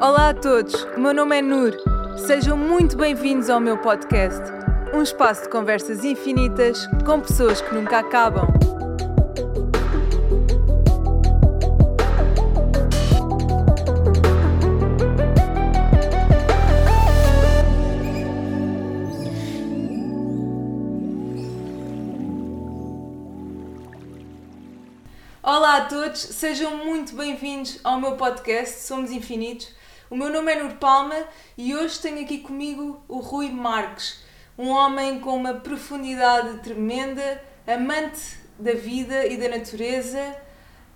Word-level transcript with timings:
Olá 0.00 0.30
a 0.30 0.34
todos, 0.34 0.72
o 0.96 0.98
meu 0.98 1.12
nome 1.12 1.36
é 1.36 1.42
Nur. 1.42 1.76
Sejam 2.16 2.56
muito 2.56 2.96
bem-vindos 2.96 3.50
ao 3.50 3.60
meu 3.60 3.76
podcast. 3.76 4.40
Um 4.94 5.02
espaço 5.02 5.42
de 5.42 5.50
conversas 5.50 6.02
infinitas 6.02 6.86
com 7.04 7.20
pessoas 7.20 7.60
que 7.60 7.74
nunca 7.74 7.98
acabam. 7.98 8.48
Olá 25.42 25.76
a 25.76 25.84
todos, 25.84 26.20
sejam 26.20 26.86
muito 26.86 27.14
bem-vindos 27.14 27.78
ao 27.84 28.00
meu 28.00 28.16
podcast 28.16 28.86
Somos 28.86 29.10
Infinitos. 29.10 29.79
O 30.10 30.16
meu 30.16 30.28
nome 30.28 30.52
é 30.52 30.60
Nur 30.60 30.72
Palma 30.72 31.14
e 31.56 31.72
hoje 31.72 32.00
tenho 32.00 32.20
aqui 32.20 32.38
comigo 32.38 33.00
o 33.06 33.20
Rui 33.20 33.48
Marques, 33.48 34.18
um 34.58 34.68
homem 34.68 35.20
com 35.20 35.36
uma 35.36 35.54
profundidade 35.54 36.58
tremenda, 36.64 37.40
amante 37.64 38.36
da 38.58 38.72
vida 38.72 39.24
e 39.24 39.36
da 39.36 39.48
natureza 39.56 40.34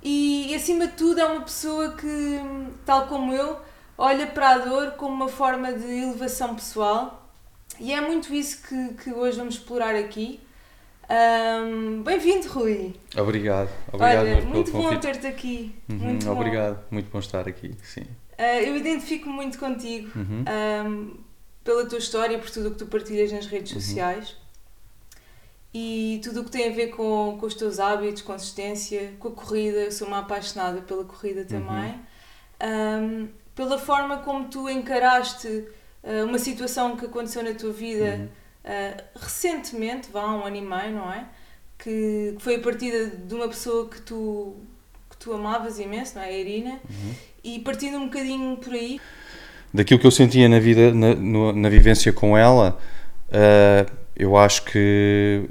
e, 0.03 0.53
acima 0.53 0.89
de 0.89 0.95
tudo, 0.95 1.21
é 1.21 1.27
uma 1.27 1.43
pessoa 1.43 1.93
que, 1.93 2.41
tal 2.85 3.07
como 3.07 3.33
eu, 3.33 3.57
olha 3.97 4.27
para 4.27 4.51
a 4.51 4.59
dor 4.59 4.91
como 4.97 5.15
uma 5.15 5.29
forma 5.29 5.73
de 5.73 5.85
elevação 5.85 6.57
pessoal 6.57 7.31
e 7.79 7.93
é 7.93 8.01
muito 8.01 8.35
isso 8.35 8.67
que, 8.67 8.95
que 8.95 9.13
hoje 9.13 9.39
vamos 9.39 9.55
explorar 9.55 9.95
aqui. 9.95 10.41
Um, 11.09 12.03
Bem-vindo, 12.03 12.49
Rui. 12.49 12.97
Obrigado. 13.17 13.71
Obrigado 13.93 14.27
Olha, 14.27 14.43
muito 14.43 14.73
bom 14.73 14.99
ter-te 14.99 15.29
aqui. 15.29 15.73
Uhum, 15.89 15.99
muito 15.99 16.27
bom. 16.27 16.33
obrigado, 16.33 16.85
muito 16.91 17.09
bom 17.13 17.21
estar 17.21 17.47
aqui, 17.47 17.77
sim. 17.85 18.07
Uh, 18.39 18.43
eu 18.67 18.77
identifico 18.77 19.29
muito 19.29 19.59
contigo 19.59 20.11
Uhum. 20.19 20.45
um, 20.87 21.17
pela 21.63 21.87
tua 21.89 21.99
história, 21.99 22.39
por 22.39 22.51
tudo 22.51 22.69
o 22.69 22.71
que 22.73 22.79
tu 22.79 22.87
partilhas 22.87 23.31
nas 23.33 23.47
redes 23.47 23.73
Uhum. 23.73 23.81
sociais 23.81 24.37
e 25.73 26.21
tudo 26.23 26.41
o 26.41 26.45
que 26.45 26.51
tem 26.51 26.69
a 26.69 26.73
ver 26.73 26.89
com, 26.89 27.37
com 27.39 27.47
os 27.47 27.55
teus 27.55 27.81
hábitos, 27.81 28.23
consistência, 28.23 29.13
com 29.19 29.29
a 29.29 29.33
corrida. 29.33 29.79
Eu 29.79 29.93
sou 29.93 30.07
uma 30.07 30.21
apaixonada 30.21 30.81
pela 30.83 31.05
corrida 31.05 31.41
Uhum. 31.41 31.47
também. 31.47 32.01
Um, 32.63 33.29
pela 33.55 33.79
forma 33.79 34.19
como 34.19 34.49
tu 34.49 34.69
encaraste 34.69 35.49
uh, 35.49 36.25
uma 36.27 36.39
situação 36.39 36.97
que 36.97 37.07
aconteceu 37.07 37.43
na 37.43 37.55
tua 37.55 37.73
vida 37.73 38.05
Uhum. 38.05 38.25
uh, 38.27 39.03
recentemente, 39.19 40.11
vá, 40.11 40.27
um 40.33 40.45
ano 40.45 40.57
e 40.57 40.61
meio, 40.61 40.93
não 40.95 41.13
é? 41.13 41.27
Que, 41.79 42.35
que 42.37 42.43
foi 42.43 42.57
a 42.57 42.61
partida 42.61 43.07
de 43.09 43.35
uma 43.35 43.49
pessoa 43.49 43.89
que 43.89 44.01
tu, 44.01 44.57
tu 45.25 45.33
amavas 45.33 45.79
imenso, 45.79 46.15
não 46.17 46.23
é? 46.23 46.27
A 46.27 46.33
Irina. 46.33 46.79
Uhum. 46.89 47.13
E 47.43 47.59
partindo 47.61 47.97
um 47.97 48.05
bocadinho 48.05 48.57
por 48.59 48.73
aí, 48.73 49.01
Daquilo 49.73 49.99
que 49.99 50.07
eu 50.07 50.11
sentia 50.13 50.49
na 50.49 50.61
vida, 50.61 50.95
na, 50.95 51.17
no- 51.17 51.53
na 51.53 51.69
vivência 51.69 52.13
com 52.13 52.39
ela, 52.39 52.79
ah, 53.33 53.85
eu 54.15 54.37
acho 54.37 54.65
que 54.67 55.43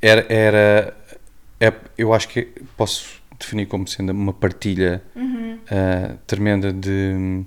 era, 0.00 0.24
era 0.32 0.96
é- 1.58 1.72
eu 1.98 2.12
acho 2.12 2.28
que 2.28 2.48
posso 2.76 3.20
definir 3.38 3.66
como 3.66 3.88
sendo 3.88 4.10
uma 4.12 4.32
partilha 4.32 5.02
ah, 5.70 6.14
tremenda 6.28 6.72
de 6.72 7.44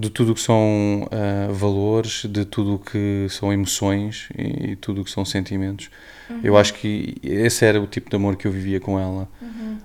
de 0.00 0.10
tudo 0.10 0.32
o 0.32 0.34
que 0.34 0.40
são 0.40 1.06
ah, 1.10 1.52
valores, 1.52 2.24
de 2.24 2.44
tudo 2.44 2.74
o 2.76 2.78
que 2.78 3.26
são 3.28 3.52
emoções 3.52 4.28
e 4.36 4.74
tudo 4.76 5.02
o 5.02 5.04
que 5.04 5.10
são 5.10 5.24
sentimentos. 5.24 5.90
Eu 6.42 6.56
acho 6.56 6.74
que 6.74 7.16
esse 7.22 7.64
era 7.64 7.80
o 7.80 7.86
tipo 7.86 8.08
de 8.08 8.16
amor 8.16 8.36
que 8.36 8.46
eu 8.46 8.52
vivia 8.52 8.80
com 8.80 8.98
ela. 8.98 9.28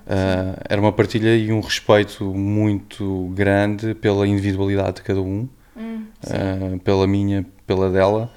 Ah, 0.06 0.62
era 0.68 0.80
uma 0.80 0.92
partilha 0.92 1.36
e 1.36 1.52
um 1.52 1.60
respeito 1.60 2.24
muito 2.24 3.30
grande 3.34 3.94
pela 3.94 4.26
individualidade 4.26 4.96
de 4.96 5.02
cada 5.02 5.20
um, 5.20 5.48
Hum, 5.76 6.06
ah, 6.26 6.78
pela 6.82 7.06
minha, 7.06 7.44
pela 7.66 7.90
dela, 7.90 8.32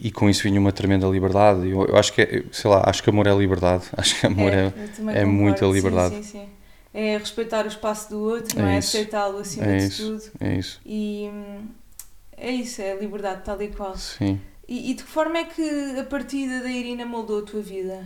e 0.00 0.10
com 0.10 0.28
isso 0.28 0.42
vinha 0.42 0.60
uma 0.60 0.72
tremenda 0.72 1.06
liberdade. 1.06 1.68
Eu, 1.68 1.86
eu 1.86 1.96
acho 1.96 2.12
que, 2.12 2.20
é, 2.20 2.44
sei 2.52 2.70
lá, 2.70 2.82
acho 2.86 3.02
que 3.02 3.08
amor 3.08 3.26
é 3.26 3.34
liberdade. 3.34 3.84
Acho 3.96 4.20
que 4.20 4.26
amor 4.26 4.52
é, 4.52 4.66
é 4.66 4.70
concordo, 4.70 5.26
muita 5.28 5.66
sim, 5.66 5.72
liberdade. 5.72 6.14
Sim, 6.16 6.22
sim, 6.22 6.48
É 7.00 7.16
respeitar 7.16 7.64
o 7.64 7.68
espaço 7.68 8.10
do 8.10 8.18
outro, 8.18 8.58
É 8.58 8.62
não 8.62 8.68
é? 8.68 8.78
Aceitá-lo 8.78 9.38
acima 9.38 9.66
é 9.66 9.76
de 9.76 9.84
isso, 9.86 10.02
tudo. 10.18 10.22
é 10.40 10.54
isso. 10.58 10.80
E 10.84 11.30
é 12.36 12.50
isso, 12.50 12.82
é 12.82 12.92
a 12.92 12.96
liberdade 12.96 13.42
tal 13.44 13.60
e 13.62 13.68
qual. 13.68 13.96
Sim. 13.96 14.40
E, 14.66 14.90
e 14.90 14.94
de 14.94 15.02
que 15.04 15.08
forma 15.08 15.38
é 15.38 15.44
que 15.44 15.96
a 16.00 16.02
partida 16.04 16.60
da 16.60 16.68
Irina 16.68 17.06
moldou 17.06 17.38
a 17.38 17.42
tua 17.42 17.62
vida? 17.62 18.04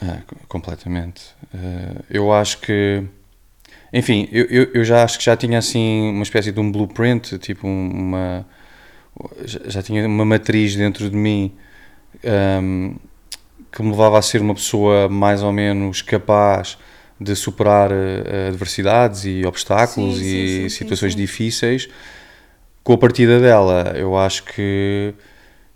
Ah, 0.00 0.22
co- 0.26 0.36
completamente. 0.48 1.34
Ah, 1.54 2.02
eu 2.08 2.32
acho 2.32 2.58
que. 2.60 3.04
Enfim, 3.92 4.28
eu, 4.32 4.46
eu, 4.46 4.64
eu 4.74 4.84
já 4.84 5.02
acho 5.04 5.18
que 5.18 5.24
já 5.24 5.36
tinha 5.36 5.58
assim 5.58 6.10
uma 6.10 6.22
espécie 6.22 6.52
de 6.52 6.60
um 6.60 6.72
blueprint, 6.72 7.38
tipo 7.38 7.66
um- 7.66 7.90
uma. 7.90 8.46
Já, 9.44 9.60
já 9.66 9.82
tinha 9.82 10.06
uma 10.06 10.24
matriz 10.24 10.74
dentro 10.76 11.10
de 11.10 11.16
mim 11.16 11.52
ahm, 12.24 12.94
que 13.72 13.82
me 13.82 13.90
levava 13.90 14.18
a 14.18 14.22
ser 14.22 14.40
uma 14.40 14.54
pessoa 14.54 15.08
mais 15.08 15.42
ou 15.42 15.52
menos 15.52 16.02
capaz 16.02 16.78
de 17.20 17.34
superar 17.34 17.90
ah, 17.92 18.48
adversidades 18.48 19.24
e 19.24 19.44
obstáculos 19.44 20.18
Sim, 20.18 20.24
e 20.24 20.48
sim, 20.48 20.68
sim, 20.68 20.68
situações 20.68 21.14
difíceis. 21.14 21.88
Com 22.82 22.92
a 22.92 22.98
partida 22.98 23.38
dela, 23.38 23.92
eu 23.96 24.16
acho 24.16 24.44
que 24.44 25.12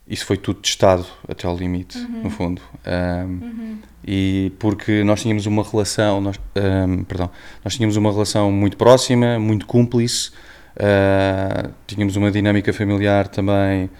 isso 0.08 0.26
foi 0.26 0.36
tudo 0.36 0.60
testado 0.60 1.06
até 1.28 1.46
ao 1.46 1.56
limite, 1.56 1.98
no 1.98 2.30
fundo. 2.30 2.60
Ahm, 2.84 3.78
e 4.04 4.52
porque 4.58 5.04
nós 5.04 5.22
tínhamos 5.22 5.46
uma 5.46 5.62
relação, 5.62 6.20
nós, 6.20 6.40
ahm, 6.56 7.02
perdão, 7.04 7.30
nós 7.64 7.74
tínhamos 7.74 7.96
uma 7.96 8.10
relação 8.10 8.50
muito 8.50 8.76
próxima, 8.76 9.38
muito 9.38 9.66
cúmplice, 9.66 10.32
ah, 10.78 11.70
tínhamos 11.86 12.16
uma 12.16 12.30
dinâmica 12.30 12.72
familiar 12.72 13.28
também 13.28 13.90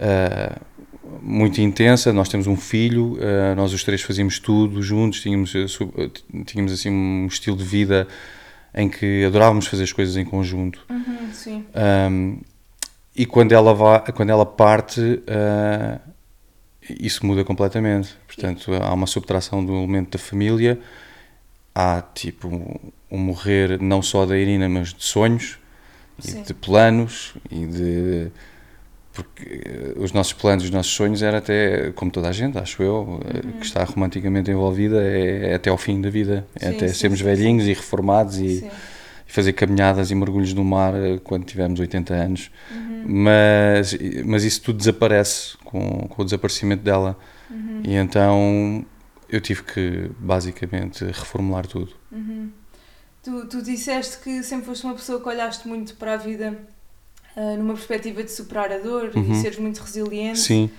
ah, 0.00 0.58
muito 1.20 1.60
intensa. 1.60 2.12
Nós 2.12 2.28
temos 2.28 2.46
um 2.46 2.56
filho, 2.56 3.18
ah, 3.20 3.54
nós 3.54 3.72
os 3.72 3.82
três 3.84 4.00
fazíamos 4.02 4.38
tudo 4.38 4.82
juntos, 4.82 5.20
tínhamos, 5.20 5.52
ah, 5.54 6.08
t- 6.08 6.44
tínhamos 6.44 6.72
assim 6.72 6.90
um 6.90 7.26
estilo 7.26 7.56
de 7.56 7.64
vida 7.64 8.06
em 8.74 8.88
que 8.88 9.24
adorávamos 9.24 9.66
fazer 9.66 9.82
as 9.82 9.92
coisas 9.92 10.16
em 10.16 10.24
conjunto. 10.24 10.84
Uhum, 10.88 11.32
sim. 11.32 11.64
Um, 12.10 12.38
e 13.14 13.26
quando 13.26 13.52
ela, 13.52 13.74
vai, 13.74 14.00
quando 14.12 14.30
ela 14.30 14.46
parte, 14.46 15.00
uh, 15.00 16.00
isso 16.98 17.26
muda 17.26 17.44
completamente. 17.44 18.16
Portanto, 18.26 18.72
há 18.72 18.94
uma 18.94 19.06
subtração 19.06 19.62
do 19.62 19.74
elemento 19.74 20.12
da 20.12 20.18
família, 20.18 20.80
há 21.74 22.02
tipo 22.14 22.48
um, 22.48 22.90
um 23.10 23.18
morrer 23.18 23.78
não 23.78 24.00
só 24.00 24.24
da 24.24 24.38
Irina, 24.38 24.68
mas 24.70 24.94
de 24.94 25.04
sonhos, 25.04 25.58
e 26.26 26.32
de 26.32 26.54
planos, 26.54 27.34
e 27.50 27.66
de. 27.66 28.28
Porque 29.12 29.62
eh, 29.64 29.92
os 29.96 30.12
nossos 30.12 30.32
planos, 30.32 30.64
os 30.64 30.70
nossos 30.70 30.92
sonhos 30.92 31.22
era 31.22 31.38
até, 31.38 31.92
como 31.92 32.10
toda 32.10 32.28
a 32.28 32.32
gente, 32.32 32.56
acho 32.58 32.82
eu, 32.82 33.20
eh, 33.26 33.58
que 33.58 33.66
está 33.66 33.84
romanticamente 33.84 34.50
envolvida, 34.50 35.02
é, 35.02 35.50
é 35.50 35.54
até 35.54 35.68
ao 35.68 35.76
fim 35.76 36.00
da 36.00 36.08
vida. 36.08 36.46
É 36.56 36.70
Sim, 36.70 36.76
até 36.76 36.88
sim, 36.88 36.94
sermos 36.94 37.18
sim, 37.18 37.24
velhinhos 37.24 37.66
e 37.66 37.74
reformados 37.74 38.38
e, 38.38 38.64
e 39.26 39.32
fazer 39.32 39.52
caminhadas 39.52 40.10
e 40.10 40.14
mergulhos 40.14 40.54
no 40.54 40.64
mar 40.64 40.94
eh, 40.94 41.18
quando 41.22 41.44
tivermos 41.44 41.78
80 41.78 42.14
anos. 42.14 42.50
Uhum. 42.70 43.04
Mas, 43.06 43.96
mas 44.24 44.44
isso 44.44 44.62
tudo 44.62 44.78
desaparece 44.78 45.58
com, 45.64 46.08
com 46.08 46.22
o 46.22 46.24
desaparecimento 46.24 46.82
dela. 46.82 47.18
Uhum. 47.50 47.82
E 47.84 47.94
então 47.94 48.86
eu 49.28 49.40
tive 49.40 49.62
que 49.62 50.10
basicamente 50.18 51.04
reformular 51.04 51.66
tudo. 51.66 51.92
Uhum. 52.10 52.50
Tu, 53.22 53.46
tu 53.46 53.62
disseste 53.62 54.18
que 54.18 54.42
sempre 54.42 54.66
foste 54.66 54.84
uma 54.84 54.94
pessoa 54.94 55.20
que 55.20 55.28
olhaste 55.28 55.68
muito 55.68 55.94
para 55.96 56.14
a 56.14 56.16
vida 56.16 56.58
ah, 57.36 57.56
numa 57.56 57.74
perspectiva 57.74 58.22
de 58.22 58.30
superar 58.30 58.70
a 58.72 58.78
dor 58.78 59.10
e 59.14 59.18
Uhum. 59.18 59.34
seres 59.34 59.58
muito 59.58 59.78
resiliente. 59.80 60.38
Sim. 60.40 60.70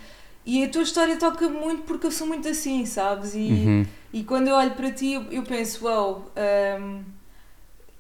E 0.46 0.64
a 0.64 0.69
tua 0.69 0.84
história 0.84 1.16
toca 1.18 1.47
muito 1.47 1.84
porque 1.84 2.06
eu 2.08 2.12
sou 2.12 2.28
muito 2.28 2.47
assim, 2.47 2.86
sabes? 2.86 3.34
E, 3.34 3.40
Uhum. 3.40 3.86
e 4.12 4.24
quando 4.24 4.50
eu 4.50 4.56
olho 4.56 4.72
para 4.72 4.92
ti, 4.92 5.13
eu, 5.13 5.24
eu 5.31 5.44
penso, 5.44 5.86
uau, 5.86 6.31
ahm, 6.36 7.02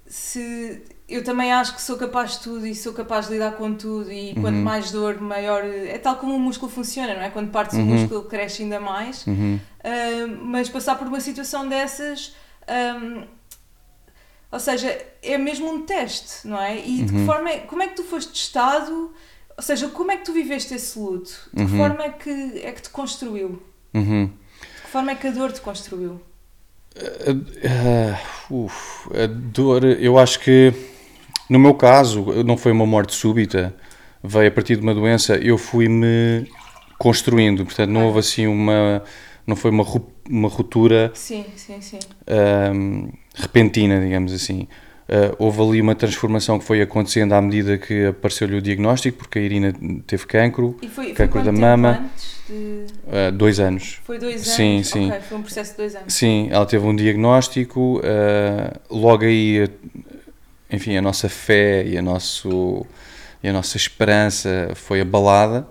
se 0.05 0.81
eu 1.07 1.23
também 1.23 1.51
acho 1.51 1.75
que 1.75 1.81
sou 1.81 1.97
capaz 1.97 2.33
de 2.33 2.39
tudo 2.41 2.65
e 2.67 2.75
sou 2.75 2.93
capaz 2.93 3.27
de 3.27 3.33
lidar 3.33 3.53
com 3.53 3.73
tudo 3.73 4.11
e 4.11 4.33
quanto 4.35 4.55
Uhum. 4.57 4.63
mais 4.63 4.91
dor, 4.91 5.19
maior. 5.21 5.63
É 5.63 5.97
tal 5.97 6.15
como 6.17 6.35
o 6.35 6.39
músculo 6.39 6.71
funciona, 6.71 7.13
não 7.13 7.21
é? 7.21 7.29
Quando 7.29 7.51
partes 7.51 7.77
o 7.77 7.81
Uhum. 7.81 7.85
músculo, 7.87 8.21
ele 8.21 8.29
cresce 8.29 8.63
ainda 8.63 8.79
mais. 8.79 9.25
Uhum. 9.27 9.59
Ahm, 9.83 10.37
mas 10.43 10.69
passar 10.69 10.97
por 10.97 11.07
uma 11.07 11.19
situação 11.19 11.67
dessas. 11.67 12.35
ahm, 12.67 13.23
ou 14.53 14.59
seja, 14.59 14.87
é 15.23 15.37
mesmo 15.37 15.67
um 15.69 15.81
teste, 15.85 16.47
não 16.47 16.61
é? 16.61 16.77
E 16.77 17.03
de 17.03 17.11
que 17.11 17.19
Uhum. 17.19 17.25
forma 17.25 17.49
é, 17.49 17.57
como 17.61 17.81
é 17.83 17.87
que 17.87 17.95
tu 17.95 18.03
foste 18.03 18.31
testado? 18.31 19.11
Ou 19.57 19.63
seja, 19.63 19.87
como 19.89 20.11
é 20.11 20.17
que 20.17 20.25
tu 20.25 20.33
viveste 20.33 20.73
esse 20.75 20.97
luto? 20.97 21.31
De 21.53 21.55
que 21.65 21.71
Uhum. 21.71 21.77
forma 21.77 22.03
é 22.03 22.09
que, 22.09 22.29
é 22.63 22.71
que 22.71 22.81
te 22.83 22.89
construiu? 22.89 23.61
Uhum. 23.93 24.25
De 24.75 24.81
que 24.83 24.89
forma 24.89 25.11
é 25.11 25.15
que 25.15 25.27
a 25.27 25.31
dor 25.31 25.51
te 25.51 25.61
construiu? 25.61 26.21
Ah, 27.65 28.19
uf, 28.51 29.09
a 29.17 29.25
dor, 29.27 29.83
eu 29.83 30.17
acho 30.19 30.39
que 30.39 30.71
no 31.49 31.57
meu 31.57 31.73
caso 31.73 32.23
não 32.45 32.55
foi 32.57 32.71
uma 32.71 32.85
morte 32.85 33.13
súbita, 33.15 33.75
veio 34.23 34.47
a 34.47 34.51
partir 34.51 34.75
de 34.75 34.83
uma 34.83 34.93
doença, 34.93 35.35
eu 35.37 35.57
fui-me 35.57 36.47
construindo, 36.99 37.65
portanto 37.65 37.89
não 37.89 38.05
houve 38.05 38.19
assim 38.19 38.45
uma, 38.47 39.03
não 39.47 39.55
foi 39.55 39.71
uma, 39.71 39.83
uma 40.29 40.47
ruptura 40.49 41.11
Sim, 41.15 41.45
sim, 41.55 41.81
sim. 41.81 41.99
ahm, 42.27 43.09
repentina, 43.33 43.99
digamos 43.99 44.33
assim. 44.33 44.67
Uh, 45.03 45.35
houve 45.37 45.61
ali 45.61 45.81
uma 45.81 45.95
transformação 45.95 46.57
que 46.57 46.63
foi 46.63 46.81
acontecendo 46.81 47.33
à 47.33 47.41
medida 47.41 47.77
que 47.77 48.05
apareceu-lhe 48.05 48.55
o 48.55 48.61
diagnóstico, 48.61 49.17
porque 49.17 49.37
a 49.37 49.41
Irina 49.41 49.73
teve 50.07 50.25
cancro, 50.25 50.77
foi, 50.79 50.89
foi 50.89 51.13
cancro 51.13 51.41
quanto 51.41 51.45
da 51.45 51.51
mama, 51.51 52.05
antes 52.05 52.41
de... 52.47 52.53
uh, 52.53 53.31
dois 53.33 53.59
anos. 53.59 53.99
Foi 54.05 54.17
dois 54.17 54.35
anos? 54.35 54.47
Sim, 54.47 54.81
sim. 54.81 55.09
Ok, 55.09 55.21
foi 55.21 55.37
um 55.37 55.41
processo 55.41 55.71
de 55.71 55.77
dois 55.77 55.95
anos. 55.95 56.13
Sim, 56.13 56.47
ela 56.49 56.65
teve 56.65 56.85
um 56.85 56.95
diagnóstico, 56.95 57.99
uh, 57.99 58.79
logo 58.89 59.25
aí, 59.25 59.69
enfim, 60.71 60.95
a 60.95 61.01
nossa 61.01 61.27
fé 61.27 61.85
e 61.85 61.97
a, 61.97 62.01
nosso, 62.01 62.85
e 63.43 63.49
a 63.49 63.53
nossa 63.53 63.75
esperança 63.75 64.71
foi 64.73 65.01
abalada, 65.01 65.67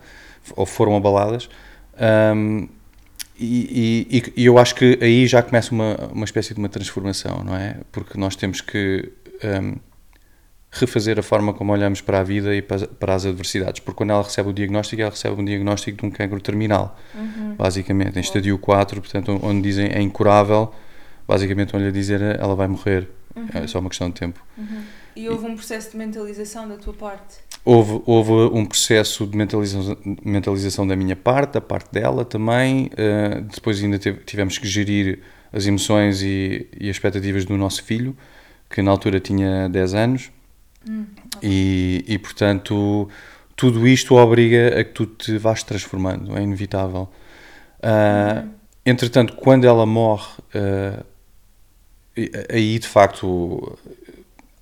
ou 0.54 0.66
foram 0.66 0.94
abaladas. 0.94 1.48
Um, 2.36 2.68
e, 3.44 4.06
e, 4.10 4.32
e, 4.36 4.44
eu 4.46 4.58
acho 4.58 4.74
que 4.74 4.98
aí 5.00 5.26
já 5.26 5.42
começa 5.42 5.72
uma, 5.72 5.96
uma 6.12 6.24
espécie 6.24 6.54
de 6.54 6.60
uma 6.60 6.68
transformação, 6.68 7.42
não 7.44 7.56
é? 7.56 7.76
Porque 7.90 8.18
nós 8.18 8.36
temos 8.36 8.60
que 8.60 9.12
um, 9.44 9.76
refazer 10.70 11.18
a 11.18 11.22
forma 11.22 11.52
como 11.52 11.72
olhamos 11.72 12.00
para 12.00 12.20
a 12.20 12.22
vida 12.22 12.54
e 12.54 12.62
para, 12.62 12.86
para, 12.86 13.14
as 13.14 13.26
adversidades. 13.26 13.80
Porque 13.80 13.98
quando 13.98 14.10
ela 14.10 14.22
recebe 14.22 14.48
o 14.48 14.52
diagnóstico, 14.52 15.02
ela 15.02 15.10
recebe 15.10 15.40
um 15.40 15.44
diagnóstico 15.44 15.98
de 15.98 16.06
um 16.06 16.10
cancro 16.10 16.40
terminal, 16.40 16.98
uhum. 17.14 17.54
basicamente, 17.54 18.16
em 18.16 18.20
estadio 18.20 18.56
4, 18.58 19.00
portanto, 19.00 19.38
onde 19.42 19.60
dizem 19.60 19.90
é 19.92 20.00
incurável, 20.00 20.72
basicamente 21.28 21.68
estão-lhe 21.68 21.88
a 21.88 21.92
dizer 21.92 22.22
ela 22.22 22.54
vai 22.54 22.68
morrer. 22.68 23.08
Uhum. 23.36 23.48
É 23.54 23.66
só 23.66 23.78
uma 23.78 23.90
questão 23.90 24.08
de 24.08 24.18
tempo. 24.18 24.40
Uhum. 24.56 24.82
E 25.14 25.28
houve 25.28 25.46
um 25.46 25.54
processo 25.54 25.90
de 25.90 25.96
mentalização 25.96 26.66
da 26.66 26.76
tua 26.76 26.94
parte? 26.94 27.38
Houve, 27.64 28.02
houve 28.06 28.32
um 28.56 28.66
processo 28.66 29.26
de 29.26 29.36
mentalização, 29.36 29.96
mentalização 30.24 30.86
da 30.86 30.96
minha 30.96 31.14
parte, 31.14 31.54
da 31.54 31.60
parte 31.60 31.92
dela 31.92 32.24
também. 32.24 32.86
Uh, 32.86 33.42
depois 33.42 33.82
ainda 33.82 33.98
teve, 33.98 34.18
tivemos 34.24 34.58
que 34.58 34.66
gerir 34.66 35.20
as 35.52 35.66
emoções 35.66 36.22
e, 36.22 36.66
e, 36.78 36.88
as 36.88 36.96
expectativas 36.96 37.44
do 37.44 37.56
nosso 37.56 37.84
filho, 37.84 38.16
que 38.68 38.82
na 38.82 38.90
altura 38.90 39.20
tinha 39.20 39.68
10 39.68 39.94
anos. 39.94 40.30
Hum, 40.88 41.06
e, 41.40 42.04
e, 42.08 42.18
portanto, 42.18 43.08
tudo 43.54 43.86
isto 43.86 44.16
obriga 44.16 44.80
a 44.80 44.82
que 44.82 44.90
tu 44.90 45.06
te 45.06 45.38
vás 45.38 45.62
transformando, 45.62 46.36
é 46.36 46.42
inevitável. 46.42 47.08
Uh, 47.78 48.62
Entretanto, 48.84 49.34
quando 49.34 49.64
ela 49.64 49.86
morre, 49.86 50.28
uh, 50.54 51.04
aí 52.52 52.78
de 52.78 52.86
facto 52.86 53.78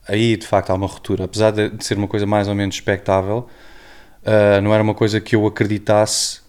aí 0.06 0.36
de 0.36 0.46
facto 0.46 0.70
há 0.70 0.74
uma 0.74 0.86
ruptura. 0.86 1.24
Apesar 1.24 1.50
de, 1.50 1.84
ser 1.84 1.96
uma 1.96 2.08
coisa 2.08 2.26
mais 2.26 2.48
ou 2.48 2.54
menos 2.54 2.74
expectável, 2.74 3.48
uh, 4.22 4.60
não 4.62 4.72
era 4.72 4.82
uma 4.82 4.94
coisa 4.94 5.20
que 5.20 5.34
eu 5.34 5.46
acreditasse 5.46 6.40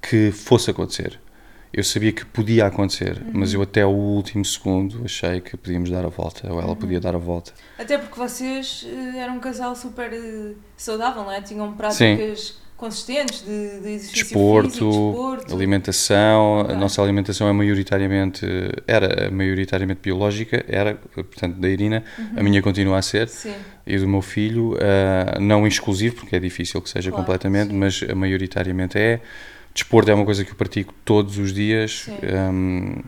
que 0.00 0.30
fosse 0.30 0.70
acontecer. 0.70 1.20
Eu 1.72 1.82
sabia 1.82 2.12
que 2.12 2.24
podia 2.26 2.66
acontecer, 2.66 3.22
uhum. 3.22 3.30
mas 3.34 3.54
eu 3.54 3.62
até 3.62 3.84
o 3.86 3.90
último 3.90 4.44
segundo 4.44 5.02
achei 5.04 5.40
que 5.40 5.56
podíamos 5.56 5.88
dar 5.88 6.04
a 6.04 6.08
volta, 6.08 6.52
ou 6.52 6.58
ela 6.58 6.70
uhum. 6.70 6.76
podia 6.76 7.00
dar 7.00 7.14
a 7.14 7.18
volta. 7.18 7.52
Até 7.78 7.96
porque 7.96 8.18
vocês 8.18 8.84
uh, 8.84 9.16
eram 9.16 9.36
um 9.36 9.40
casal 9.40 9.74
super 9.74 10.12
uh, 10.12 10.54
saudável, 10.76 11.24
não 11.24 11.32
é? 11.32 11.40
Tinham 11.40 11.72
práticas. 11.72 12.40
Sim 12.40 12.61
consistentes 12.76 13.42
de, 13.42 13.80
de 13.80 13.98
desporto, 14.10 14.70
físico, 14.70 14.90
desporto, 14.90 15.54
alimentação. 15.54 16.66
A 16.68 16.74
nossa 16.74 17.00
alimentação 17.00 17.48
é 17.48 17.52
maioritariamente, 17.52 18.44
era 18.86 19.30
maioritariamente 19.30 20.00
biológica, 20.02 20.64
era, 20.68 20.96
portanto, 21.14 21.56
da 21.56 21.68
Irina. 21.68 22.02
Uhum. 22.18 22.26
A 22.36 22.42
minha 22.42 22.60
continua 22.60 22.98
a 22.98 23.02
ser. 23.02 23.28
Sim. 23.28 23.54
E 23.86 23.96
do 23.98 24.08
meu 24.08 24.22
filho, 24.22 24.74
uh, 24.74 25.40
não 25.40 25.66
exclusivo, 25.66 26.16
porque 26.16 26.36
é 26.36 26.40
difícil 26.40 26.80
que 26.82 26.88
seja 26.88 27.10
claro, 27.10 27.24
completamente, 27.24 27.70
sim. 27.70 27.76
mas 27.76 28.02
maioritariamente 28.14 28.98
é. 28.98 29.20
Desporto 29.74 30.10
é 30.10 30.14
uma 30.14 30.24
coisa 30.24 30.44
que 30.44 30.50
eu 30.50 30.56
pratico 30.56 30.92
todos 31.04 31.38
os 31.38 31.52
dias. 31.52 32.08
Um, 32.52 33.00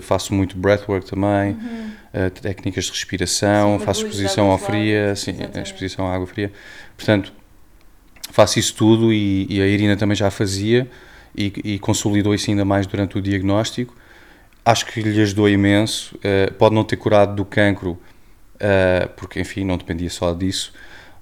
faço 0.00 0.34
muito 0.34 0.56
breathwork 0.56 1.08
também, 1.08 1.52
uhum. 1.52 2.26
uh, 2.26 2.30
técnicas 2.30 2.84
de 2.84 2.90
respiração, 2.90 3.78
sim, 3.78 3.84
faço 3.84 4.06
exposição 4.06 4.50
ao 4.50 4.58
fria, 4.58 5.14
sim, 5.16 5.36
exposição 5.62 6.06
à 6.06 6.14
água 6.14 6.26
fria. 6.26 6.52
Portanto, 6.96 7.32
faço 8.30 8.58
isso 8.58 8.74
tudo 8.74 9.12
e, 9.12 9.46
e, 9.48 9.60
a 9.60 9.66
Irina 9.66 9.96
também 9.96 10.16
já 10.16 10.30
fazia 10.30 10.88
e, 11.36 11.52
e, 11.64 11.78
consolidou 11.78 12.34
isso 12.34 12.50
ainda 12.50 12.64
mais 12.64 12.86
durante 12.86 13.18
o 13.18 13.22
diagnóstico. 13.22 13.94
Acho 14.64 14.86
que 14.86 15.00
lhe 15.00 15.20
ajudou 15.20 15.48
imenso. 15.48 16.16
Uh, 16.16 16.52
pode 16.54 16.74
não 16.74 16.84
ter 16.84 16.96
curado 16.96 17.34
do 17.34 17.44
cancro, 17.44 17.92
uh, 17.92 19.08
porque 19.16 19.40
enfim, 19.40 19.64
não 19.64 19.76
dependia 19.76 20.10
só 20.10 20.34
disso, 20.34 20.72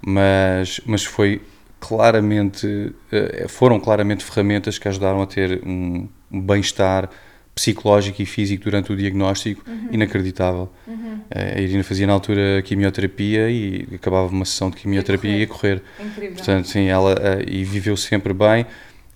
mas, 0.01 0.81
mas 0.85 1.05
foi 1.05 1.41
claramente, 1.79 2.67
uh, 2.67 3.49
foram 3.49 3.79
claramente 3.79 4.25
ferramentas 4.25 4.79
que 4.79 4.89
ajudaram 4.89 5.23
a 5.23 5.27
ter 5.27 5.63
um, 5.65 6.09
um 6.31 6.41
bem-estar 6.41 7.09
psicológico 7.57 8.21
e 8.21 8.27
físico 8.27 8.65
durante 8.65 8.93
o 8.93 8.97
diagnóstico 8.97 9.63
uhum. 9.67 9.89
inacreditável. 9.91 10.69
Uhum. 10.87 11.21
A 11.35 11.59
Irina 11.59 11.83
fazia 11.83 12.07
na 12.07 12.13
altura 12.13 12.61
quimioterapia 12.63 13.51
e 13.51 13.89
acabava 13.95 14.29
uma 14.29 14.45
sessão 14.45 14.69
de 14.69 14.77
quimioterapia 14.77 15.31
e 15.31 15.41
ia 15.41 15.47
correr. 15.47 15.83
Incrível. 15.99 16.37
Portanto, 16.37 16.69
sim, 16.69 16.87
ela 16.87 17.15
e 17.47 17.65
viveu 17.65 17.97
sempre 17.97 18.35
bem. 18.35 18.67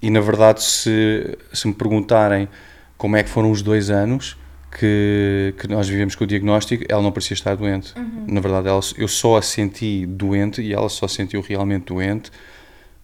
E 0.01 0.09
na 0.09 0.21
verdade, 0.21 0.63
se, 0.63 1.37
se 1.53 1.69
me 1.69 1.75
perguntarem 1.75 2.49
como 2.97 3.15
é 3.15 3.23
que 3.23 3.29
foram 3.29 3.51
os 3.51 3.61
dois 3.61 3.91
anos 3.91 4.39
que, 4.79 5.55
que 5.59 5.69
nós 5.69 5.87
vivemos 5.87 6.15
com 6.15 6.25
o 6.25 6.27
diagnóstico, 6.27 6.83
ela 6.89 7.03
não 7.03 7.13
parecia 7.13 7.35
estar 7.35 7.55
doente. 7.55 7.93
Uhum. 7.95 8.25
Na 8.27 8.41
verdade, 8.41 8.69
ela, 8.69 8.81
eu 8.97 9.07
só 9.07 9.37
a 9.37 9.43
senti 9.43 10.07
doente 10.07 10.63
e 10.63 10.73
ela 10.73 10.89
só 10.89 11.07
sentiu 11.07 11.43
realmente 11.43 11.85
doente 11.85 12.31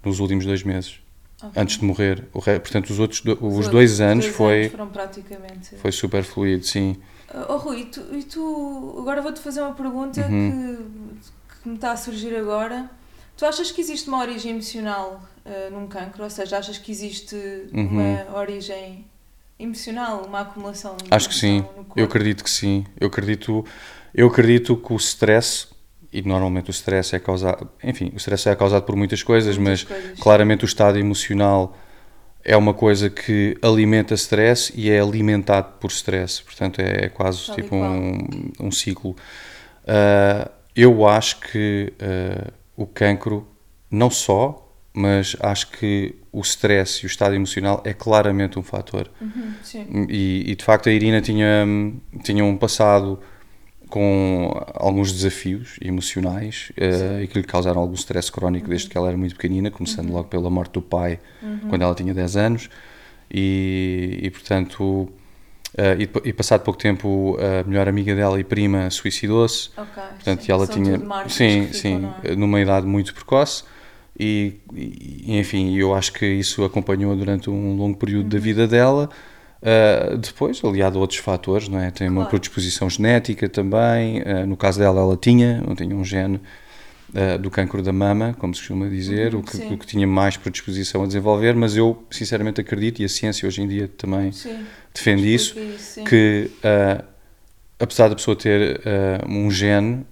nos 0.03 0.19
últimos 0.19 0.47
dois 0.47 0.63
meses. 0.63 0.99
Okay. 1.43 1.63
Antes 1.63 1.79
de 1.79 1.85
morrer. 1.85 2.25
O 2.33 2.39
re... 2.39 2.59
Portanto, 2.59 2.91
os 2.91 2.99
outros 2.99 3.21
do... 3.21 3.33
os, 3.41 3.59
os 3.59 3.69
dois 3.69 4.01
anos 4.01 4.25
dois 4.25 4.37
foi. 4.37 4.61
Anos 4.61 4.71
foram 4.71 4.89
praticamente. 4.89 5.77
Foi 5.77 5.93
super 5.93 6.25
fluido, 6.25 6.65
sim. 6.65 6.97
Oh, 7.49 7.57
Rui, 7.57 7.81
e 7.81 7.85
tu, 7.87 8.01
e 8.13 8.23
tu 8.23 8.97
agora 8.99 9.21
vou-te 9.21 9.41
fazer 9.41 9.61
uma 9.61 9.75
pergunta 9.75 10.21
uhum. 10.23 10.79
que, 11.21 11.63
que 11.63 11.69
me 11.69 11.75
está 11.75 11.93
a 11.93 11.97
surgir 11.97 12.35
agora. 12.37 12.89
Tu 13.37 13.45
achas 13.45 13.71
que 13.71 13.81
existe 13.81 14.09
uma 14.09 14.21
origem 14.21 14.53
emocional 14.53 15.23
uh, 15.45 15.71
num 15.71 15.87
cancro? 15.87 16.25
Ou 16.25 16.31
seja, 16.31 16.57
achas 16.57 16.79
que 16.79 16.91
existe 16.91 17.37
uhum. 17.73 18.25
uma 18.29 18.39
origem 18.39 19.05
emocional, 19.59 20.25
uma 20.27 20.41
acumulação? 20.41 20.97
Acho 21.11 21.29
que 21.29 21.35
sim. 21.35 21.65
Eu 21.95 22.07
acredito 22.07 22.43
que 22.43 22.51
sim. 22.51 22.87
Eu 22.99 23.09
acredito, 23.09 23.65
eu 24.15 24.29
acredito 24.29 24.77
que 24.77 24.93
o 24.93 24.97
stress 24.97 25.69
e 26.17 26.23
normalmente 26.27 26.71
o 26.71 26.73
stress 26.73 27.15
é 27.15 27.19
causado, 27.19 27.69
enfim, 27.85 28.11
o 28.15 28.17
stress 28.17 28.49
é 28.49 28.57
causado 28.57 28.85
por 28.85 28.97
muitas 28.97 29.23
coisas, 29.23 29.59
muitas 29.59 29.85
mas 29.85 29.99
coisas. 29.99 30.19
claramente 30.19 30.65
o 30.65 30.67
estado 30.67 30.99
emocional 30.99 31.77
é 32.43 32.57
uma 32.57 32.73
coisa 32.73 33.11
que 33.11 33.55
alimenta 33.61 34.15
stress 34.15 34.73
e 34.75 34.91
é 34.91 34.99
alimentado 34.99 35.75
por 35.79 35.91
stress, 35.91 36.43
portanto 36.43 36.81
é, 36.81 37.11
quase 37.11 37.47
Tal 37.47 37.55
tipo 37.57 37.77
um, 37.77 38.19
um 38.59 38.71
ciclo. 38.71 39.11
Uh, 39.11 40.51
eu 40.75 41.07
acho 41.07 41.41
que 41.41 41.93
uh, 42.01 42.51
o 42.75 42.87
cancro, 42.87 43.47
não 43.91 44.09
só, 44.09 44.67
mas 44.95 45.37
acho 45.41 45.71
que 45.73 46.15
o 46.33 46.41
stress 46.41 47.03
e 47.03 47.07
o 47.07 47.09
estado 47.09 47.35
emocional 47.35 47.83
é 47.85 47.93
claramente 47.93 48.59
um 48.59 48.63
fator. 48.63 49.11
Uhum, 49.21 50.07
e, 50.09 50.45
e, 50.47 50.55
de 50.55 50.65
facto 50.65 50.89
a 50.89 50.93
Irina 50.93 51.21
tinha, 51.21 51.67
tinha 52.23 52.43
um 52.43 52.57
passado 52.57 53.21
com 53.89 54.51
alguns 54.75 55.13
desafios 55.13 55.77
emocionais 55.81 56.73
uh, 56.77 57.23
e 57.23 57.27
que 57.27 57.39
lhe 57.39 57.45
causaram 57.45 57.81
algum 57.81 57.95
stress 57.95 58.31
crónico 58.31 58.67
uhum. 58.67 58.71
desde 58.71 58.89
que 58.89 58.97
ela 58.97 59.09
era 59.09 59.17
muito 59.17 59.37
pequenina, 59.37 59.71
começando 59.71 60.09
uhum. 60.09 60.17
logo 60.17 60.29
pela 60.29 60.51
morte 60.51 60.73
do 60.73 60.83
pai 60.83 61.21
uhum. 61.43 61.61
quando 61.69 61.83
ela 61.83 61.95
tinha 61.95 62.13
10 62.13 62.37
anos 62.37 62.71
e, 63.31 64.19
e 64.23 64.31
portanto 64.31 64.83
uh, 64.83 65.11
e, 65.99 66.29
e, 66.29 66.33
passado 66.33 66.63
pouco 66.63 66.79
tempo 66.79 67.37
a 67.39 67.69
melhor 67.69 67.89
amiga 67.89 68.15
dela 68.15 68.41
e 68.41 68.45
prima 68.45 68.91
suicidou-se 68.91 69.71
okay, 69.77 70.03
portanto 70.15 70.43
sim. 70.43 70.53
ela 70.53 70.67
São 70.67 70.75
tinha 70.75 71.01
sim 71.29 71.73
sim 71.73 72.09
é? 72.25 72.35
numa 72.35 72.61
idade 72.61 72.87
muito 72.87 73.15
precoce 73.15 73.63
e, 74.19 74.55
e, 74.75 75.39
enfim 75.39 75.77
eu 75.77 75.95
acho 75.95 76.13
que 76.13 76.27
isso 76.27 76.65
acompanhou 76.65 77.15
durante 77.15 77.49
um 77.51 77.77
longo 77.77 77.97
período 77.97 78.29
da 78.29 78.37
uhum. 78.37 78.43
vida 78.43 78.67
dela 78.67 79.09
Uh, 79.63 80.19
depois, 80.19 80.63
aliado 80.63 80.99
a 80.99 81.01
outros 81.01 81.19
fatores, 81.19 81.69
não 81.69 81.81
é? 81.81 81.91
tem 81.91 82.07
claro. 82.07 82.21
uma 82.21 82.27
predisposição 82.27 82.89
genética 82.91 83.49
também. 83.49 84.21
Uh, 84.21 84.47
no 84.47 84.57
caso 84.57 84.79
dela, 84.79 85.01
ela 85.01 85.17
tinha, 85.17 85.63
tinha 85.77 85.97
um 85.97 86.05
gene 86.05 86.41
uh, 87.15 87.39
do 87.39 87.51
cancro 87.51 87.83
da 87.83 87.93
mama, 87.93 88.35
como 88.39 88.55
se 88.55 88.61
costuma 88.61 88.87
dizer, 88.89 89.35
uhum, 89.35 89.41
o, 89.41 89.43
que, 89.43 89.57
o, 89.57 89.79
que, 89.79 89.87
tinha 89.87 90.07
mais 90.07 90.37
predisposição 90.37 91.03
a 91.03 91.07
desenvolver. 91.07 91.55
Mas 91.55 91.77
eu, 91.77 92.05
sinceramente, 92.11 92.61
acredito, 92.61 93.01
e 93.01 93.05
a 93.05 93.09
ciência 93.09 93.47
hoje 93.47 93.63
em 93.63 93.69
dia 93.69 93.89
também 93.89 94.31
sim. 94.31 94.65
defende 94.95 95.35
isso, 95.35 95.59
isso 95.59 96.05
que 96.05 96.51
apesar 97.79 98.09
da 98.09 98.15
pessoa 98.15 98.37
ter 98.37 98.81
um 99.29 99.51
gene 99.51 100.07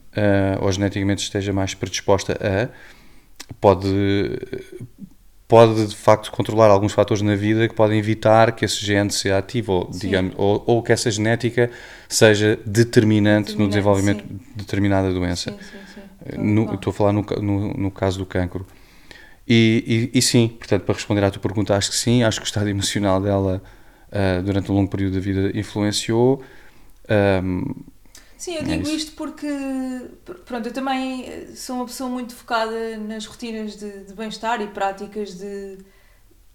ou 0.60 0.70
geneticamente 0.70 1.22
esteja 1.22 1.52
mais 1.52 1.74
predisposta 1.74 2.38
a, 2.40 2.68
pode 3.60 3.88
pode 5.54 5.86
de 5.86 5.94
facto 5.94 6.32
controlar 6.32 6.66
alguns 6.66 6.92
fatores 6.92 7.22
na 7.22 7.36
vida 7.36 7.68
que 7.68 7.74
podem 7.76 7.96
evitar 7.96 8.50
que 8.50 8.64
esse 8.64 8.84
gene 8.84 9.08
seja 9.12 9.38
ativo, 9.38 9.72
ou, 9.72 9.88
digamos, 9.88 10.34
ou, 10.36 10.64
ou, 10.66 10.82
que 10.82 10.90
essa 10.90 11.08
genética 11.08 11.70
seja 12.08 12.58
determinante, 12.66 13.52
determinante 13.52 13.56
no 13.56 13.68
desenvolvimento 13.68 14.22
sim. 14.22 14.36
de 14.36 14.56
determinada 14.56 15.12
doença. 15.14 15.52
Sim, 15.52 15.78
sim, 15.94 16.38
no, 16.38 16.74
estou 16.74 16.90
a 16.90 16.94
falar 16.94 17.12
no, 17.12 17.24
no, 17.40 17.72
no, 17.72 17.90
caso 17.92 18.18
do 18.18 18.26
cancro. 18.26 18.66
E, 19.46 20.10
e, 20.12 20.18
e, 20.18 20.20
sim, 20.20 20.48
portanto, 20.48 20.82
para 20.82 20.94
responder 20.96 21.22
à 21.22 21.30
tua 21.30 21.40
pergunta, 21.40 21.76
acho 21.76 21.90
que 21.90 21.96
sim, 21.96 22.24
acho 22.24 22.40
que 22.40 22.46
o 22.46 22.48
estado 22.48 22.66
emocional 22.68 23.20
dela 23.20 23.62
uh, 24.08 24.42
durante 24.42 24.72
um 24.72 24.74
longo 24.74 24.90
período 24.90 25.14
da 25.14 25.20
vida 25.20 25.56
influenciou. 25.56 26.42
Um, 27.44 27.76
Sim, 28.44 28.56
eu 28.56 28.60
É 28.62 28.64
digo 28.64 28.82
isso. 28.82 28.96
isto 28.96 29.12
porque, 29.12 29.46
pr- 30.24 30.38
pronto, 30.44 30.66
eu 30.68 30.72
também 30.72 31.24
eh, 31.26 31.46
sou 31.56 31.76
uma 31.76 31.86
pessoa 31.86 32.10
muito 32.10 32.34
focada 32.34 32.96
nas 32.98 33.24
rotinas 33.24 33.74
de, 33.76 34.04
de 34.04 34.12
bem-estar 34.12 34.60
e 34.60 34.66
práticas 34.68 35.34
de, 35.38 35.78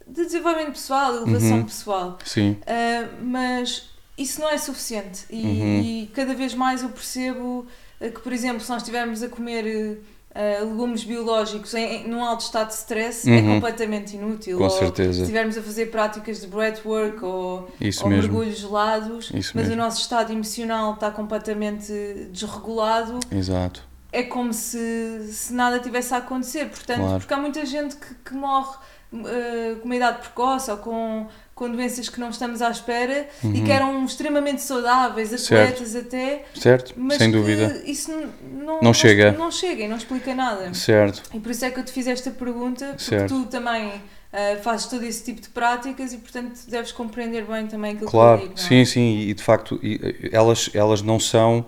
de 0.07 0.25
desenvolvimento 0.25 0.73
pessoal, 0.73 1.15
elevação 1.15 1.57
Uhum. 1.57 1.65
pessoal. 1.65 2.17
Sim, 2.25 2.57
Uh, 2.61 3.23
mas 3.23 3.89
isso 4.17 4.39
não 4.39 4.49
é 4.49 4.57
suficiente 4.57 5.25
e, 5.31 5.43
Uhum. 5.43 5.81
e 5.81 6.07
cada 6.13 6.33
vez 6.35 6.53
mais 6.53 6.83
eu 6.83 6.89
percebo 6.89 7.65
uh, 7.99 8.11
que, 8.11 8.19
por 8.19 8.31
exemplo, 8.33 8.61
se 8.61 8.69
nós 8.69 8.83
estivermos 8.83 9.23
a 9.23 9.29
comer 9.29 9.99
uh, 10.35 10.65
legumes 10.65 11.03
biológicos 11.03 11.73
em, 11.73 12.03
em- 12.03 12.07
num 12.07 12.23
alto 12.23 12.41
estado 12.41 12.67
de 12.67 12.73
stress, 12.75 13.29
é 13.29 13.35
Uhum. 13.39 13.55
completamente 13.55 14.15
inútil. 14.15 14.57
com 14.57 14.63
Ou 14.65 14.69
certeza. 14.69 15.13
se 15.13 15.21
estivermos 15.21 15.57
a 15.57 15.61
fazer 15.61 15.87
práticas 15.87 16.41
de 16.41 16.47
breathwork 16.47 17.23
ou, 17.23 17.69
Isso 17.81 18.03
ou 18.03 18.09
mesmo. 18.09 18.23
mergulhos 18.33 18.59
gelados, 18.59 19.25
Isso 19.33 19.51
mas 19.55 19.67
mesmo. 19.67 19.73
o 19.73 19.77
nosso 19.77 20.01
estado 20.01 20.31
emocional 20.31 20.93
está 20.93 21.09
completamente 21.11 21.91
desregulado, 22.31 23.19
Exato. 23.31 23.83
é 24.11 24.23
como 24.23 24.53
se, 24.53 25.29
se 25.31 25.53
nada 25.53 25.79
tivesse 25.79 26.13
a 26.13 26.17
acontecer. 26.17 26.69
Portanto, 26.69 26.99
Claro. 26.99 27.19
porque 27.19 27.33
há 27.33 27.37
muita 27.37 27.65
gente 27.65 27.95
que, 27.95 28.13
que 28.25 28.33
morre 28.33 28.77
eh, 29.25 29.75
com 29.79 29.85
uma 29.85 29.95
idade 29.95 30.19
precoce 30.19 30.69
ou 30.69 30.77
com, 30.77 31.27
com 31.59 31.69
doenças 31.69 32.07
que 32.07 32.19
não 32.21 32.29
estamos 32.29 32.61
à 32.61 32.69
espera 32.71 33.27
e 33.53 33.59
que 33.61 33.69
eram 33.69 34.05
extremamente 34.05 34.61
saudáveis, 34.61 35.31
Uhum. 35.31 35.37
Certo. 35.37 35.73
atletas 35.73 35.95
até, 35.95 36.45
Certo? 36.55 36.93
mas 36.95 37.17
Sem 37.17 37.29
dúvida. 37.29 37.81
isso 37.85 38.09
não, 38.41 38.79
Não 38.81 38.93
chega. 38.93 39.33
Não 39.33 39.51
chega 39.51 39.83
e 39.83 39.87
não 39.89 39.97
explica 39.97 40.33
nada. 40.33 40.73
Certo. 40.73 41.21
E 41.33 41.39
por 41.39 41.51
isso 41.51 41.65
é 41.65 41.69
que 41.69 41.79
eu 41.79 41.83
te 41.83 41.91
fiz 41.91 42.07
esta 42.07 42.31
pergunta, 42.31 42.85
porque 42.87 43.03
Certo. 43.03 43.27
tu 43.27 43.45
também 43.47 43.91
eh, 44.31 44.55
fazes 44.57 44.85
todo 44.85 45.03
esse 45.03 45.21
tipo 45.23 45.41
de 45.41 45.49
práticas 45.49 46.13
e, 46.13 46.17
portanto, 46.17 46.57
deves 46.69 46.91
compreender 46.93 47.43
bem 47.45 47.67
também 47.67 47.91
aquilo 47.93 48.09
Claro, 48.09 48.37
que 48.39 48.43
eu 48.45 48.47
digo. 48.49 48.59
não 48.59 48.65
é? 48.65 48.67
sim, 48.69 48.85
sim, 48.85 49.19
e 49.27 49.33
de 49.33 49.43
facto 49.43 49.77
e, 49.83 49.95
e, 49.95 50.29
elas, 50.31 50.69
elas 50.73 51.01
não 51.01 51.19
são 51.19 51.65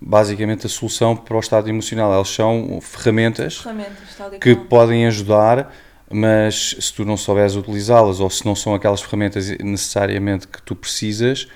basicamente 0.00 0.66
a 0.66 0.68
solução 0.68 1.16
para 1.16 1.36
o 1.36 1.40
estado 1.40 1.68
emocional, 1.68 2.12
elas 2.12 2.28
são 2.28 2.78
ferramentas 2.80 3.58
Ferramentas, 3.58 4.16
que 4.40 4.54
podem 4.54 5.06
ajudar, 5.06 5.74
mas 6.10 6.76
se 6.78 6.92
tu 6.92 7.04
não 7.04 7.16
souberes 7.16 7.56
utilizá-las 7.56 8.20
ou 8.20 8.28
se 8.28 8.44
não 8.44 8.54
são 8.54 8.74
aquelas 8.74 9.00
ferramentas 9.00 9.48
necessariamente 9.58 10.46
que 10.46 10.62
tu 10.62 10.76
precisas, 10.76 11.48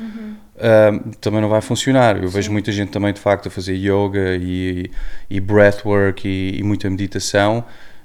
ah, 0.59 0.91
também 1.21 1.41
não 1.41 1.49
vai 1.49 1.61
funcionar. 1.61 2.23
Eu 2.23 2.29
vejo 2.29 2.47
Sim. 2.49 2.53
muita 2.53 2.73
gente 2.73 2.91
também 2.91 3.13
de 3.13 3.21
facto 3.21 3.49
a 3.49 3.51
fazer 3.51 3.75
yoga 3.75 4.37
e, 4.41 4.91
e 5.29 5.41
breathwork 5.41 6.27
e, 6.27 6.59
e 6.59 6.63
muita 6.63 6.89
meditação, 6.89 7.65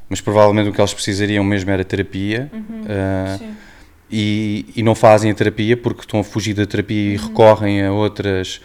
mas 0.10 0.22
provavelmente 0.22 0.70
o 0.70 0.74
que 0.74 0.80
elas 0.80 0.94
precisariam 0.94 1.44
mesmo 1.44 1.72
era 1.72 1.84
terapia. 1.84 2.52
ah, 2.90 3.38
Sim. 3.38 3.54
e, 4.12 4.66
e 4.76 4.84
não 4.84 4.94
fazem 4.96 5.32
a 5.32 5.34
terapia 5.34 5.78
porque 5.78 6.02
estão 6.02 6.20
a 6.20 6.24
fugir 6.24 6.54
da 6.54 6.66
terapia 6.66 7.14
e 7.14 7.18
recorrem 7.18 7.84
a 7.86 7.92
outras 7.92 8.62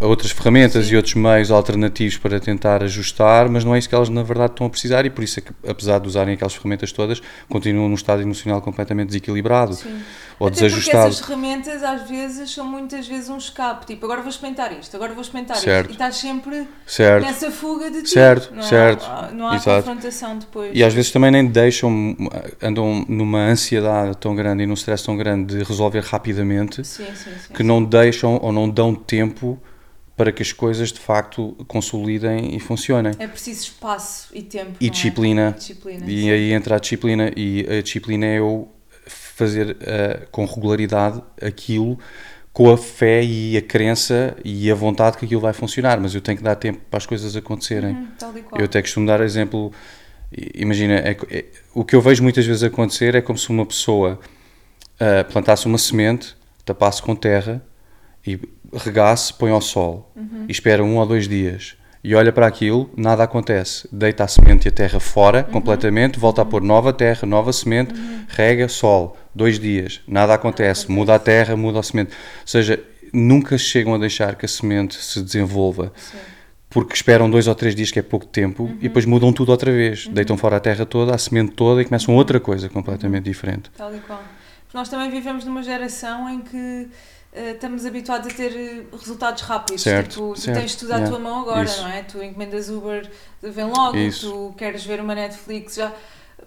a 0.00 0.06
outras 0.06 0.30
ferramentas 0.30 0.86
Sim. 0.86 0.92
e 0.92 0.96
outros 0.96 1.14
meios 1.14 1.50
alternativos 1.50 2.16
para 2.16 2.38
tentar 2.38 2.82
ajustar, 2.84 3.48
mas 3.48 3.64
não 3.64 3.74
é 3.74 3.78
isso 3.78 3.88
que 3.88 3.94
elas 3.94 4.08
na 4.08 4.22
verdade 4.22 4.52
estão 4.52 4.66
a 4.66 4.70
precisar 4.70 5.04
e 5.04 5.10
por 5.10 5.24
isso 5.24 5.40
é 5.40 5.42
que 5.42 5.52
apesar 5.68 5.98
de 5.98 6.06
usarem 6.06 6.34
aquelas 6.34 6.54
ferramentas 6.54 6.92
todas, 6.92 7.20
continuam 7.48 7.88
num 7.88 7.94
estado 7.96 8.22
emocional 8.22 8.60
completamente 8.62 9.08
desequilibrado 9.08 9.74
Sim. 9.74 10.00
ou 10.38 10.46
Até 10.46 10.56
porque 10.56 10.64
desajustado. 10.68 11.08
essas 11.08 11.26
ferramentas 11.26 11.82
às 11.82 12.08
vezes 12.08 12.50
são 12.52 12.64
muitas 12.64 13.08
vezes 13.08 13.28
um 13.30 13.36
escape, 13.36 13.86
tipo 13.86 14.04
agora 14.04 14.20
vou 14.20 14.30
experimentar 14.30 14.72
isto, 14.78 14.94
agora 14.94 15.12
vou 15.12 15.22
experimentar 15.22 15.56
Certo. 15.56 15.90
isto 15.90 15.90
e 15.90 15.92
estás 15.94 16.16
sempre 16.16 16.68
Certo. 16.86 17.24
nessa 17.24 17.50
fuga 17.50 17.90
de 17.90 18.02
ti, 18.02 18.10
Certo, 18.10 18.54
não 18.54 18.60
é? 18.62 18.66
certo. 18.66 19.04
Não 19.34 19.48
há 19.48 19.56
Exato. 19.56 19.84
confrontação 19.88 20.38
depois. 20.38 20.70
E 20.72 20.84
às 20.84 20.94
vezes 20.94 21.10
também 21.10 21.32
nem 21.32 21.46
deixam, 21.46 22.16
andam 22.62 23.04
numa 23.08 23.40
ansiedade 23.48 24.16
tão 24.18 24.36
grande 24.36 24.62
e 24.62 24.66
num 24.66 24.74
stress 24.74 25.04
tão 25.04 25.16
grande 25.16 25.56
de 25.56 25.64
resolver 25.64 26.00
rapidamente 26.04 26.84
sim. 26.86 27.04
que 27.52 27.62
não 27.64 27.82
deixam 27.82 28.38
ou 28.40 28.52
não 28.52 28.68
dão 28.70 28.94
tempo 28.94 29.31
para 30.16 30.30
que 30.30 30.42
as 30.42 30.52
coisas 30.52 30.92
de 30.92 31.00
facto 31.00 31.56
consolidem 31.66 32.54
e 32.54 32.60
funcionem. 32.60 33.12
É 33.18 33.26
preciso 33.26 33.62
espaço 33.62 34.28
e 34.32 34.42
tempo. 34.42 34.72
E 34.80 34.84
não 34.84 34.88
é? 34.88 34.90
disciplina. 34.90 35.54
E 35.56 35.58
disciplina. 35.58 36.06
Aí 36.06 36.52
entra 36.52 36.76
a 36.76 36.78
disciplina, 36.78 37.32
e 37.36 37.66
a 37.68 37.82
disciplina 37.82 38.26
é 38.26 38.38
eu 38.38 38.68
fazer 39.06 39.76
eh, 39.80 40.26
com 40.30 40.44
regularidade 40.44 41.22
aquilo 41.40 41.98
com 42.52 42.70
a 42.70 42.76
fé 42.76 43.24
e 43.24 43.56
a 43.56 43.62
crença 43.62 44.36
e 44.44 44.70
a 44.70 44.74
vontade 44.74 45.16
que 45.16 45.24
aquilo 45.24 45.40
vai 45.40 45.54
funcionar, 45.54 45.98
mas 45.98 46.14
eu 46.14 46.20
tenho 46.20 46.36
que 46.36 46.44
dar 46.44 46.54
tempo 46.54 46.80
para 46.90 46.98
as 46.98 47.06
coisas 47.06 47.34
acontecerem. 47.34 47.94
Uhum. 47.94 48.44
Eu 48.58 48.66
até 48.66 48.82
costumo 48.82 49.06
dar 49.06 49.22
exemplo, 49.22 49.72
imagina, 50.54 50.96
é 50.96 51.16
é- 51.30 51.44
o 51.74 51.82
que 51.82 51.96
eu 51.96 52.00
vejo 52.02 52.22
muitas 52.22 52.44
vezes 52.44 52.62
acontecer 52.62 53.14
é 53.14 53.22
como 53.22 53.38
se 53.38 53.48
uma 53.48 53.64
pessoa 53.64 54.20
ah, 55.00 55.24
plantasse 55.24 55.66
uma 55.66 55.78
semente, 55.78 56.36
tapasse 56.64 57.02
com 57.02 57.16
terra 57.16 57.64
e 58.26 58.38
regasse, 58.78 59.32
põe 59.34 59.50
ao 59.50 59.60
sol 59.60 60.10
Uhum. 60.16 60.44
e 60.48 60.52
espera 60.52 60.82
um 60.82 60.96
ou 60.96 61.06
dois 61.06 61.28
dias 61.28 61.76
e 62.04 62.14
olha 62.16 62.32
para 62.32 62.46
aquilo, 62.48 62.90
nada 62.96 63.22
acontece. 63.22 63.88
Deita 63.92 64.24
a 64.24 64.28
semente 64.28 64.66
e 64.66 64.68
a 64.68 64.72
terra 64.72 64.98
fora 64.98 65.44
Uhum. 65.46 65.52
completamente, 65.52 66.18
volta 66.18 66.42
a 66.42 66.44
pôr 66.44 66.60
nova 66.62 66.92
terra, 66.92 67.26
nova 67.26 67.52
semente, 67.52 67.94
rega, 68.28 68.66
sol, 68.68 69.16
dois 69.34 69.58
dias, 69.58 70.00
nada 70.06 70.34
acontece, 70.34 70.90
muda 70.90 71.14
a 71.14 71.18
terra, 71.18 71.56
muda 71.56 71.78
a 71.78 71.82
semente. 71.82 72.10
Ou 72.10 72.46
seja, 72.46 72.82
nunca 73.12 73.56
chegam 73.56 73.94
a 73.94 73.98
deixar 73.98 74.34
que 74.36 74.46
a 74.46 74.48
semente 74.48 74.96
se 74.96 75.22
desenvolva 75.22 75.92
Sim. 75.96 76.18
porque 76.70 76.94
esperam 76.94 77.30
dois 77.30 77.46
ou 77.46 77.54
três 77.54 77.74
dias, 77.74 77.90
que 77.92 77.98
é 77.98 78.02
pouco 78.02 78.26
tempo, 78.26 78.70
e 78.80 78.84
depois 78.88 79.04
mudam 79.04 79.32
tudo 79.32 79.50
outra 79.52 79.70
vez. 79.70 80.08
Deitam 80.08 80.36
fora 80.38 80.56
a 80.56 80.60
terra 80.60 80.84
toda, 80.86 81.14
a 81.14 81.18
semente 81.18 81.52
toda 81.52 81.82
e 81.82 81.84
começam 81.84 82.14
outra 82.16 82.40
coisa 82.40 82.68
completamente 82.68 83.24
diferente. 83.24 83.70
Tal 83.76 83.94
e 83.94 83.98
qual. 84.00 84.20
Nós 84.74 84.88
também 84.88 85.10
vivemos 85.10 85.44
numa 85.44 85.62
geração 85.62 86.28
em 86.28 86.40
que 86.40 86.88
eh, 87.32 87.52
estamos 87.52 87.84
habituados 87.86 88.32
a 88.32 88.34
ter 88.34 88.54
eh, 88.56 88.84
resultados 88.92 89.42
rápidos. 89.42 89.82
Certo, 89.82 90.10
tipo, 90.10 90.34
tu 90.34 90.40
certo, 90.40 90.58
tens 90.58 90.74
tudo 90.76 90.92
à 90.92 90.96
yeah. 90.96 91.10
tua 91.10 91.18
mão 91.18 91.40
agora, 91.42 91.64
Isso. 91.64 91.82
não 91.82 91.88
é? 91.88 92.02
Tu 92.02 92.22
encomendas 92.22 92.68
Uber, 92.68 93.10
vem 93.42 93.64
logo, 93.66 93.96
Isso. 93.96 94.30
tu 94.30 94.54
queres 94.56 94.84
ver 94.84 95.00
uma 95.00 95.14
Netflix, 95.14 95.74
já. 95.74 95.92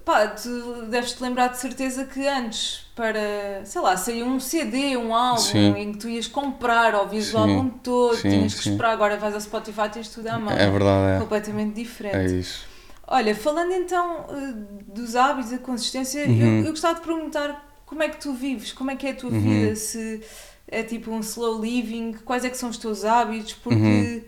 Pá, 0.04 0.28
tu 0.28 0.84
deves-te 0.88 1.24
lembrar 1.24 1.48
de 1.48 1.58
certeza 1.58 2.06
que 2.06 2.28
antes, 2.28 2.86
para, 2.96 3.64
sei 3.64 3.82
lá, 3.82 3.98
sair 3.98 4.22
um 4.22 4.40
CD, 4.40 4.96
um 4.96 5.16
álbum, 5.16 5.42
Sim. 5.42 5.74
em 5.78 5.92
que 5.94 5.98
tu 5.98 6.10
ias 6.10 6.28
comprar, 6.28 6.94
ouvias 6.94 7.34
o 7.34 7.38
álbum 7.40 7.70
todo, 7.70 8.16
sim, 8.16 8.30
tinhas 8.30 8.54
que 8.54 8.64
sim. 8.64 8.72
esperar, 8.72 8.92
agora 8.92 9.18
vais 9.18 9.34
ao 9.34 9.42
Spotify, 9.42 9.90
tens 9.92 10.10
tudo 10.10 10.28
à 10.28 10.38
mão. 10.38 10.54
É 10.54 10.70
verdade, 10.70 11.24
Completamente 11.24 11.72
é. 11.72 11.84
diferente. 11.84 12.16
É 12.18 12.26
isso. 12.26 12.66
Olha, 13.08 13.36
falando 13.36 13.72
então 13.72 14.26
eh, 14.30 14.54
dos 14.88 15.16
hábitos, 15.16 15.52
da 15.52 15.58
consistência, 15.58 16.26
Uhum. 16.28 16.60
eu, 16.60 16.66
eu 16.66 16.72
gostava 16.72 16.96
de 16.96 17.02
perguntar 17.02 17.66
como 17.86 18.02
é 18.04 18.10
que 18.10 18.18
tu 18.20 18.34
vives, 18.34 18.72
como 18.74 18.92
é 18.92 18.96
que 18.96 19.08
é 19.08 19.12
a 19.12 19.16
tua 19.16 19.30
Uhum. 19.32 19.42
vida, 19.42 19.76
se 19.76 20.22
é 20.68 20.82
tipo 20.84 21.12
um 21.12 21.20
slow 21.20 21.62
living, 21.62 22.14
quais 22.26 22.44
é 22.44 22.50
que 22.50 22.58
são 22.58 22.70
os 22.70 22.78
teus 22.78 23.06
hábitos, 23.06 23.54
porque 23.54 23.76
Uhum. 23.76 24.22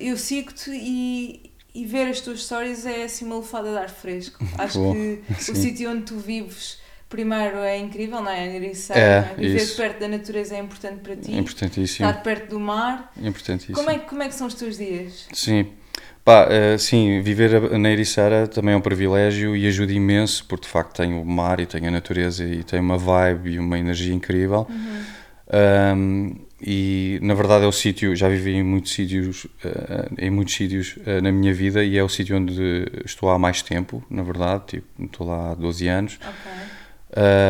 eu 0.00 0.16
sigo-te 0.16 0.70
e, 0.72 1.52
e 1.74 1.86
ver 1.86 2.08
as 2.08 2.20
tuas 2.20 2.40
histórias 2.40 2.84
é 2.84 3.04
assim 3.04 3.24
uma 3.24 3.38
lefada 3.38 3.70
de 3.70 3.78
ar 3.78 3.88
fresco. 3.90 4.44
Acho 4.58 4.78
Boa. 4.78 4.94
que 4.94 5.22
Sim. 5.38 5.52
o 5.52 5.56
sítio 5.56 5.90
onde 5.90 6.02
tu 6.02 6.16
vives, 6.18 6.78
primeiro, 7.08 7.58
é 7.58 7.78
incrível, 7.78 8.20
não 8.20 8.30
é? 8.30 8.54
Ericeira, 8.56 9.00
É, 9.00 9.20
não 9.22 9.28
é? 9.30 9.34
Viver 9.36 9.62
isso. 9.62 9.76
perto 9.76 10.00
da 10.00 10.08
natureza 10.08 10.56
é 10.56 10.58
importante 10.58 11.00
para 11.00 11.16
ti, 11.16 11.32
É 11.32 11.38
importantíssimo. 11.38 12.08
estar 12.08 12.22
perto 12.22 12.50
do 12.50 12.60
mar. 12.60 13.12
Importantíssimo. 13.16 13.76
Como 13.76 13.88
é, 13.90 13.98
que- 13.98 14.06
como 14.08 14.22
é 14.22 14.28
que 14.28 14.34
são 14.34 14.46
os 14.48 14.54
teus 14.54 14.76
dias? 14.76 15.26
Sim. 15.32 15.68
Pá, 16.28 16.46
eh, 16.50 16.76
sim, 16.76 17.22
viver 17.22 17.78
na 17.78 17.90
Ericeira 17.90 18.46
também 18.46 18.74
é 18.74 18.76
um 18.76 18.82
privilégio 18.82 19.56
e 19.56 19.66
ajuda 19.66 19.94
imenso, 19.94 20.44
porque 20.44 20.66
de 20.66 20.70
facto 20.70 20.94
tenho 20.94 21.22
o 21.22 21.24
mar 21.24 21.58
e 21.58 21.64
tenho 21.64 21.88
a 21.88 21.90
natureza 21.90 22.44
e 22.44 22.62
tenho 22.62 22.82
uma 22.82 22.98
vibe 22.98 23.52
e 23.52 23.58
uma 23.58 23.78
energia 23.78 24.12
incrível. 24.12 24.68
Um, 25.96 26.36
e 26.60 27.18
na 27.22 27.32
verdade 27.32 27.64
é 27.64 27.66
o 27.66 27.72
sítio, 27.72 28.14
já 28.14 28.28
vivi 28.28 28.52
em 28.52 28.62
muitos 28.62 28.92
sítios, 28.92 29.46
eh, 29.64 30.26
em 30.26 30.30
muitos 30.30 30.52
sítios 30.54 30.96
eh, 31.06 31.22
na 31.22 31.32
minha 31.32 31.54
vida 31.54 31.82
e 31.82 31.96
é 31.96 32.04
o 32.04 32.08
sítio 32.10 32.36
onde 32.36 32.84
estou 33.06 33.30
há 33.30 33.38
mais 33.38 33.62
tempo, 33.62 34.04
na 34.10 34.22
verdade, 34.22 34.64
tipo, 34.66 34.86
estou 35.02 35.26
lá 35.26 35.52
há 35.52 35.54
12 35.54 35.88
anos. 35.88 36.18
Ok. 36.22 36.52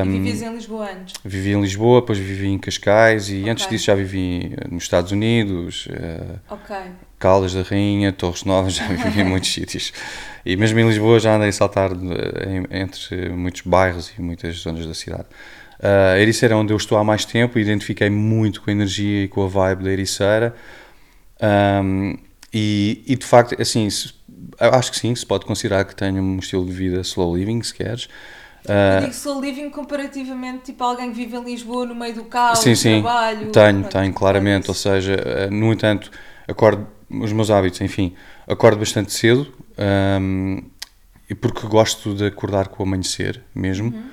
Um, 0.06 0.14
E 0.14 0.18
vivias 0.20 0.42
em 0.42 0.54
Lisboa 0.54 0.88
antes? 0.92 1.14
Vivi 1.24 1.50
em 1.50 1.60
Lisboa, 1.60 2.00
depois 2.00 2.16
vivi 2.20 2.46
em 2.46 2.58
Cascais 2.60 3.28
e 3.28 3.48
antes 3.48 3.64
Ok. 3.64 3.76
disso 3.76 3.86
já 3.86 3.96
vivi 3.96 4.54
nos 4.70 4.84
Estados 4.84 5.10
Unidos, 5.10 5.88
eh, 5.90 6.36
Ok. 6.48 6.76
Caldas 7.18 7.52
da 7.54 7.62
Rainha, 7.62 8.12
Torres 8.12 8.44
Novas, 8.44 8.74
já 8.76 8.86
vivi 8.86 9.20
em 9.20 9.24
muitos 9.24 9.52
sítios. 9.52 9.92
E 10.44 10.56
mesmo 10.56 10.78
em 10.80 10.86
Lisboa 10.88 11.18
já 11.20 11.36
andei 11.36 11.48
a 11.48 11.52
saltar 11.52 11.90
entre 12.70 13.28
muitos 13.30 13.62
bairros 13.62 14.12
e 14.18 14.22
muitas 14.22 14.56
zonas 14.56 14.86
da 14.86 14.94
cidade. 14.94 15.26
Uh, 15.80 16.14
a 16.14 16.18
Ericeira 16.18 16.54
é 16.54 16.56
onde 16.56 16.72
eu 16.72 16.76
estou 16.76 16.98
há 16.98 17.04
mais 17.04 17.24
tempo, 17.24 17.58
identifiquei 17.58 18.10
muito 18.10 18.60
com 18.62 18.70
a 18.70 18.72
energia 18.72 19.24
e 19.24 19.28
com 19.28 19.44
a 19.44 19.48
vibe 19.48 19.84
da 19.84 19.90
Ericeira. 19.90 20.54
Um, 21.40 22.16
e, 22.52 23.02
e 23.06 23.16
de 23.16 23.26
facto, 23.26 23.60
assim, 23.60 23.88
se- 23.90 24.12
eu 24.60 24.74
acho 24.74 24.90
que 24.90 24.98
sim, 24.98 25.14
se 25.14 25.24
pode 25.24 25.44
considerar 25.46 25.84
que 25.84 25.94
tenho 25.94 26.22
um 26.22 26.38
estilo 26.38 26.64
de 26.66 26.72
vida 26.72 27.00
slow 27.02 27.36
living, 27.36 27.62
se 27.62 27.74
queres. 27.74 28.08
Eu 28.88 28.96
Uh, 28.96 29.00
digo 29.00 29.12
slow 29.12 29.40
living 29.40 29.70
comparativamente, 29.70 30.64
tipo 30.64 30.82
alguém 30.84 31.10
que 31.10 31.16
vive 31.16 31.36
em 31.36 31.44
Lisboa 31.44 31.86
no 31.86 31.94
meio 31.94 32.14
do 32.14 32.24
caos, 32.24 32.58
Sim, 32.58 32.74
do 32.74 32.80
sim, 32.82 33.02
trabalho. 33.02 33.50
tenho, 33.52 33.84
tenho, 33.84 34.12
claramente. 34.14 34.68
Ou 34.70 34.74
isso. 34.74 34.74
seja, 34.74 35.14
eh, 35.14 35.50
no 35.50 35.72
entanto, 35.72 36.10
acordo, 36.46 36.86
os 37.10 37.32
meus 37.32 37.50
hábitos, 37.50 37.80
enfim, 37.80 38.14
acordo 38.46 38.78
bastante 38.78 39.12
cedo 39.12 39.52
ahm, 39.76 40.60
e 41.28 41.34
porque 41.34 41.66
gosto 41.66 42.14
de 42.14 42.26
acordar 42.26 42.68
com 42.68 42.82
o 42.82 42.86
amanhecer 42.86 43.42
mesmo. 43.54 43.90
Uhum. 43.90 44.10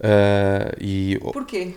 Ah, 0.00 0.74
e 0.80 1.18
Porquê? 1.32 1.74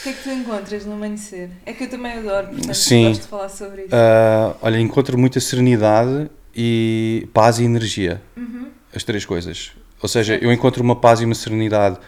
O 0.00 0.02
que 0.02 0.08
é 0.08 0.12
que 0.12 0.22
tu 0.22 0.30
encontras 0.30 0.86
no 0.86 0.94
amanhecer? 0.94 1.50
É 1.66 1.72
que 1.72 1.84
eu 1.84 1.90
também 1.90 2.12
adoro, 2.12 2.48
portanto 2.48 2.74
Sim. 2.74 3.08
gosto 3.08 3.22
de 3.22 3.28
falar 3.28 3.48
sobre 3.48 3.82
isso. 3.82 3.94
Ah, 3.94 4.56
olha, 4.62 4.78
encontro 4.78 5.18
muita 5.18 5.40
serenidade 5.40 6.30
e 6.54 7.28
paz 7.34 7.58
e 7.58 7.64
energia. 7.64 8.22
Uhum. 8.36 8.68
As 8.94 9.04
três 9.04 9.24
coisas. 9.24 9.72
Ou 10.02 10.08
seja, 10.08 10.36
eu 10.40 10.50
encontro 10.50 10.82
uma 10.82 10.96
paz 10.96 11.20
e 11.20 11.24
uma 11.24 11.34
serenidade 11.34 11.98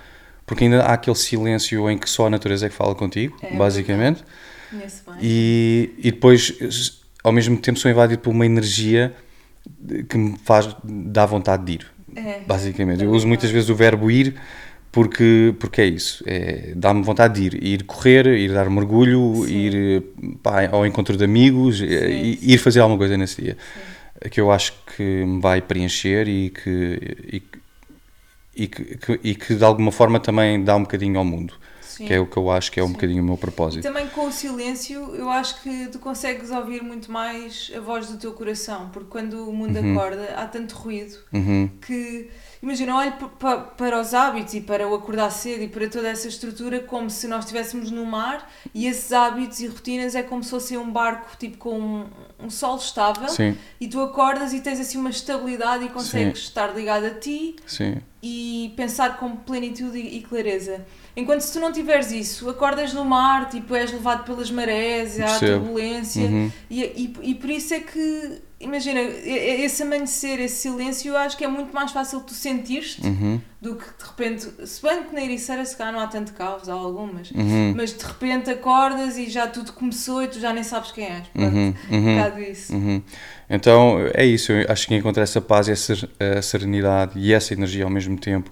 porque 0.46 0.64
ainda 0.64 0.82
há 0.82 0.94
aquele 0.94 1.16
silêncio 1.16 1.88
em 1.90 1.96
que 1.96 2.08
só 2.08 2.26
a 2.26 2.30
natureza 2.30 2.66
é 2.66 2.68
que 2.68 2.74
fala 2.74 2.94
contigo, 2.94 3.36
É 3.42 3.54
basicamente. 3.56 4.24
Conheço 4.70 5.02
bem. 5.06 5.14
E, 5.20 5.94
e 5.98 6.10
depois, 6.10 7.01
ao 7.22 7.32
mesmo 7.32 7.56
tempo, 7.56 7.78
sou 7.78 7.90
invadido 7.90 8.20
por 8.22 8.30
uma 8.30 8.46
energia 8.46 9.14
que 10.08 10.16
me 10.18 10.36
faz 10.44 10.74
dar 10.84 11.26
vontade 11.26 11.64
de 11.64 11.72
ir. 11.72 11.86
É. 12.14 12.40
Basicamente, 12.46 13.02
eu 13.04 13.10
uso 13.10 13.26
muitas 13.26 13.50
vezes 13.50 13.70
o 13.70 13.74
verbo 13.74 14.10
ir 14.10 14.34
porque, 14.90 15.54
porque 15.58 15.80
é 15.80 15.86
isso, 15.86 16.22
é, 16.26 16.72
dá-me 16.76 17.02
vontade 17.02 17.40
de 17.40 17.56
ir, 17.56 17.64
ir 17.64 17.84
correr, 17.84 18.26
ir 18.26 18.52
dar 18.52 18.68
um 18.68 18.72
mergulho, 18.72 19.44
Sim. 19.46 19.54
ir 19.56 20.02
pá, 20.42 20.68
ao 20.70 20.84
encontro 20.86 21.16
de 21.16 21.24
amigos, 21.24 21.80
eh, 21.80 22.08
sim. 22.08 22.38
ir 22.42 22.58
fazer 22.58 22.80
alguma 22.80 22.98
coisa 22.98 23.16
nesse 23.16 23.40
dia, 23.40 23.56
que 24.30 24.38
eu 24.38 24.52
acho 24.52 24.74
que 24.94 25.02
me 25.24 25.40
vai 25.40 25.62
preencher 25.62 26.28
e 26.28 26.50
que, 26.50 27.16
e, 27.32 27.42
e 28.54 28.66
que- 28.68 29.20
e 29.24 29.34
que 29.34 29.54
de 29.54 29.64
alguma 29.64 29.90
forma 29.90 30.20
também 30.20 30.62
dá 30.62 30.76
um 30.76 30.82
bocadinho 30.82 31.18
ao 31.18 31.24
mundo, 31.24 31.54
Sim. 32.02 32.06
que 32.08 32.14
é 32.14 32.20
o 32.20 32.26
que 32.26 32.36
eu 32.36 32.50
acho 32.50 32.70
que 32.72 32.80
é 32.80 32.82
um 32.82 32.88
Sim. 32.88 32.92
bocadinho 32.94 33.22
o 33.22 33.26
meu 33.26 33.34
E 33.34 33.38
propósito. 33.38 33.82
também 33.82 34.08
com 34.08 34.26
o 34.26 34.32
silêncio, 34.32 35.14
eu 35.14 35.30
acho 35.30 35.62
que 35.62 35.86
tu 35.88 35.98
consegues 35.98 36.50
ouvir 36.50 36.82
muito 36.82 37.10
mais 37.10 37.70
a 37.76 37.80
voz 37.80 38.08
do 38.08 38.18
teu 38.18 38.32
coração, 38.32 38.90
porque 38.92 39.08
quando 39.08 39.48
o 39.48 39.52
mundo 39.52 39.76
acorda 39.78 40.34
há 40.36 40.46
tanto 40.46 40.74
ruído 40.74 41.16
Uhum, 41.32 41.68
que, 41.80 42.28
imagina, 42.62 42.96
olho 42.96 43.12
pa- 43.12 43.28
pa- 43.28 43.56
para 43.58 44.00
os 44.00 44.12
hábitos 44.14 44.54
e 44.54 44.60
para 44.60 44.86
o 44.88 44.94
acordar 44.94 45.30
cedo 45.30 45.62
e 45.62 45.68
para 45.68 45.88
toda 45.88 46.08
essa 46.08 46.28
estrutura 46.28 46.80
como 46.80 47.08
se 47.10 47.26
nós 47.28 47.44
estivéssemos 47.44 47.90
no 47.90 48.04
mar 48.04 48.50
e 48.74 48.86
esses 48.86 49.12
hábitos 49.12 49.60
e 49.60 49.66
rotinas 49.66 50.14
é 50.14 50.22
como 50.22 50.42
se 50.42 50.50
fosse 50.50 50.76
um 50.76 50.90
barco 50.90 51.36
tipo 51.38 51.56
com 51.58 51.78
um, 51.78 52.06
um 52.40 52.50
solo 52.50 52.78
estável 52.78 53.28
Sim, 53.28 53.56
e 53.80 53.88
tu 53.88 54.00
acordas 54.00 54.52
e 54.52 54.60
tens 54.60 54.80
assim 54.80 54.98
uma 54.98 55.10
estabilidade 55.10 55.84
e 55.84 55.88
consegues 55.88 56.40
estar 56.40 56.74
ligado 56.74 57.04
a 57.06 57.10
ti 57.10 57.56
sim, 57.66 57.96
e 58.22 58.72
pensar 58.76 59.16
com 59.18 59.34
plenitude 59.34 59.98
e, 59.98 60.20
clareza. 60.22 60.84
Enquanto 61.16 61.40
se 61.40 61.52
tu 61.52 61.60
não 61.60 61.72
tiveres 61.72 62.12
isso, 62.12 62.48
acordas 62.48 62.94
no 62.94 63.04
mar, 63.04 63.48
tipo, 63.50 63.74
és 63.74 63.90
levado 63.90 64.24
pelas 64.24 64.50
marés, 64.50 65.18
há 65.20 65.38
turbulência 65.58 66.22
Uhum. 66.22 66.50
e, 66.70 66.82
e, 66.82 67.14
e 67.30 67.34
por 67.34 67.50
isso 67.50 67.74
é 67.74 67.80
que, 67.80 68.40
imagina, 68.62 69.00
esse 69.00 69.82
amanhecer, 69.82 70.40
esse 70.40 70.56
silêncio, 70.56 71.10
eu 71.10 71.16
acho 71.16 71.36
que 71.36 71.44
é 71.44 71.48
muito 71.48 71.74
mais 71.74 71.90
fácil 71.90 72.20
tu 72.20 72.32
sentir-te 72.32 73.06
uhum, 73.06 73.40
do 73.60 73.76
que 73.76 73.84
de 73.84 74.04
repente, 74.04 74.66
se 74.66 74.80
bem 74.82 75.02
que 75.04 75.14
na 75.14 75.22
Ericeira 75.22 75.64
se 75.64 75.76
calhar 75.76 75.92
não 75.92 76.00
há 76.00 76.06
tanto 76.06 76.32
caos, 76.32 76.68
há 76.68 76.72
algumas, 76.72 77.30
uhum, 77.32 77.74
mas 77.76 77.92
de 77.92 78.04
repente 78.04 78.50
acordas 78.50 79.18
e 79.18 79.28
já 79.28 79.46
tudo 79.46 79.72
começou 79.72 80.22
e 80.22 80.28
tu 80.28 80.40
já 80.40 80.52
nem 80.52 80.62
sabes 80.62 80.92
quem 80.92 81.06
és. 81.06 81.26
Pronto, 81.28 81.54
uhum, 81.54 81.74
um 81.90 81.96
uhum. 81.96 82.16
bocado 82.16 82.40
isso. 82.40 82.72
Uhum. 82.74 83.02
Então 83.50 83.98
é 84.14 84.24
isso, 84.24 84.52
eu 84.52 84.66
acho 84.70 84.86
que 84.86 84.94
encontrar 84.94 85.24
essa 85.24 85.40
paz 85.40 85.68
e 85.68 85.72
essa 85.72 86.08
eh, 86.18 86.40
serenidade 86.40 87.18
e 87.18 87.32
essa 87.32 87.52
energia 87.52 87.84
ao 87.84 87.90
mesmo 87.90 88.18
tempo 88.18 88.50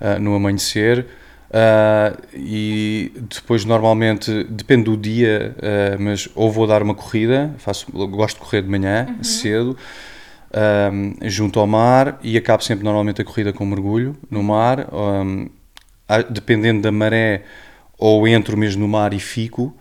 ah, 0.00 0.18
no 0.18 0.34
amanhecer. 0.34 1.06
Ah, 1.52 2.16
e 2.34 3.12
depois 3.30 3.64
normalmente 3.64 4.44
depende 4.44 4.84
do 4.84 4.96
dia, 4.96 5.54
ah, 5.62 5.96
mas 5.98 6.28
ou 6.34 6.50
vou 6.50 6.66
dar 6.66 6.82
uma 6.82 6.94
corrida, 6.94 7.54
faço, 7.58 7.90
gosto 7.92 8.36
de 8.36 8.40
correr 8.44 8.62
de 8.62 8.68
manhã 8.68 9.16
cedo, 9.22 9.76
ah, 10.52 10.90
junto 11.24 11.58
ao 11.60 11.66
mar 11.66 12.18
e 12.22 12.36
acabo 12.36 12.62
sempre 12.62 12.84
normalmente 12.84 13.20
a 13.22 13.24
corrida 13.24 13.52
com 13.52 13.64
mergulho 13.66 14.16
no 14.30 14.42
mar, 14.42 14.86
ah, 16.08 16.22
dependendo 16.30 16.82
da 16.82 16.90
maré 16.92 17.42
ou 17.98 18.26
entro 18.28 18.56
mesmo 18.56 18.82
no 18.82 18.88
mar 18.88 19.12
e 19.12 19.18
fico 19.18 19.74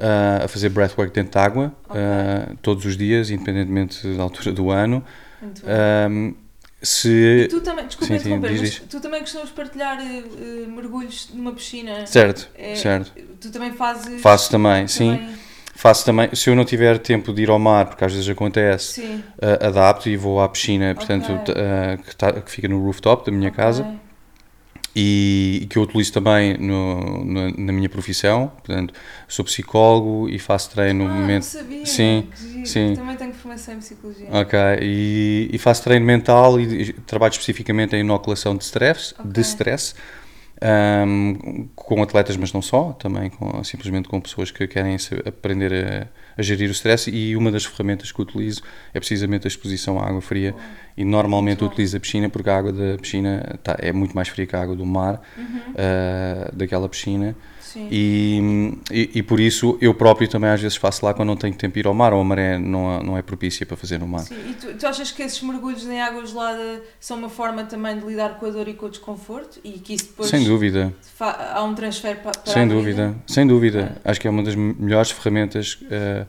ah, 0.00 0.44
a 0.44 0.48
fazer 0.48 0.68
breathwork 0.70 1.12
dentro 1.14 1.32
de 1.32 1.38
água 1.38 1.72
Ok. 1.88 2.00
ah, 2.00 2.52
todos 2.62 2.84
os 2.84 2.96
dias, 2.96 3.30
independentemente 3.30 4.06
da 4.16 4.22
altura 4.22 4.52
do 4.52 4.70
ano. 4.70 5.04
Bem. 5.40 6.34
Se. 6.82 7.46
Tu 7.50 7.60
também, 7.60 7.86
desculpa 7.86 8.18
Sim, 8.18 8.18
sim, 8.18 8.40
diz, 8.40 8.82
tu 8.88 9.00
também 9.00 9.20
costumas 9.20 9.50
partilhar 9.50 9.98
eh, 10.00 10.66
mergulhos 10.66 11.28
numa 11.34 11.52
piscina? 11.52 12.06
Certo, 12.06 12.48
É, 12.54 12.74
certo. 12.74 13.12
Tu 13.40 13.50
também 13.50 13.72
fazes. 13.72 14.20
Faço 14.22 14.50
também, 14.50 14.86
sim. 14.88 15.16
também- 15.16 15.34
Faço 15.74 16.04
também. 16.04 16.34
Se 16.34 16.50
eu 16.50 16.54
não 16.54 16.64
tiver 16.64 16.98
tempo 16.98 17.32
de 17.32 17.42
ir 17.42 17.48
ao 17.50 17.58
mar, 17.58 17.86
porque 17.86 18.04
às 18.04 18.12
vezes 18.12 18.28
acontece, 18.28 19.24
ah, 19.40 19.66
adapto 19.68 20.08
e 20.10 20.16
vou 20.16 20.38
à 20.40 20.48
piscina, 20.48 20.90
Ok. 20.92 20.94
portanto, 21.06 21.52
ah, 21.56 21.96
que, 21.96 22.16
tá- 22.16 22.32
que 22.32 22.50
fica 22.50 22.68
no 22.68 22.82
rooftop 22.84 23.24
da 23.24 23.32
minha 23.36 23.48
Ok. 23.48 23.56
casa 23.56 23.86
e, 24.94 25.66
que 25.70 25.76
eu 25.78 25.82
utilizo 25.82 26.12
também 26.12 26.56
no, 26.58 27.24
no- 27.24 27.50
na 27.56 27.72
minha 27.72 27.88
profissão. 27.88 28.48
Portanto, 28.48 28.92
sou 29.28 29.44
psicólogo 29.44 30.28
e 30.28 30.38
faço 30.38 30.70
treino 30.70 31.04
Ah, 31.04 31.06
no 31.08 31.10
não 31.14 31.20
momento. 31.20 31.44
sabia. 31.44 31.84
Sim, 31.84 32.28
sim. 32.64 32.94
Também 32.96 33.16
tenho 33.16 33.32
formação 33.32 33.74
em 33.74 33.78
psicologia. 33.78 34.26
Ok, 34.30 34.58
e, 34.82 35.48
e 35.52 35.58
faço 35.58 35.82
treino 35.84 36.04
mental 36.04 36.60
e, 36.60 36.92
trabalho 36.92 37.30
especificamente 37.32 37.94
em 37.96 38.00
inoculação 38.00 38.56
de 38.56 38.64
stress, 38.64 39.14
de 39.24 39.40
Ok. 39.40 39.42
stress 39.42 39.94
ahm, 40.62 41.68
com 41.74 42.02
atletas, 42.02 42.36
mas 42.36 42.52
não 42.52 42.62
só, 42.62 42.92
também 42.92 43.30
com, 43.30 43.62
simplesmente 43.64 44.08
com 44.08 44.20
pessoas 44.20 44.50
que 44.50 44.66
querem 44.66 44.96
aprender 45.26 46.08
a, 46.40 46.42
gerir 46.42 46.68
o 46.68 46.72
stress. 46.72 47.10
E 47.10 47.36
uma 47.36 47.50
das 47.50 47.64
ferramentas 47.64 48.10
que 48.10 48.20
utilizo 48.20 48.62
é 48.94 48.98
precisamente 48.98 49.46
a 49.46 49.48
exposição 49.48 49.98
à 49.98 50.06
água 50.08 50.20
fria. 50.20 50.54
E 50.96 51.04
normalmente 51.04 51.64
utilizo 51.64 51.96
a 51.96 52.00
piscina 52.00 52.28
porque 52.28 52.50
a 52.50 52.58
água 52.58 52.72
da 52.72 52.98
piscina 52.98 53.58
tá- 53.62 53.76
é 53.78 53.92
muito 53.92 54.14
mais 54.14 54.28
fria 54.28 54.46
que 54.46 54.56
a 54.56 54.60
água 54.62 54.74
do 54.76 54.84
mar, 54.84 55.20
Uhum. 55.38 55.60
ah, 55.76 56.50
daquela 56.52 56.88
piscina. 56.88 57.34
E, 57.78 58.72
e, 58.90 59.10
e 59.16 59.22
por 59.22 59.38
isso 59.40 59.78
eu 59.80 59.92
próprio 59.94 60.26
também 60.28 60.50
às 60.50 60.60
vezes 60.60 60.76
faço 60.76 61.04
lá 61.04 61.12
quando 61.14 61.28
não 61.28 61.36
tenho 61.36 61.54
tempo 61.54 61.74
de 61.74 61.80
ir 61.80 61.86
ao 61.86 61.94
mar 61.94 62.12
ou 62.12 62.20
a 62.20 62.24
maré 62.24 62.58
não, 62.58 63.02
não 63.02 63.16
é 63.18 63.22
propícia 63.22 63.64
para 63.66 63.76
fazer 63.76 63.98
no 63.98 64.06
mar. 64.08 64.20
Sim, 64.22 64.34
E 64.50 64.54
tu, 64.54 64.74
tu 64.74 64.86
achas 64.86 65.10
que 65.10 65.22
esses 65.22 65.40
mergulhos 65.42 65.86
em 65.86 66.00
água 66.00 66.24
gelada 66.26 66.82
são 66.98 67.18
uma 67.18 67.28
forma 67.28 67.64
também 67.64 67.98
de 67.98 68.04
lidar 68.06 68.38
com 68.38 68.46
a 68.46 68.50
dor 68.50 68.66
e 68.68 68.74
com 68.74 68.86
o 68.86 68.90
desconforto? 68.90 69.60
E 69.62 69.72
que 69.72 69.94
isso 69.94 70.06
depois 70.06 70.28
Sem 70.30 70.44
dúvida, 70.44 70.92
há 71.20 71.62
um 71.62 71.74
transfer 71.74 72.16
pa- 72.22 72.30
para, 72.32 72.52
sem 72.52 72.66
dúvida, 72.66 73.14
sem 73.26 73.46
dúvida. 73.46 74.00
Acho 74.04 74.20
que 74.20 74.26
é 74.26 74.30
uma 74.30 74.42
das 74.42 74.54
melhores 74.54 75.10
ferramentas 75.10 75.78
eh, 75.90 76.26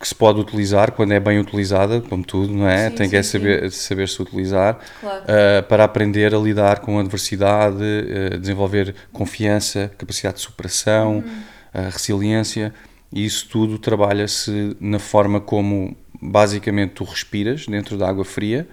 que 0.00 0.06
se 0.08 0.14
pode 0.14 0.40
utilizar 0.40 0.92
quando 0.92 1.12
é 1.12 1.20
bem 1.20 1.38
utilizada, 1.38 2.00
como 2.00 2.24
tudo, 2.24 2.52
não 2.52 2.68
é? 2.68 2.90
Sim, 2.90 2.96
Tem 2.96 3.10
que 3.10 3.16
é 3.16 3.22
sim, 3.22 3.38
saber, 3.38 3.70
saber 3.70 4.08
se 4.08 4.20
utilizar 4.20 4.78
Claro. 5.00 5.24
eh, 5.28 5.62
para 5.62 5.84
aprender 5.84 6.34
a 6.34 6.38
lidar 6.38 6.80
com 6.80 6.98
a 6.98 7.00
adversidade, 7.02 7.82
eh, 7.82 8.36
desenvolver 8.36 8.94
confiança, 9.12 9.90
capacidade 9.96 10.36
de 10.36 10.42
superação, 10.42 11.18
Uhum. 11.18 11.42
a 11.72 11.80
resiliência. 11.90 12.74
E 13.12 13.24
isso 13.24 13.48
tudo 13.48 13.78
trabalha-se 13.78 14.76
na 14.80 14.98
forma 14.98 15.40
como 15.40 15.96
basicamente 16.20 16.90
tu 16.94 17.04
respiras 17.04 17.66
dentro 17.66 17.96
da 17.96 18.08
água 18.08 18.24
fria 18.24 18.66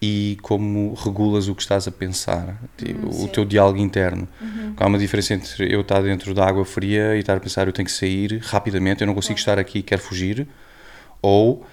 e 0.00 0.38
como 0.42 0.94
regulas 0.94 1.48
o 1.48 1.54
que 1.54 1.62
estás 1.62 1.88
a 1.88 1.90
pensar, 1.90 2.56
tipo, 2.76 3.08
Hum, 3.08 3.24
o 3.24 3.28
teu 3.28 3.44
diálogo 3.44 3.78
interno. 3.78 4.28
Uhum. 4.40 4.74
Há 4.76 4.86
uma 4.86 4.98
diferença 4.98 5.34
entre 5.34 5.72
eu 5.72 5.80
estar 5.80 6.00
dentro 6.02 6.32
da 6.34 6.46
água 6.46 6.64
fria 6.64 7.16
e 7.16 7.20
estar 7.20 7.36
a 7.36 7.40
pensar 7.40 7.66
eu 7.66 7.72
tenho 7.72 7.86
que 7.86 7.92
sair 7.92 8.38
rapidamente, 8.44 9.00
eu 9.00 9.06
não 9.06 9.14
consigo 9.14 9.38
estar 9.38 9.58
aqui, 9.58 9.82
quero 9.82 10.00
fugir, 10.00 10.46
ou 11.20 11.66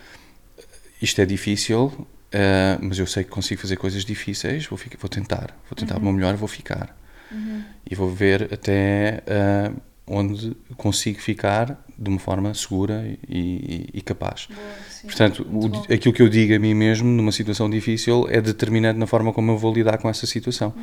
isto 1.00 1.22
é 1.22 1.26
difícil, 1.26 2.08
eh, 2.32 2.78
mas 2.82 2.98
eu 2.98 3.06
sei 3.06 3.24
que 3.24 3.30
consigo 3.30 3.62
fazer 3.62 3.76
coisas 3.76 4.04
difíceis, 4.04 4.66
vou, 4.66 4.78
ficar, 4.78 4.98
vou 5.00 5.10
tentar, 5.10 5.56
vou 5.70 5.76
tentar 5.76 5.98
o 5.98 6.02
meu 6.02 6.12
melhor, 6.12 6.36
vou 6.36 6.48
ficar. 6.48 6.98
Uhum. 7.32 7.64
E 7.90 7.94
vou 7.94 8.10
ver 8.10 8.50
até 8.52 9.22
eh, 9.28 9.72
onde 10.08 10.56
consigo 10.78 11.20
ficar 11.20 11.84
de 11.98 12.10
uma 12.10 12.20
forma 12.20 12.54
segura 12.54 13.04
e, 13.28 13.38
e- 13.38 13.90
e 13.96 14.02
capaz. 14.02 14.48
Boa. 14.48 14.60
Portanto, 15.04 15.48
o- 15.52 15.94
aquilo 15.94 16.14
que 16.14 16.22
eu 16.22 16.30
digo 16.30 16.54
a 16.56 16.60
mim 16.60 16.74
mesmo 16.74 17.08
numa 17.08 17.32
situação 17.32 17.70
difícil 17.70 18.28
é 18.30 18.40
determinante 18.42 19.00
na 19.00 19.08
forma 19.08 19.34
como 19.34 19.52
eu 19.52 19.58
vou 19.58 19.74
lidar 19.74 19.98
com 19.98 20.10
essa 20.10 20.26
situação. 20.28 20.74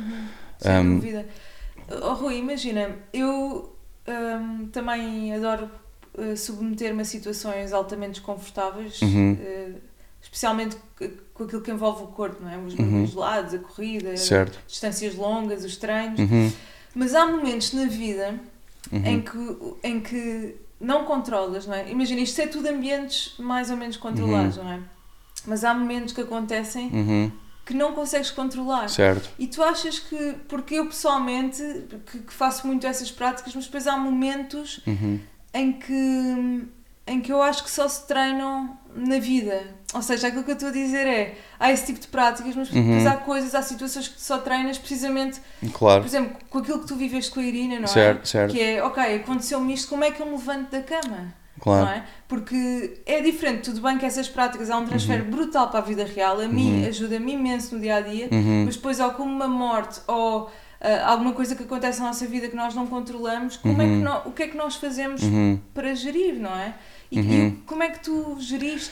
Sem 0.59 0.71
Um, 0.79 0.95
dúvida. 0.95 1.25
Oh, 2.01 2.13
Rui, 2.13 2.37
imagina, 2.37 2.89
eu 3.13 3.73
hum, 4.07 4.67
também 4.71 5.33
adoro 5.33 5.69
uh, 6.17 6.35
submeter-me 6.35 7.01
a 7.01 7.05
situações 7.05 7.71
altamente 7.73 8.13
desconfortáveis, 8.13 9.01
Uhum. 9.01 9.33
uh, 9.33 9.75
especialmente 10.21 10.75
com 11.33 11.43
aquilo 11.43 11.61
que 11.61 11.71
envolve 11.71 12.03
o 12.03 12.07
corpo, 12.07 12.41
não 12.43 12.49
é? 12.49 12.57
Os 12.57 12.73
Uhum. 12.75 13.05
gelados, 13.05 13.53
a 13.53 13.59
corrida, 13.59 14.15
Certo. 14.17 14.59
distâncias 14.67 15.15
longas, 15.15 15.63
os 15.63 15.77
treinos. 15.77 16.19
Uhum, 16.19 16.51
Mas 16.95 17.13
há 17.15 17.25
momentos 17.25 17.73
na 17.73 17.85
vida 17.85 18.39
uhum. 18.91 19.05
em, 19.05 19.21
que, 19.21 19.57
em 19.83 19.99
que 19.99 20.55
não 20.79 21.05
controlas, 21.05 21.65
não 21.67 21.73
é? 21.75 21.89
Imagina, 21.89 22.21
isto 22.21 22.39
é 22.41 22.47
tudo 22.47 22.67
ambientes 22.67 23.33
mais 23.39 23.69
ou 23.71 23.77
menos 23.77 23.97
controlados, 23.97 24.57
não 24.57 24.69
é? 24.71 24.79
Mas 25.45 25.63
há 25.63 25.73
momentos 25.73 26.13
que 26.13 26.21
acontecem 26.21 26.87
Uhum, 26.87 27.31
que 27.65 27.73
não 27.73 27.93
consegues 27.93 28.29
controlar. 28.31 28.89
certo. 28.89 29.29
E 29.39 29.47
tu 29.47 29.61
achas 29.63 29.99
que, 29.99 30.35
porque 30.47 30.75
eu 30.75 30.85
pessoalmente, 30.87 31.61
que, 32.09 32.19
que 32.19 32.33
faço 32.33 32.65
muito 32.67 32.85
essas 32.87 33.11
práticas, 33.11 33.53
mas 33.55 33.65
depois 33.65 33.87
há 33.87 33.95
momentos 33.97 34.79
Uhum, 34.87 35.19
em 35.53 35.71
que 35.73 36.65
em 37.05 37.19
que 37.19 37.31
eu 37.33 37.41
acho 37.41 37.63
que 37.65 37.69
só 37.69 37.85
se 37.87 38.07
treinam 38.07 38.77
na 38.95 39.19
vida. 39.19 39.61
Ou 39.93 40.01
seja, 40.01 40.27
aquilo 40.27 40.43
que 40.43 40.51
eu 40.51 40.55
estou 40.55 40.69
a 40.69 40.71
dizer 40.71 41.05
é, 41.05 41.37
há 41.59 41.71
esse 41.71 41.85
tipo 41.85 41.99
de 41.99 42.07
práticas, 42.07 42.55
mas 42.55 42.69
Uhum. 42.71 42.81
depois 42.83 43.05
há 43.05 43.17
coisas, 43.17 43.53
há 43.55 43.61
situações 43.61 44.07
que 44.07 44.21
só 44.21 44.37
treinas 44.39 44.77
precisamente, 44.77 45.39
Claro. 45.73 46.01
por 46.01 46.07
exemplo, 46.07 46.35
com 46.49 46.57
aquilo 46.59 46.79
que 46.79 46.87
tu 46.87 46.95
viveste 46.95 47.29
com 47.31 47.39
a 47.39 47.43
Irina, 47.43 47.75
não 47.75 47.83
é? 47.83 47.87
Certo, 47.87 48.27
certo. 48.27 48.51
Que 48.53 48.61
é, 48.61 48.83
ok, 48.83 49.15
aconteceu-me 49.17 49.73
isto, 49.73 49.87
como 49.89 50.03
é 50.03 50.11
que 50.11 50.19
eu 50.21 50.25
me 50.25 50.31
levanto 50.33 50.71
da 50.71 50.81
cama? 50.81 51.33
Claro. 51.59 51.85
Não 51.85 51.91
é? 51.93 52.03
Porque 52.27 52.99
é 53.05 53.21
diferente, 53.21 53.61
tudo 53.61 53.79
bem 53.81 53.97
que 53.97 54.05
essas 54.05 54.27
práticas 54.27 54.69
há 54.71 54.77
um 54.77 54.85
transfer 54.85 55.21
Uhum. 55.23 55.29
brutal 55.29 55.69
para 55.69 55.79
a 55.79 55.83
vida 55.83 56.03
real, 56.03 56.41
a 56.41 56.47
mim 56.47 56.85
ajuda-me 56.87 57.33
imenso 57.33 57.75
no 57.75 57.81
dia 57.81 57.97
a 57.97 58.01
dia, 58.01 58.27
Uhum. 58.31 58.63
mas 58.65 58.75
depois, 58.75 58.99
ao 58.99 59.11
como 59.13 59.31
uma 59.31 59.47
morte 59.47 60.01
ou 60.07 60.51
ah, 60.85 61.11
alguma 61.11 61.31
coisa 61.31 61.55
que 61.55 61.63
acontece 61.63 62.01
na 62.01 62.07
nossa 62.07 62.25
vida 62.27 62.49
que 62.49 62.55
nós 62.57 62.75
não 62.75 62.85
controlamos, 62.87 63.55
como 63.55 63.81
é 63.81 63.85
que 63.85 63.91
nó- 63.91 64.21
o 64.25 64.31
que 64.31 64.43
é 64.43 64.47
que 64.49 64.57
nós 64.57 64.75
fazemos 64.75 65.21
Uhum. 65.23 65.57
para 65.73 65.95
gerir, 65.95 66.33
não 66.33 66.53
é? 66.57 66.73
E, 67.09 67.19
e 67.21 67.51
como 67.65 67.83
é 67.83 67.89
que 67.89 67.99
tu 68.01 68.35
geriste? 68.39 68.91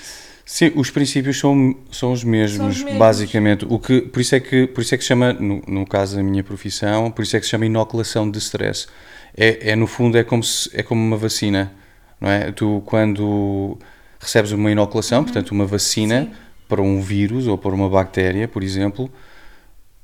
Sim, 0.54 0.70
os 0.76 0.90
princípios 0.92 1.40
são, 1.40 1.74
são 1.90 2.12
os 2.12 2.26
mesmos, 2.26 2.58
São 2.58 2.68
os 2.68 2.84
mesmos. 2.84 3.00
basicamente. 3.00 3.66
O 3.70 3.80
que, 3.80 4.02
por, 4.02 4.20
isso 4.20 4.36
é 4.36 4.40
que, 4.42 4.68
por 4.68 4.82
isso 4.82 4.94
é 4.94 4.98
que 4.98 5.04
se 5.04 5.08
chama, 5.08 5.32
no, 5.32 5.62
no 5.66 5.86
caso 5.86 6.18
da 6.18 6.22
minha 6.24 6.44
profissão, 6.44 7.10
por 7.10 7.22
isso 7.24 7.38
é 7.38 7.40
que 7.40 7.46
se 7.46 7.52
chama 7.52 7.66
inoculação 7.66 8.30
de 8.30 8.38
stress. 8.40 8.86
É, 9.36 9.72
é 9.72 9.76
no 9.78 9.88
fundo, 9.88 10.18
é 10.18 10.26
como, 10.26 10.44
se, 10.44 10.70
é 10.74 10.84
como 10.84 11.02
uma 11.02 11.16
vacina, 11.16 11.72
não 12.20 12.30
é? 12.30 12.52
Tu, 12.52 12.84
quando 12.86 13.78
recebes 14.20 14.52
uma 14.52 14.70
inoculação, 14.70 15.24
portanto, 15.24 15.52
uma 15.52 15.66
vacina 15.66 16.16
Uhum. 16.24 16.26
Sim. 16.26 16.32
para 16.68 16.82
um 16.82 17.00
vírus 17.02 17.48
ou 17.48 17.58
para 17.58 17.72
uma 17.74 17.90
bactéria, 17.90 18.46
por 18.46 18.62
exemplo, 18.62 19.10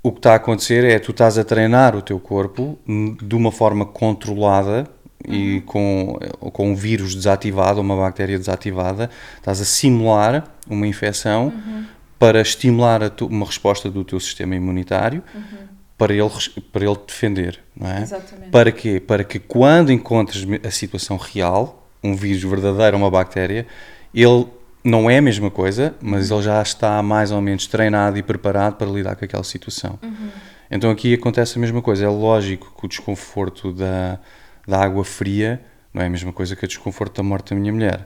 o 0.01 0.12
que 0.13 0.19
está 0.19 0.31
a 0.31 0.36
acontecer 0.36 0.86
é 0.86 0.97
tu 0.97 1.12
estás 1.12 1.38
a 1.38 1.43
treinar 1.43 1.93
o 1.93 2.01
teu 2.01 2.19
corpo 2.21 2.79
de 3.21 3.36
uma 3.36 3.51
forma 3.51 3.86
controlada 3.86 4.88
e 5.27 5.61
com, 5.61 6.17
com 6.53 6.71
um 6.71 6.75
vírus 6.75 7.13
desativado, 7.13 7.81
uma 7.81 7.95
bactéria 7.95 8.37
desativada, 8.37 9.09
estás 9.35 9.59
a 9.59 9.65
simular 9.65 10.47
uma 10.69 10.87
infecção 10.87 11.53
para 12.17 12.41
estimular 12.41 13.01
uma 13.21 13.45
resposta 13.45 13.89
do 13.91 14.03
teu 14.03 14.19
sistema 14.19 14.55
imunitário 14.55 15.21
para, 15.97 16.13
ele, 16.13 16.29
para 16.71 16.85
ele 16.85 16.95
te 16.95 17.07
defender, 17.07 17.59
não 17.75 17.89
é? 17.89 18.01
Exatamente. 18.01 18.49
Para 18.49 18.71
quê? 18.71 18.99
Para 18.99 19.23
que 19.23 19.39
quando 19.39 19.91
encontres 19.91 20.45
a 20.63 20.71
situação 20.71 21.17
real, 21.17 21.87
um 22.03 22.15
vírus 22.15 22.43
verdadeiro, 22.43 22.97
uma 22.97 23.09
bactéria, 23.09 23.67
ele 24.13 24.47
não 24.83 25.09
é 25.09 25.17
a 25.17 25.21
mesma 25.21 25.51
coisa, 25.51 25.95
mas 26.01 26.31
ele 26.31 26.41
já 26.43 26.61
está 26.61 27.01
mais 27.01 27.31
ou 27.31 27.41
menos 27.41 27.67
treinado 27.67 28.17
e 28.17 28.23
preparado 28.23 28.75
para 28.75 28.87
lidar 28.87 29.15
com 29.15 29.25
aquela 29.25 29.43
situação. 29.43 29.99
Então 30.69 30.91
aqui 30.91 31.13
acontece 31.13 31.57
a 31.57 31.61
mesma 31.61 31.81
coisa. 31.81 32.05
É 32.05 32.09
lógico 32.09 32.73
que 32.77 32.85
o 32.85 32.89
desconforto 32.89 33.73
da, 33.73 34.19
da 34.67 34.82
água 34.82 35.06
fria 35.06 35.62
não 35.93 36.03
é 36.03 36.06
a 36.06 36.10
mesma 36.10 36.32
coisa 36.32 36.56
que 36.56 36.63
o 36.63 36.67
desconforto 36.67 37.15
da 37.15 37.23
morte 37.23 37.53
da 37.53 37.60
minha 37.60 37.73
mulher. 37.73 38.06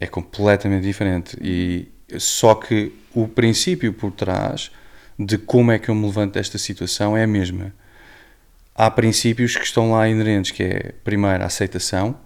É 0.00 0.06
completamente 0.06 0.82
diferente. 0.82 1.36
E 1.40 1.88
só 2.18 2.54
que 2.54 2.92
o 3.14 3.28
princípio 3.28 3.92
por 3.92 4.10
trás 4.10 4.70
de 5.18 5.38
como 5.38 5.70
é 5.70 5.78
que 5.78 5.90
eu 5.90 5.94
me 5.94 6.06
levanto 6.06 6.34
desta 6.34 6.58
situação 6.58 7.16
é 7.16 7.24
a 7.24 7.26
mesma. 7.26 7.72
Há 8.74 8.90
princípios 8.90 9.54
que 9.56 9.64
estão 9.64 9.92
lá 9.92 10.08
inerentes, 10.08 10.50
que 10.50 10.62
é, 10.62 10.94
primeiro, 11.04 11.42
a 11.42 11.46
aceitação. 11.46 12.16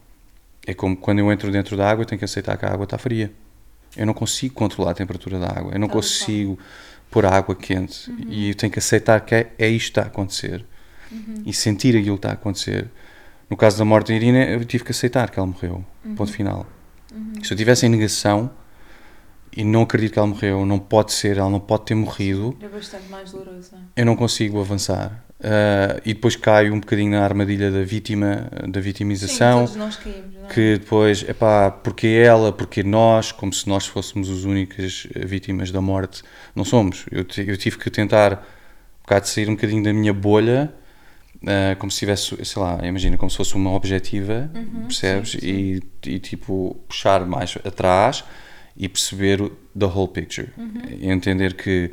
É 0.67 0.73
como 0.73 0.97
quando 0.97 1.19
eu 1.19 1.31
entro 1.33 1.51
dentro 1.51 1.77
da 1.77 1.91
água, 1.91 2.03
eu 2.03 2.07
tenho 2.07 2.19
que 2.19 2.25
aceitar 2.25 2.57
que 2.57 2.65
a 2.65 2.73
água 2.73 2.85
está 2.85 2.97
fria. 2.97 3.31
Eu 3.97 4.07
não 4.07 4.15
consigo 4.15 4.55
controlar 4.55 4.93
a 4.93 4.95
temperatura 4.95 5.39
da 5.39 5.49
água. 5.49 5.73
Eu 5.73 5.79
não 5.79 5.89
e 5.89 5.91
consigo 5.91 6.59
pôr 7.11 7.27
a 7.27 7.31
água 7.31 7.55
quente. 7.55 8.11
E 8.29 8.51
eu 8.51 8.55
tenho 8.55 8.73
que 8.73 8.79
aceitar 8.79 9.21
que 9.21 9.35
é, 9.35 9.53
é 9.59 9.69
isto 9.69 9.87
que 9.87 9.91
está 9.91 10.03
a 10.03 10.07
acontecer. 10.07 10.65
E 11.45 11.53
sentir 11.53 11.97
aquilo 11.97 12.17
que 12.17 12.19
está 12.19 12.31
a 12.31 12.35
acontecer. 12.35 12.89
No 13.55 13.59
caso 13.59 13.79
da 13.79 13.85
morte 13.85 14.09
da 14.09 14.15
Irina, 14.15 14.43
eu 14.47 14.65
tive 14.65 14.83
que 14.83 14.91
aceitar 14.91 15.31
que 15.31 15.39
ela 15.39 15.47
morreu. 15.47 15.85
Ponto 16.17 16.33
final. 16.33 16.67
Se 17.41 17.53
eu 17.53 17.57
tivesse 17.57 17.87
em 17.87 17.89
negação 17.89 18.51
e 19.57 19.63
não 19.63 19.83
acredito 19.83 20.15
que 20.15 20.19
ela 20.19 20.27
morreu, 20.27 20.67
não 20.67 20.81
pode 20.81 21.13
ser, 21.13 21.39
ela 21.39 21.49
não 21.49 21.61
pode 21.61 21.85
ter 21.85 21.95
morrido, 21.95 22.57
É 22.61 22.67
bastante 22.67 23.09
mais 23.09 23.31
doloroso, 23.31 23.71
não 23.71 23.79
é? 23.79 23.83
eu 23.95 24.05
não 24.05 24.17
consigo 24.17 24.61
avançar. 24.61 25.25
Ah, 25.41 26.01
e 26.05 26.15
depois 26.15 26.35
caio 26.35 26.75
um 26.75 26.81
bocadinho 26.81 27.13
na 27.13 27.23
armadilha 27.23 27.71
da 27.71 27.85
vítima, 27.85 28.49
da 28.67 28.81
Sim, 28.81 28.85
vitimização, 28.87 29.61
todos 29.61 29.77
nós 29.77 29.97
caímos, 29.99 30.35
não 30.35 30.47
é? 30.47 30.53
que 30.53 30.79
depois, 30.79 31.23
epá, 31.23 31.71
porque 31.71 32.09
ela, 32.09 32.51
porque 32.51 32.83
nós, 32.83 33.31
como 33.31 33.53
se 33.53 33.69
nós 33.69 33.87
fôssemos 33.87 34.29
as 34.29 34.43
únicas 34.43 35.07
eh, 35.15 35.25
vítimas 35.25 35.71
da 35.71 35.81
morte. 35.81 36.25
Não 36.57 36.65
somos. 36.65 37.07
Eu, 37.09 37.25
eu 37.47 37.57
tive 37.57 37.79
que 37.79 37.89
tentar 37.89 38.33
um 38.33 39.03
bocado 39.03 39.29
sair 39.29 39.49
um 39.49 39.55
bocadinho 39.55 39.85
da 39.85 39.93
minha 39.93 40.13
bolha, 40.13 40.75
ah, 41.47 41.75
como 41.77 41.91
se 41.91 41.99
tivesse, 42.01 42.45
sei 42.45 42.63
lá, 42.63 42.79
imagina, 42.87 43.17
como 43.17 43.31
se 43.31 43.37
fosse 43.37 43.55
uma 43.55 43.71
objetiva, 43.73 44.51
percebes? 44.87 45.35
E, 45.43 45.83
e 46.07 46.19
tipo, 46.19 46.77
puxar 46.89 47.25
mais 47.27 47.57
atrás 47.65 48.25
e 48.77 48.89
perceber 48.89 49.41
o- 49.43 49.51
the 49.79 49.87
whole 49.87 50.09
picture. 50.09 50.51
E 51.01 51.09
entender 51.11 51.55
que 51.55 51.91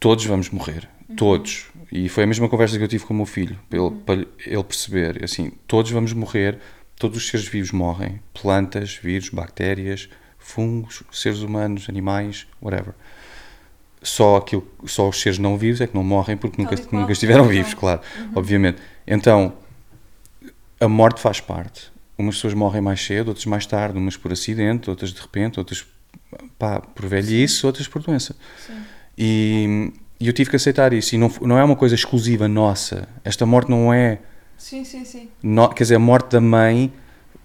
todos 0.00 0.24
vamos 0.24 0.50
morrer, 0.50 0.88
todos. 1.16 1.66
E 1.90 2.08
foi 2.08 2.24
a 2.24 2.26
mesma 2.26 2.48
conversa 2.48 2.76
que 2.76 2.84
eu 2.84 2.88
tive 2.88 3.04
com 3.04 3.14
o 3.14 3.16
meu 3.16 3.26
filho, 3.26 3.58
para 3.68 3.78
ele, 3.78 3.94
para 4.04 4.14
ele 4.46 4.62
perceber, 4.64 5.24
assim, 5.24 5.52
todos 5.66 5.90
vamos 5.90 6.12
morrer, 6.12 6.58
todos 6.98 7.16
os 7.16 7.28
seres 7.28 7.48
vivos 7.48 7.72
morrem, 7.72 8.20
plantas, 8.34 8.94
vírus, 9.02 9.30
bactérias, 9.30 10.08
fungos, 10.38 11.02
seres 11.10 11.40
humanos, 11.40 11.86
animais, 11.88 12.46
whatever. 12.60 12.94
Só, 14.08 14.36
aquilo, 14.36 14.66
só 14.86 15.08
os 15.08 15.20
seres 15.20 15.38
não 15.38 15.56
vivos 15.58 15.80
é 15.80 15.86
que 15.86 15.94
não 15.94 16.02
morrem 16.02 16.36
porque 16.36 16.60
nunca, 16.60 16.76
qual, 16.76 17.00
nunca 17.02 17.12
estiveram 17.12 17.44
vivos, 17.46 17.74
claro, 17.74 18.00
obviamente. 18.34 18.78
Então, 19.06 19.52
a 20.80 20.88
morte 20.88 21.20
faz 21.20 21.40
parte. 21.40 21.90
Umas 22.16 22.36
pessoas 22.36 22.54
morrem 22.54 22.80
mais 22.80 23.00
cedo, 23.04 23.28
outras 23.28 23.46
mais 23.46 23.66
tarde, 23.66 23.98
umas 23.98 24.16
por 24.16 24.32
acidente, 24.32 24.90
outras 24.90 25.12
de 25.12 25.20
repente, 25.20 25.58
outras 25.58 25.86
pá, 26.58 26.80
por 26.80 27.06
velhice, 27.06 27.64
outras 27.66 27.86
por 27.86 28.02
doença. 28.02 28.34
Sim. 28.66 28.72
E, 29.16 29.92
e 30.18 30.26
eu 30.26 30.32
tive 30.32 30.50
que 30.50 30.56
aceitar 30.56 30.92
isso. 30.92 31.14
E 31.14 31.18
não, 31.18 31.30
não 31.42 31.58
é 31.58 31.62
uma 31.62 31.76
coisa 31.76 31.94
exclusiva 31.94 32.48
nossa. 32.48 33.08
Esta 33.24 33.44
morte 33.46 33.70
não 33.70 33.92
é. 33.92 34.18
Sim, 34.56 34.84
sim, 34.84 35.04
sim. 35.04 35.28
no- 35.42 35.68
quer 35.68 35.84
dizer, 35.84 35.94
a 35.94 35.98
morte 36.00 36.30
da 36.32 36.40
mãe, 36.40 36.92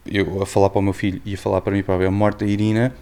eu 0.06 0.42
a 0.42 0.46
falar 0.46 0.70
para 0.70 0.80
o 0.80 0.82
meu 0.82 0.94
filho 0.94 1.22
e 1.26 1.36
a 1.36 1.38
falar 1.38 1.62
para 1.62 1.74
mim 1.74 1.84
próprio, 1.84 2.08
a 2.08 2.12
morte 2.12 2.44
da 2.44 2.50
Irina. 2.50 2.94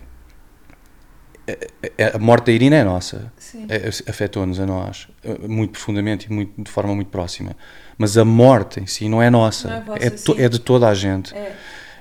A- 1.51 2.03
a- 2.13 2.15
A 2.15 2.19
morte 2.19 2.45
da 2.47 2.51
Irina 2.51 2.75
é 2.75 2.83
nossa. 2.83 3.31
É- 3.69 3.89
Afetou-nos 4.09 4.59
a 4.59 4.65
nós, 4.65 5.07
eh, 5.23 5.37
muito 5.47 5.71
profundamente 5.71 6.27
e 6.29 6.33
muito, 6.33 6.61
de 6.61 6.69
forma 6.69 6.93
muito 6.95 7.09
próxima. 7.09 7.55
Mas 7.97 8.17
a 8.17 8.25
morte 8.25 8.79
em 8.79 8.87
si 8.87 9.07
não 9.09 9.21
é 9.21 9.29
nossa. 9.29 9.67
Não 9.67 9.75
é 9.77 9.81
vossa, 9.81 10.05
é, 10.05 10.09
to- 10.09 10.35
é 10.39 10.49
de 10.49 10.59
toda 10.59 10.87
a 10.87 10.93
gente. 10.93 11.33
É. 11.35 11.53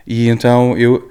E 0.06 0.28
então 0.28 0.76
eu, 0.78 1.10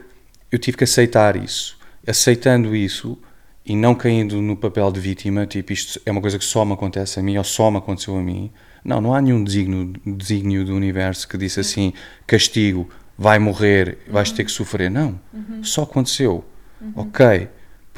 eu 0.52 0.58
tive 0.60 0.78
que 0.78 0.84
aceitar 0.84 1.36
isso. 1.36 1.78
Aceitando 2.08 2.75
isso 2.75 3.17
e 3.65 3.75
não 3.75 3.93
caindo 3.93 4.41
no 4.41 4.56
papel 4.56 4.91
de 4.91 4.99
vítima, 4.99 5.45
tipo, 5.45 5.71
isto 5.71 6.02
é 6.06 6.12
uma 6.12 6.21
coisa 6.21 6.39
que 6.39 6.45
só 6.45 6.65
me 6.65 6.73
acontece 6.73 7.19
a 7.19 7.23
mim 7.23 7.38
ou 7.38 7.43
só 7.43 7.69
me 7.69 7.78
aconteceu 7.78 8.15
a 8.17 8.21
mim. 8.21 8.52
Não, 8.84 8.99
não 9.02 9.13
há 9.13 9.21
nenhum 9.21 9.43
desígnio, 9.43 9.93
desígnio 10.06 10.65
do 10.65 10.73
universo 10.75 11.28
que 11.28 11.38
disse 11.38 11.60
assim: 11.60 11.93
castigo, 12.25 12.89
vai 13.17 13.38
morrer, 13.38 13.99
vais 14.08 14.32
ter 14.32 14.43
que 14.45 14.52
sofrer. 14.52 14.89
Não, 14.89 15.19
só 15.62 15.84
aconteceu. 15.84 16.43
Ok, 16.95 17.47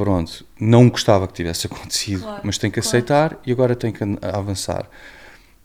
pronto, 0.03 0.45
não 0.59 0.89
gostava 0.89 1.27
que 1.27 1.33
tivesse 1.33 1.67
acontecido, 1.67 2.21
Claro, 2.23 2.41
mas 2.43 2.57
tenho 2.57 2.71
que 2.73 2.79
claro. 2.81 2.87
aceitar 2.89 3.39
e 3.45 3.51
agora 3.51 3.75
tenho 3.75 3.93
que 3.93 4.03
an- 4.03 4.17
avançar. 4.21 4.89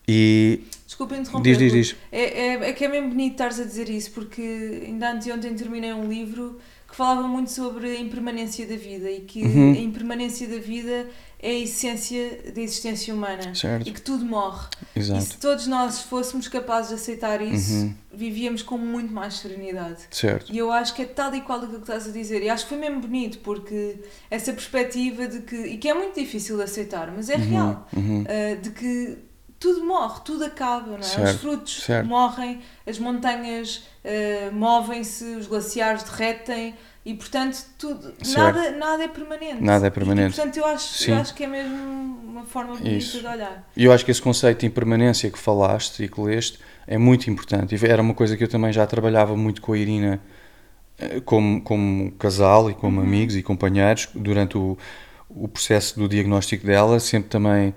E 0.09 0.61
Desculpa 0.87 1.17
interromper. 1.17 1.43
Diz, 1.57 1.59
diz, 1.59 1.73
diz. 1.73 1.97
É, 2.13 2.23
é, 2.23 2.71
é 2.71 2.73
que 2.73 2.85
é 2.85 2.89
mesmo 2.89 3.09
bonito 3.09 3.33
estares 3.33 3.59
a 3.59 3.65
dizer 3.65 3.89
isso, 3.89 4.13
porque 4.13 4.83
ainda 4.87 5.11
anteontem 5.13 5.55
terminei 5.55 5.93
um 5.93 6.09
livro 6.09 6.59
que 6.89 6.95
falava 6.95 7.27
muito 7.27 7.51
sobre 7.51 7.89
a 7.89 8.01
impermanência 8.01 8.65
da 8.67 8.77
vida 8.77 9.11
e 9.11 9.21
que 9.21 9.43
Uhum. 9.43 9.73
a 9.73 9.77
impermanência 9.79 10.47
da 10.49 10.59
vida 10.59 11.07
é 11.39 11.51
a 11.51 11.55
essência 11.55 12.39
da 12.55 12.61
existência 12.61 13.15
humana 13.15 13.55
Certo. 13.55 13.87
e 13.89 13.93
que 13.93 14.01
tudo 14.01 14.25
morre. 14.25 14.67
E 14.95 14.99
exato, 15.01 15.21
se 15.23 15.37
todos 15.37 15.67
nós 15.67 16.01
fôssemos 16.03 16.49
capazes 16.49 16.89
de 16.89 16.95
aceitar 16.95 17.43
isso, 17.43 17.73
Uhum. 17.75 17.95
vivíamos 18.13 18.63
com 18.63 18.79
muito 18.79 19.13
mais 19.13 19.35
serenidade. 19.35 20.03
certo. 20.11 20.51
E 20.53 20.57
eu 20.57 20.73
acho 20.73 20.95
que 20.95 21.03
é 21.03 21.05
tal 21.05 21.35
e 21.35 21.41
qual 21.43 21.59
aquilo 21.59 21.75
que 21.75 21.81
estás 21.91 22.09
a 22.09 22.11
dizer. 22.11 22.43
E 22.43 22.49
acho 22.49 22.65
que 22.65 22.71
foi 22.71 22.79
mesmo 22.79 23.01
bonito, 23.01 23.39
porque 23.41 23.97
essa 24.31 24.53
perspectiva 24.53 25.29
de 25.29 25.41
que. 25.41 25.57
e 25.57 25.77
que 25.79 25.89
é 25.89 25.95
muito 25.95 26.19
difícil 26.19 26.57
de 26.57 26.63
aceitar, 26.63 27.13
mas 27.15 27.29
é 27.29 27.37
real. 27.37 27.87
Uhum. 27.95 28.23
uh, 28.23 28.61
de 28.63 28.71
que 28.71 29.19
tudo 29.59 29.85
morre, 29.85 30.21
tudo 30.25 30.45
acaba, 30.45 30.87
não 30.93 30.99
é? 30.99 31.03
Certo, 31.03 31.35
Os 31.35 31.41
frutos 31.41 31.83
certo. 31.83 32.07
morrem, 32.07 32.61
as 32.87 32.99
montanhas 32.99 33.85
uh, 34.05 34.53
movem-se, 34.55 35.25
os 35.37 35.47
glaciares 35.47 36.03
derretem 36.03 36.75
e, 37.07 37.15
portanto, 37.15 37.65
tudo, 37.79 38.13
Certo. 38.21 38.37
nada, 38.37 38.71
nada 38.73 39.05
é 39.05 39.07
permanente. 39.07 39.63
Nada 39.63 39.87
é 39.87 39.91
permanente. 39.91 40.33
E, 40.33 40.35
portanto, 40.35 40.57
eu 40.57 40.67
acho, 40.67 41.09
eu 41.09 41.17
acho 41.19 41.35
que 41.37 41.45
é 41.45 41.47
mesmo 41.47 42.19
uma 42.27 42.43
forma 42.43 42.75
bonita 42.75 42.97
Isso. 42.97 43.21
de 43.21 43.27
olhar. 43.29 43.65
E 43.77 43.85
eu 43.85 43.93
acho 43.93 44.05
que 44.05 44.11
esse 44.11 44.21
conceito 44.21 44.59
de 44.59 44.67
impermanência 44.67 45.31
que 45.31 45.39
falaste 45.39 46.03
e 46.03 46.09
que 46.09 46.21
leste 46.21 46.59
é 46.85 46.99
muito 46.99 47.31
importante. 47.31 47.77
E 47.77 47.87
era 47.87 48.03
uma 48.03 48.13
coisa 48.13 48.37
que 48.37 48.43
eu 48.43 48.49
também 48.49 48.73
já 48.73 48.85
trabalhava 48.89 49.37
muito 49.37 49.63
com 49.63 49.73
a 49.73 49.79
Irina 49.79 50.21
eh, 50.99 51.21
como, 51.25 51.63
como 51.63 52.11
casal 52.11 52.69
e 52.73 52.75
como 52.75 53.01
amigos 53.01 53.37
e 53.37 53.43
companheiros 53.43 54.09
durante 54.13 54.59
o, 54.59 54.77
o 55.31 55.47
processo 55.47 55.97
do 56.01 56.09
diagnóstico 56.09 56.67
dela. 56.67 56.99
Sempre 56.99 57.29
também 57.29 57.73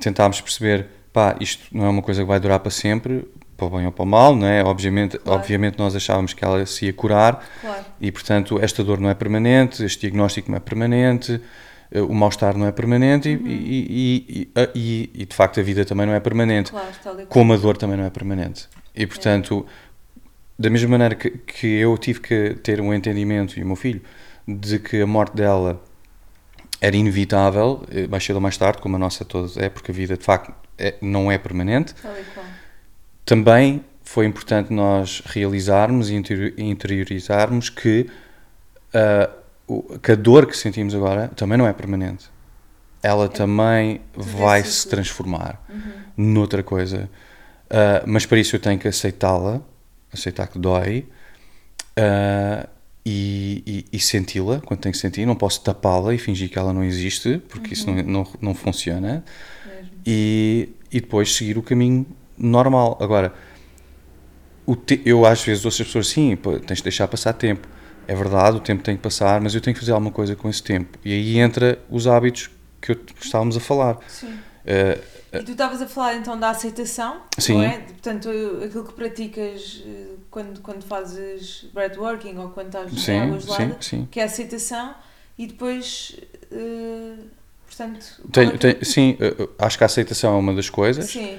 tentámos 0.00 0.42
perceber, 0.42 0.88
pá, 1.14 1.34
isto 1.40 1.64
não 1.72 1.86
é 1.86 1.88
uma 1.88 2.02
coisa 2.02 2.20
que 2.20 2.28
vai 2.28 2.38
durar 2.38 2.60
para 2.60 2.70
sempre, 2.70 3.26
para 3.56 3.68
bem 3.70 3.86
ou 3.86 3.92
para 3.92 4.04
mal, 4.04 4.34
não 4.34 4.46
é? 4.46 4.62
Obviamente, 4.64 5.18
Claro. 5.18 5.40
obviamente 5.40 5.78
nós 5.78 5.94
achávamos 5.94 6.32
que 6.32 6.44
ela 6.44 6.64
se 6.66 6.86
ia 6.86 6.92
curar 6.92 7.44
Claro. 7.60 7.84
e, 8.00 8.10
portanto, 8.12 8.58
esta 8.60 8.82
dor 8.82 8.98
não 9.00 9.08
é 9.08 9.14
permanente, 9.14 9.84
este 9.84 10.02
diagnóstico 10.02 10.50
não 10.50 10.56
é 10.56 10.60
permanente, 10.60 11.40
eh, 11.92 12.00
o 12.00 12.12
mal-estar 12.14 12.56
não 12.56 12.66
é 12.66 12.72
permanente 12.72 13.28
e- 13.28 13.36
Uhum. 13.36 13.46
e, 13.46 13.52
e, 13.52 14.50
e, 14.56 14.70
e, 14.74 15.10
e, 15.22 15.26
de 15.26 15.34
facto, 15.34 15.60
a 15.60 15.62
vida 15.62 15.84
também 15.84 16.06
não 16.06 16.14
é 16.14 16.20
permanente, 16.20 16.70
Claro, 16.70 16.88
como 17.28 17.52
a 17.52 17.56
dor 17.56 17.76
também 17.76 17.96
não 17.96 18.04
é 18.04 18.10
permanente. 18.10 18.68
E, 18.94 19.06
portanto, 19.06 19.64
da 20.58 20.70
mesma 20.70 20.88
maneira 20.90 21.14
que, 21.14 21.30
que 21.30 21.66
eu 21.66 21.96
tive 21.98 22.20
que 22.20 22.54
ter 22.62 22.80
um 22.80 22.92
entendimento, 22.92 23.58
e 23.58 23.62
o 23.62 23.66
meu 23.66 23.76
filho, 23.76 24.02
de 24.46 24.78
que 24.78 25.00
a 25.00 25.06
morte 25.06 25.34
dela 25.36 25.82
era 26.80 26.94
inevitável, 26.96 27.82
eh, 27.90 28.06
mais 28.06 28.24
cedo 28.24 28.36
ou 28.36 28.42
mais 28.42 28.56
tarde, 28.56 28.78
como 28.82 28.96
a 28.96 28.98
nossa 28.98 29.24
todos 29.24 29.56
é, 29.56 29.68
porque 29.70 29.90
a 29.90 29.94
vida, 29.94 30.16
de 30.16 30.24
facto, 30.24 30.52
é- 30.76 30.94
não 31.00 31.30
é 31.32 31.38
permanente, 31.38 31.94
Está 31.94 32.10
ali 32.10 32.22
qual. 32.34 32.44
Também 33.24 33.84
foi 34.02 34.26
importante 34.26 34.72
nós 34.72 35.22
realizarmos 35.26 36.10
e 36.10 36.14
interior- 36.14 36.52
interiorizarmos 36.58 37.68
que, 37.70 38.06
o- 39.66 39.98
que 39.98 40.12
a 40.12 40.14
dor 40.14 40.46
que 40.46 40.56
sentimos 40.56 40.94
agora 40.94 41.28
também 41.28 41.56
não 41.58 41.66
é 41.66 41.72
permanente. 41.72 42.26
Ela 43.02 43.28
também 43.28 44.00
vai 44.14 44.62
se 44.62 44.88
transformar 44.88 45.62
noutra 46.16 46.62
coisa. 46.62 47.10
Ah, 47.70 48.02
mas 48.06 48.24
para 48.26 48.38
isso 48.38 48.56
eu 48.56 48.60
tenho 48.60 48.78
que 48.78 48.88
aceitá-la, 48.88 49.60
aceitar 50.12 50.46
que 50.46 50.58
dói 50.58 51.06
ah, 51.96 52.68
e, 53.04 53.62
e- 53.66 53.96
e 53.96 54.00
senti-la 54.00 54.60
quando 54.60 54.80
tenho 54.80 54.92
que 54.92 54.98
sentir. 54.98 55.26
Não 55.26 55.36
posso 55.36 55.62
tapá-la 55.62 56.14
e 56.14 56.18
fingir 56.18 56.48
que 56.50 56.58
ela 56.58 56.72
não 56.72 56.82
existe, 56.84 57.38
porque 57.48 57.74
isso 57.74 57.90
não, 57.90 58.02
não, 58.02 58.26
não 58.40 58.54
funciona 58.54 59.22
Mesmo. 59.66 59.90
e, 60.06 60.68
e 60.92 61.00
depois 61.00 61.34
seguir 61.34 61.58
o 61.58 61.62
caminho 61.62 62.06
normal. 62.36 62.96
Agora, 63.00 63.32
o 64.66 64.74
te- 64.74 65.02
eu 65.04 65.26
às 65.26 65.42
vezes 65.42 65.64
ouço 65.64 65.82
as 65.82 65.88
pessoas 65.88 66.08
sim, 66.08 66.36
pô, 66.36 66.58
tens 66.58 66.78
de 66.78 66.84
deixar 66.84 67.06
passar 67.08 67.32
tempo. 67.34 67.68
É 68.06 68.14
verdade, 68.14 68.56
o 68.56 68.60
tempo 68.60 68.82
tem 68.82 68.96
que 68.96 69.02
passar, 69.02 69.40
mas 69.40 69.54
eu 69.54 69.60
tenho 69.60 69.74
que 69.74 69.80
fazer 69.80 69.92
alguma 69.92 70.10
coisa 70.12 70.36
com 70.36 70.48
esse 70.48 70.62
tempo. 70.62 70.98
E 71.04 71.12
aí 71.12 71.38
entra 71.38 71.78
os 71.90 72.06
hábitos 72.06 72.50
que 72.80 72.92
eu- 72.92 73.00
estávamos 73.20 73.56
a 73.56 73.60
falar. 73.60 73.98
Sim. 74.08 74.38
Eh, 74.66 74.98
E 75.32 75.42
tu 75.42 75.52
estavas 75.52 75.82
a 75.82 75.86
falar 75.88 76.14
então 76.14 76.38
da 76.38 76.50
aceitação, 76.50 77.22
Sim. 77.38 77.54
não 77.58 77.64
é? 77.64 77.78
Portanto, 77.78 78.28
aquilo 78.64 78.84
que 78.84 78.92
praticas 78.92 79.82
eh, 79.86 80.06
quando, 80.30 80.60
quando 80.60 80.82
fazes 80.84 81.66
breathworking 81.74 82.36
ou 82.38 82.50
quando 82.50 82.66
estás 82.68 82.92
sim, 83.00 83.18
água 83.18 83.40
sim, 83.40 83.46
gelada, 83.46 83.76
sim. 83.80 84.08
que 84.10 84.20
é 84.20 84.22
a 84.22 84.26
aceitação 84.26 84.94
e 85.38 85.46
depois, 85.46 86.16
eh, 86.52 87.14
portanto... 87.66 88.06
qual 88.16 88.28
é 88.28 88.30
Tenho- 88.32 88.58
tenho- 88.58 88.84
sim, 88.84 89.16
acho 89.58 89.76
que 89.78 89.84
a 89.84 89.86
aceitação 89.86 90.34
é 90.34 90.38
uma 90.38 90.54
das 90.54 90.70
coisas. 90.70 91.06
Sim, 91.10 91.38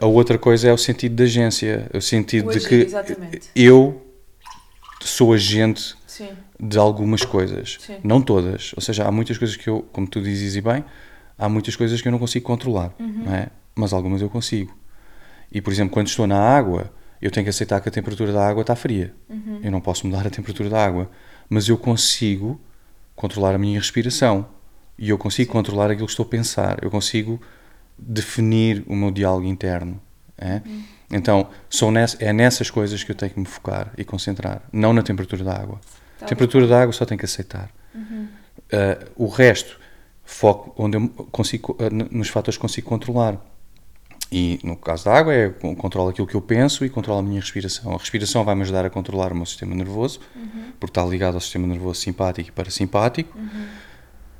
a 0.00 0.06
outra 0.06 0.38
coisa 0.38 0.68
é 0.68 0.72
o 0.72 0.78
sentido 0.78 1.14
de 1.14 1.22
agência, 1.22 1.90
o 1.94 2.00
sentido 2.00 2.50
de 2.52 2.60
que 2.60 2.74
exatamente. 2.74 3.48
eu 3.54 4.02
sou 5.00 5.32
agente 5.32 5.94
sim, 6.06 6.28
de 6.58 6.78
algumas 6.78 7.24
coisas, 7.24 7.76
Sim. 7.80 7.96
não 8.02 8.20
todas. 8.20 8.72
Ou 8.76 8.82
seja, 8.82 9.06
há 9.06 9.12
muitas 9.12 9.38
coisas 9.38 9.56
que 9.56 9.68
eu, 9.68 9.86
como 9.92 10.06
tu 10.06 10.20
dizes 10.20 10.56
e 10.56 10.60
bem, 10.60 10.84
há 11.38 11.48
muitas 11.48 11.76
coisas 11.76 12.00
que 12.02 12.08
eu 12.08 12.12
não 12.12 12.18
consigo 12.18 12.44
controlar, 12.44 12.92
Uhum. 12.98 13.22
não 13.26 13.34
é? 13.34 13.48
Mas 13.74 13.92
algumas 13.92 14.20
eu 14.22 14.28
consigo. 14.30 14.76
E 15.52 15.60
por 15.60 15.72
exemplo, 15.72 15.92
quando 15.92 16.08
estou 16.08 16.26
na 16.26 16.38
água, 16.38 16.90
eu 17.20 17.30
tenho 17.30 17.44
que 17.44 17.50
aceitar 17.50 17.80
que 17.80 17.88
a 17.88 17.92
temperatura 17.92 18.32
da 18.32 18.46
água 18.46 18.62
está 18.62 18.74
fria. 18.74 19.14
Uhum. 19.28 19.60
Eu 19.62 19.70
não 19.70 19.80
posso 19.80 20.06
mudar 20.06 20.26
a 20.26 20.30
temperatura 20.30 20.68
da 20.68 20.84
água, 20.84 21.10
mas 21.48 21.68
eu 21.68 21.78
consigo 21.78 22.60
controlar 23.14 23.54
a 23.54 23.58
minha 23.58 23.78
respiração 23.78 24.46
e 24.98 25.08
eu 25.10 25.16
consigo 25.18 25.50
controlar 25.52 25.90
aquilo 25.90 26.06
que 26.06 26.12
estou 26.12 26.26
a 26.26 26.28
pensar. 26.28 26.78
Eu 26.82 26.90
consigo 26.90 27.40
definir 27.98 28.84
o 28.86 28.94
meu 28.94 29.10
diálogo 29.10 29.46
interno. 29.46 30.00
É? 30.38 30.60
Uhum. 30.66 30.82
Então, 31.12 31.48
são 31.70 31.90
ness- 31.90 32.16
é 32.20 32.32
nessas 32.32 32.68
coisas 32.70 33.02
que 33.02 33.10
eu 33.10 33.14
tenho 33.14 33.32
que 33.32 33.40
me 33.40 33.46
focar 33.46 33.92
e 33.96 34.04
concentrar, 34.04 34.60
não 34.72 34.92
na 34.92 35.02
temperatura 35.02 35.42
da 35.44 35.54
água. 35.56 35.80
Tá 36.18 36.26
a 36.26 36.28
temperatura 36.28 36.66
da 36.66 36.82
água 36.82 36.92
só 36.92 37.04
tem 37.06 37.16
que 37.16 37.24
aceitar. 37.24 37.70
Uh, 37.94 39.10
o 39.16 39.28
resto, 39.28 39.78
foco 40.24 40.74
onde 40.76 40.96
eu 40.96 41.08
consigo, 41.30 41.76
n- 41.90 42.08
nos 42.10 42.28
fatores 42.28 42.56
que 42.58 42.60
consigo 42.62 42.88
controlar. 42.88 43.38
E 44.30 44.58
no 44.64 44.76
caso 44.76 45.04
da 45.04 45.14
água, 45.16 45.32
é 45.32 45.48
con- 45.50 45.74
controlo 45.76 46.10
aquilo 46.10 46.26
que 46.26 46.34
eu 46.34 46.40
penso 46.42 46.84
e 46.84 46.90
controlo 46.90 47.20
a 47.20 47.22
minha 47.22 47.40
respiração. 47.40 47.94
A 47.94 47.96
respiração 47.96 48.44
vai 48.44 48.54
me 48.56 48.62
ajudar 48.62 48.84
a 48.84 48.90
controlar 48.90 49.32
o 49.32 49.36
meu 49.36 49.46
sistema 49.46 49.74
nervoso, 49.74 50.20
porque 50.80 50.90
está 50.90 51.04
ligado 51.06 51.34
ao 51.36 51.40
sistema 51.40 51.66
nervoso 51.66 52.00
simpático 52.00 52.48
e 52.48 52.52
parasimpático. 52.52 53.38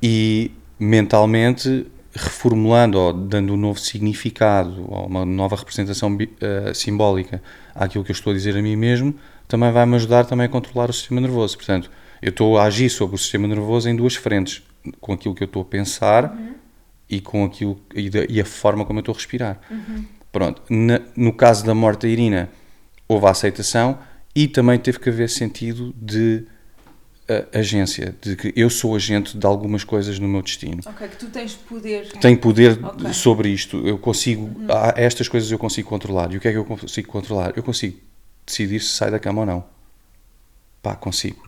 E 0.03 0.51
mentalmente, 0.79 1.87
reformulando 2.17 2.97
ou 2.99 3.13
dando 3.13 3.53
um 3.53 3.57
novo 3.57 3.79
significado 3.79 4.85
ou 4.91 5.05
uma 5.07 5.25
nova 5.25 5.55
representação 5.55 6.13
uh, 6.15 6.73
simbólica 6.75 7.41
àquilo 7.75 8.03
que 8.03 8.11
eu 8.11 8.13
estou 8.15 8.31
a 8.31 8.35
dizer 8.35 8.57
a 8.57 8.61
mim 8.61 8.75
mesmo, 8.75 9.13
também 9.47 9.71
vai 9.71 9.85
me 9.85 9.95
ajudar 9.95 10.25
também 10.25 10.45
a 10.45 10.49
controlar 10.49 10.89
o 10.89 10.93
sistema 10.93 11.21
nervoso. 11.21 11.55
Portanto, 11.57 11.89
eu 12.21 12.29
estou 12.29 12.57
a 12.57 12.63
agir 12.65 12.89
sobre 12.89 13.15
o 13.15 13.17
sistema 13.19 13.47
nervoso 13.47 13.87
em 13.89 13.95
duas 13.95 14.15
frentes, 14.15 14.61
com 14.99 15.13
aquilo 15.13 15.35
que 15.35 15.43
eu 15.43 15.47
estou 15.47 15.61
a 15.61 15.65
pensar 15.65 16.35
e 17.09 17.21
com 17.21 17.45
aquilo 17.45 17.79
e, 17.95 18.09
da- 18.09 18.25
e 18.27 18.41
a 18.41 18.45
forma 18.45 18.83
como 18.83 18.99
eu 18.99 19.01
estou 19.01 19.13
a 19.13 19.17
respirar. 19.17 19.59
Pronto. 20.31 20.61
Na- 20.69 21.01
no 21.15 21.31
caso 21.31 21.65
da 21.65 21.73
morte 21.73 22.01
da 22.01 22.07
Irina, 22.09 22.49
houve 23.07 23.25
a 23.27 23.29
aceitação 23.29 23.97
e 24.35 24.47
também 24.47 24.77
teve 24.77 24.99
que 24.99 25.09
haver 25.09 25.29
sentido 25.29 25.93
de 25.95 26.45
agência, 27.53 28.15
de 28.21 28.35
que 28.35 28.53
eu 28.55 28.69
sou 28.69 28.95
agente 28.95 29.37
de 29.37 29.45
algumas 29.45 29.83
coisas 29.83 30.17
no 30.19 30.27
meu 30.27 30.41
destino. 30.41 30.79
Ok, 30.85 31.07
que 31.09 31.17
tu 31.17 31.27
tens 31.27 31.53
poder. 31.55 32.07
Tenho 32.19 32.37
poder 32.37 32.79
Ok. 32.83 33.13
sobre 33.13 33.49
isto. 33.49 33.85
Eu 33.85 33.97
consigo. 33.97 34.49
há- 34.71 34.93
estas 34.95 35.27
coisas 35.27 35.51
eu 35.51 35.59
consigo 35.59 35.89
controlar. 35.89 36.31
E 36.33 36.37
o 36.37 36.39
que 36.39 36.47
é 36.47 36.51
que 36.51 36.57
eu 36.57 36.65
consigo 36.65 37.07
controlar? 37.09 37.53
Eu 37.55 37.63
consigo 37.63 37.99
decidir 38.45 38.79
se 38.79 38.89
sai 38.89 39.11
da 39.11 39.19
cama 39.19 39.41
ou 39.41 39.45
não. 39.45 39.63
Pá, 40.81 40.95
consigo. 40.95 41.45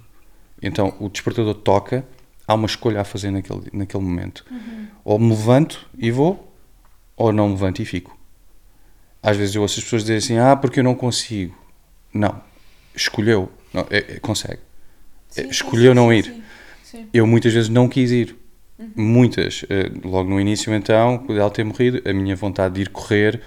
Então 0.62 0.94
o 1.00 1.08
despertador 1.08 1.54
toca, 1.56 2.06
há 2.46 2.54
uma 2.56 2.66
escolha 2.66 3.00
a 3.02 3.04
fazer 3.06 3.32
naquele, 3.32 3.62
naquele 3.72 4.04
momento. 4.04 4.46
Ou 5.06 5.18
me 5.18 5.30
levanto 5.30 5.88
e 5.98 6.12
vou, 6.12 6.54
ou 7.16 7.32
não 7.32 7.48
me 7.48 7.54
levanto 7.54 7.82
e 7.82 7.86
fico. 7.86 8.18
Às 9.24 9.38
vezes 9.38 9.56
eu 9.56 9.62
ouço 9.62 9.80
as 9.80 9.84
pessoas 9.86 10.02
dizerem 10.04 10.18
assim: 10.20 10.38
ah, 10.38 10.56
porque 10.58 10.80
eu 10.82 10.84
não 10.84 10.96
consigo. 10.96 11.56
Não. 12.14 12.42
Escolheu. 12.96 13.50
Não, 13.74 13.86
é- 13.90 14.16
é- 14.16 14.20
consegue. 14.20 14.60
Sim, 15.30 15.44
sim, 15.44 15.50
escolheu 15.50 15.92
sim, 15.92 15.96
não 15.96 16.14
ir. 16.14 16.44
Eu 17.14 17.26
muitas 17.28 17.54
vezes 17.54 17.70
não 17.70 17.88
quis 17.88 18.12
ir. 18.12 18.36
Muitas. 18.96 19.66
Eh, 19.70 19.92
Logo 20.04 20.30
no 20.30 20.40
início, 20.40 20.74
então, 20.74 21.18
quando 21.20 21.40
ela 21.40 21.50
ter 21.52 21.64
morrido, 21.64 22.02
a 22.10 22.14
minha 22.14 22.36
vontade 22.36 22.76
de 22.76 22.82
ir 22.82 22.90
correr 22.90 23.42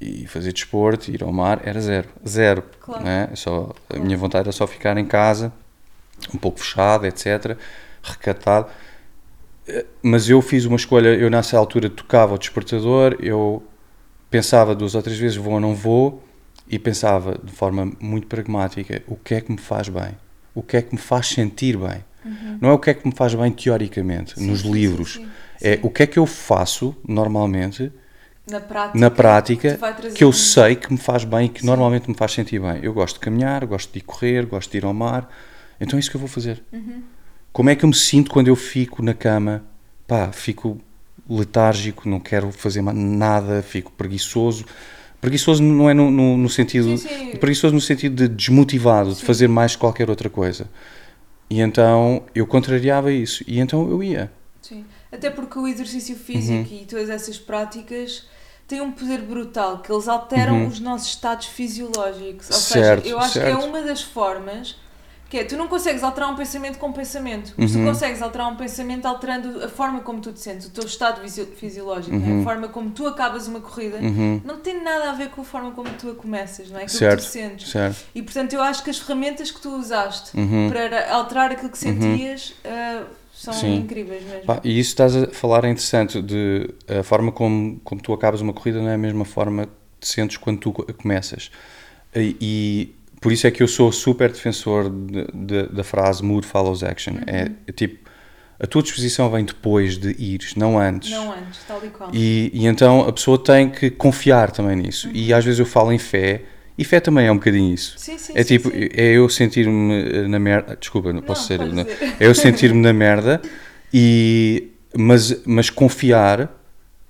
e 0.00 0.26
fazer 0.26 0.52
desporto, 0.52 1.10
ir 1.10 1.22
ao 1.22 1.32
mar, 1.32 1.60
era 1.64 1.80
zero. 1.80 2.08
Zero. 2.26 2.64
Claro. 2.80 3.04
Né? 3.04 3.28
Só, 3.34 3.72
a 3.88 3.98
minha 3.98 4.16
vontade 4.16 4.44
era 4.44 4.52
só 4.52 4.66
ficar 4.66 4.96
em 4.98 5.04
casa, 5.06 5.52
um 6.34 6.38
pouco 6.38 6.58
fechado, 6.58 7.06
etc. 7.06 7.56
Recatado. 8.02 8.68
Eh, 9.68 9.84
Mas 10.02 10.28
eu 10.28 10.40
fiz 10.42 10.64
uma 10.64 10.76
escolha. 10.76 11.08
Eu, 11.08 11.30
nessa 11.30 11.56
altura, 11.58 11.88
tocava 11.90 12.34
o 12.34 12.38
despertador, 12.38 13.16
eu 13.20 13.62
pensava 14.30 14.74
duas 14.74 14.94
ou 14.94 15.02
três 15.02 15.18
vezes 15.18 15.36
vou 15.36 15.54
ou 15.54 15.60
não 15.60 15.74
vou, 15.74 16.22
e 16.68 16.78
pensava 16.78 17.38
de 17.42 17.52
forma 17.52 17.92
muito 18.00 18.26
pragmática 18.26 19.02
o 19.06 19.14
que 19.16 19.34
é 19.34 19.40
que 19.42 19.52
me 19.52 19.58
faz 19.58 19.88
bem, 19.90 20.16
o 20.54 20.62
que 20.62 20.76
é 20.76 20.82
que 20.82 20.94
me 20.94 21.00
faz 21.00 21.28
sentir 21.28 21.76
bem. 21.76 22.04
Não 22.60 22.68
é 22.70 22.72
o 22.72 22.78
que 22.78 22.90
é 22.90 22.94
que 22.94 23.06
me 23.06 23.12
faz 23.14 23.34
bem 23.34 23.50
teoricamente, 23.50 24.38
Sim, 24.38 24.46
nos 24.46 24.60
livros. 24.60 25.14
sim, 25.14 25.24
sim. 25.24 25.30
É 25.60 25.80
o 25.82 25.90
que 25.90 26.04
é 26.04 26.06
que 26.06 26.18
eu 26.18 26.26
faço 26.26 26.94
normalmente, 27.06 27.90
Na 28.48 28.60
prática, 28.60 28.98
na 28.98 29.10
prática, 29.10 29.76
trazer 29.76 30.14
que 30.14 30.22
eu 30.22 30.32
sei 30.32 30.76
que 30.76 30.92
me 30.92 30.98
faz 30.98 31.24
bem 31.24 31.46
e 31.46 31.48
que 31.48 31.66
normalmente 31.66 32.08
me 32.08 32.14
faz 32.14 32.32
sentir 32.32 32.60
bem. 32.60 32.78
Eu 32.82 32.92
gosto 32.92 33.14
de 33.14 33.20
caminhar, 33.20 33.66
gosto 33.66 33.92
de 33.92 33.98
ir 33.98 34.02
correr, 34.02 34.46
gosto 34.46 34.70
de 34.70 34.78
ir 34.78 34.84
ao 34.84 34.94
mar. 34.94 35.28
Então 35.80 35.96
é 35.96 36.00
isso 36.00 36.10
que 36.10 36.16
eu 36.16 36.20
vou 36.20 36.28
fazer. 36.28 36.62
Uhum. 36.72 37.02
Como 37.52 37.70
é 37.70 37.74
que 37.74 37.84
eu 37.84 37.88
me 37.88 37.94
sinto 37.94 38.30
quando 38.30 38.48
eu 38.48 38.56
fico 38.56 39.02
na 39.02 39.14
cama? 39.14 39.64
Pá, 40.06 40.30
fico 40.32 40.80
letárgico, 41.28 42.08
não 42.08 42.20
quero 42.20 42.50
fazer 42.52 42.82
nada, 42.82 43.62
fico 43.62 43.90
preguiçoso. 43.92 44.64
Preguiçoso 45.22 45.62
não 45.62 45.88
é 45.88 45.94
no, 45.94 46.10
no, 46.10 46.36
no 46.36 46.48
sentido. 46.50 46.98
Sim, 46.98 47.08
sim. 47.08 47.36
Preguiçoso 47.36 47.72
no 47.72 47.80
sentido 47.80 48.16
de 48.16 48.28
desmotivado, 48.28 49.14
de 49.14 49.22
fazer 49.24 49.46
mais 49.48 49.76
qualquer 49.76 50.10
outra 50.10 50.28
coisa. 50.28 50.68
E 51.48 51.60
então 51.60 52.24
eu 52.34 52.44
contrariava 52.44 53.12
isso. 53.12 53.44
E 53.46 53.60
então 53.60 53.88
eu 53.88 54.02
ia. 54.02 54.32
Sim. 54.60 54.84
Até 55.12 55.30
porque 55.30 55.56
o 55.58 55.68
exercício 55.68 56.16
físico 56.16 56.68
Uhum. 56.68 56.80
e 56.82 56.86
todas 56.86 57.08
essas 57.08 57.38
práticas 57.38 58.26
têm 58.66 58.80
um 58.80 58.90
poder 58.90 59.20
brutal, 59.22 59.78
que 59.78 59.92
eles 59.92 60.08
alteram 60.08 60.62
Uhum. 60.62 60.66
os 60.66 60.80
nossos 60.80 61.08
estados 61.10 61.46
fisiológicos. 61.46 62.50
Ou 62.50 62.56
Certo, 62.56 63.02
seja, 63.04 63.14
eu 63.14 63.18
acho 63.20 63.34
que 63.34 63.38
certo. 63.46 63.62
é 63.62 63.64
uma 63.64 63.80
das 63.82 64.02
formas 64.02 64.74
que 65.32 65.38
é, 65.38 65.44
tu 65.44 65.56
não 65.56 65.66
consegues 65.66 66.02
alterar 66.02 66.30
um 66.30 66.36
pensamento 66.36 66.76
com 66.78 66.92
pensamento, 66.92 67.54
mas 67.56 67.74
Uhum. 67.74 67.80
tu 67.84 67.88
consegues 67.88 68.20
alterar 68.20 68.52
um 68.52 68.56
pensamento 68.56 69.06
alterando 69.06 69.64
a 69.64 69.68
forma 69.70 70.00
como 70.00 70.20
tu 70.20 70.30
te 70.30 70.40
sentes, 70.40 70.66
o 70.66 70.70
teu 70.70 70.84
estado 70.84 71.22
fisiológico, 71.56 72.14
é? 72.14 72.18
Uhum. 72.18 72.40
a 72.42 72.44
forma 72.44 72.68
como 72.68 72.90
tu 72.90 73.06
acabas 73.06 73.48
uma 73.48 73.58
corrida. 73.60 73.96
Uhum. 73.96 74.42
Não 74.44 74.58
tem 74.58 74.84
nada 74.84 75.08
a 75.08 75.14
ver 75.14 75.30
com 75.30 75.40
a 75.40 75.44
forma 75.44 75.70
como 75.70 75.88
tu 75.98 76.10
a 76.10 76.14
começas, 76.14 76.68
não 76.68 76.78
é? 76.78 76.82
Aquilo 76.82 76.98
Certo, 76.98 77.20
que 77.20 77.26
tu 77.28 77.30
sentes. 77.32 77.70
certo. 77.70 78.04
E 78.14 78.20
portanto 78.20 78.52
eu 78.52 78.60
acho 78.60 78.84
que 78.84 78.90
as 78.90 78.98
ferramentas 78.98 79.50
que 79.50 79.58
tu 79.58 79.70
usaste 79.74 80.36
Uhum. 80.36 80.68
para 80.70 81.10
alterar 81.10 81.50
aquilo 81.50 81.70
que 81.70 81.78
sentias 81.78 82.52
ah, 82.66 83.04
são 83.32 83.54
Sim. 83.54 83.76
incríveis 83.76 84.22
mesmo. 84.24 84.60
E 84.62 84.78
isso 84.78 84.90
estás 84.90 85.16
a 85.16 85.28
falar 85.28 85.64
é 85.64 85.70
interessante, 85.70 86.20
de 86.20 86.68
a 86.86 87.02
forma 87.02 87.32
como, 87.32 87.80
como 87.82 88.02
tu 88.02 88.12
acabas 88.12 88.42
uma 88.42 88.52
corrida 88.52 88.82
não 88.82 88.88
é 88.90 88.94
a 88.96 88.98
mesma 88.98 89.24
forma 89.24 89.66
te 89.98 90.08
sentes 90.08 90.36
quando 90.36 90.58
tu 90.58 90.72
começas. 90.98 91.50
E 92.14 92.94
por 93.22 93.32
isso 93.32 93.46
é 93.46 93.50
que 93.52 93.62
eu 93.62 93.68
sou 93.68 93.90
super 93.92 94.30
defensor 94.30 94.90
de, 94.90 95.24
de, 95.32 95.62
da 95.68 95.84
frase 95.84 96.22
mood 96.24 96.44
follows 96.46 96.82
action. 96.82 97.12
Uhum. 97.14 97.20
É, 97.26 97.50
é, 97.68 97.72
tipo, 97.72 98.10
a 98.58 98.66
tua 98.66 98.82
disposição 98.82 99.30
vem 99.30 99.44
depois 99.44 99.96
de 99.96 100.10
ires, 100.18 100.54
não 100.56 100.76
antes. 100.78 101.10
Não 101.10 101.32
antes, 101.32 101.60
tal 101.66 101.80
e 101.84 101.88
qual. 101.88 102.10
E, 102.12 102.50
e 102.52 102.66
então 102.66 103.08
a 103.08 103.12
pessoa 103.12 103.38
tem 103.42 103.70
que 103.70 103.90
confiar 103.90 104.50
também 104.50 104.76
nisso. 104.76 105.06
Uhum. 105.06 105.14
E 105.14 105.32
às 105.32 105.44
vezes 105.44 105.60
eu 105.60 105.66
falo 105.66 105.92
em 105.92 105.98
fé, 105.98 106.42
e 106.76 106.84
fé 106.84 106.98
também 106.98 107.26
é 107.26 107.32
um 107.32 107.36
bocadinho 107.36 107.72
isso. 107.72 107.94
Sim, 107.96 108.18
sim, 108.18 108.32
É 108.34 108.42
sim, 108.42 108.58
tipo, 108.58 108.70
sim. 108.70 108.88
é 108.92 109.12
eu 109.12 109.28
sentir-me 109.28 110.26
na 110.28 110.38
merda. 110.40 110.76
Desculpa, 110.76 111.12
não 111.12 111.22
posso 111.22 111.46
ser. 111.46 111.60
não- 111.60 111.84
dizer. 111.84 112.16
É 112.18 112.26
eu 112.26 112.34
sentir-me 112.34 112.80
na 112.80 112.92
merda, 112.92 113.40
e, 113.94 114.68
mas, 114.96 115.42
mas 115.46 115.70
confiar 115.70 116.50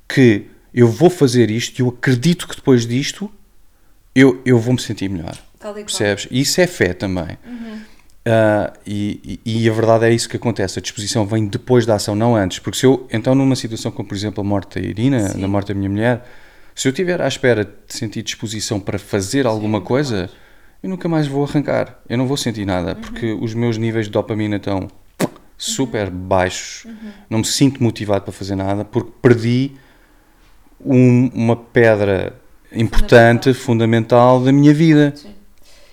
que 0.07 0.44
eu 0.75 0.88
vou 0.88 1.09
fazer 1.09 1.51
isto 1.51 1.79
e 1.79 1.83
eu 1.83 1.88
acredito 1.88 2.46
que 2.46 2.55
depois 2.57 2.87
disto 2.87 3.31
eu, 4.14 4.40
eu 4.44 4.59
vou 4.59 4.75
me 4.75 4.81
sentir 4.81 5.09
melhor. 5.09 5.37
Percebes? 5.85 6.29
E 6.31 6.40
isso 6.40 6.61
é 6.61 6.66
fé 6.66 6.92
também. 6.92 7.38
Uhum. 7.46 7.81
Ah, 8.25 8.72
e, 8.87 9.40
e- 9.44 9.64
e 9.64 9.68
a 9.68 9.72
verdade 9.72 10.05
é 10.07 10.11
isso 10.12 10.29
que 10.29 10.37
acontece. 10.37 10.79
A 10.79 10.83
disposição 10.83 11.27
vem 11.27 11.46
depois 11.46 11.85
da 11.85 11.94
ação, 11.96 12.14
não 12.14 12.37
antes. 12.37 12.59
Porque 12.61 12.79
se 12.79 12.87
eu, 12.87 13.07
então, 13.12 13.35
numa 13.35 13.57
situação 13.57 13.90
como, 13.90 14.09
por 14.09 14.14
exemplo, 14.14 14.40
a 14.42 14.44
morte 14.44 14.81
da 14.81 14.87
Irina, 14.87 15.29
Sim. 15.31 15.40
na 15.40 15.48
morte 15.48 15.68
da 15.68 15.75
minha 15.75 15.90
mulher, 15.90 16.25
se 16.75 16.87
eu 16.87 16.90
estiver 16.90 17.20
à 17.20 17.27
espera 17.29 17.64
de 17.64 17.72
sentir 17.88 18.22
disposição 18.22 18.79
para 18.79 18.98
fazer 18.98 19.46
alguma 19.46 19.79
nunca 19.79 19.88
coisa, 19.88 20.16
mais. 20.18 20.31
eu 20.83 20.90
nunca 20.90 21.09
mais 21.09 21.27
vou 21.27 21.44
arrancar. 21.44 22.01
Eu 22.09 22.16
não 22.16 22.27
vou 22.27 22.37
sentir 22.37 22.64
nada, 22.64 22.90
Uhum. 22.94 23.01
porque 23.01 23.33
os 23.33 23.55
meus 23.55 23.77
níveis 23.77 24.07
de 24.07 24.12
dopamina 24.12 24.57
estão 24.57 24.87
super 25.59 26.09
Uhum. 26.09 26.14
baixos. 26.29 26.87
Não 27.29 27.38
me 27.40 27.44
sinto 27.44 27.83
motivado 27.83 28.22
para 28.25 28.33
fazer 28.33 28.55
nada, 28.55 28.85
porque 28.85 29.11
perdi 29.20 29.72
um- 30.85 31.29
uma 31.35 31.57
pedra 31.57 32.35
importante, 32.72 33.53
fundamental 33.53 34.40
da 34.42 34.53
minha 34.53 34.72
vida. 34.72 35.12
Sim. 35.14 35.31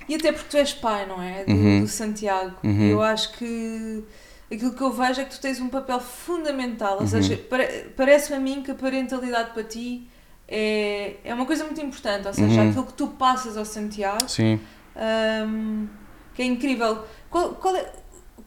E 0.10 0.16
até 0.16 0.32
porque 0.32 0.50
tu 0.50 0.58
és 0.58 0.74
pai, 0.74 1.06
não 1.06 1.22
é? 1.22 1.44
Do, 1.46 1.52
Uhum. 1.54 1.82
do 1.82 1.88
Santiago. 1.88 2.56
Uhum. 2.64 2.90
Eu 2.90 3.02
acho 3.02 3.32
que 3.38 4.04
aquilo 4.52 4.74
que 4.74 4.82
eu 4.82 4.92
vejo 4.92 5.22
é 5.22 5.26
que 5.26 5.36
tu 5.36 5.40
tens 5.40 5.62
um 5.62 5.70
papel 5.70 6.00
fundamental. 6.00 6.96
Uhum. 6.96 7.02
Ou 7.04 7.08
seja, 7.08 7.38
pare- 7.38 7.92
parece-me 7.96 8.36
a 8.38 8.40
mim 8.40 8.64
que 8.64 8.72
a 8.72 8.76
parentalidade 8.76 9.52
para 9.54 9.64
ti 9.64 10.10
é, 10.48 11.18
é 11.24 11.34
uma 11.34 11.46
coisa 11.46 11.64
muito 11.64 11.80
importante. 11.80 12.28
Ou 12.28 12.34
seja, 12.34 12.60
Uhum. 12.62 12.70
aquilo 12.70 12.86
que 12.88 12.94
tu 12.94 13.08
passas 13.10 13.56
ao 13.56 13.64
Santiago, 13.66 14.28
Sim. 14.28 14.60
hum, 15.48 15.88
que 16.34 16.42
é 16.42 16.46
incrível. 16.46 17.04
Qual, 17.30 17.54
qual 17.56 17.76
é, 17.76 17.92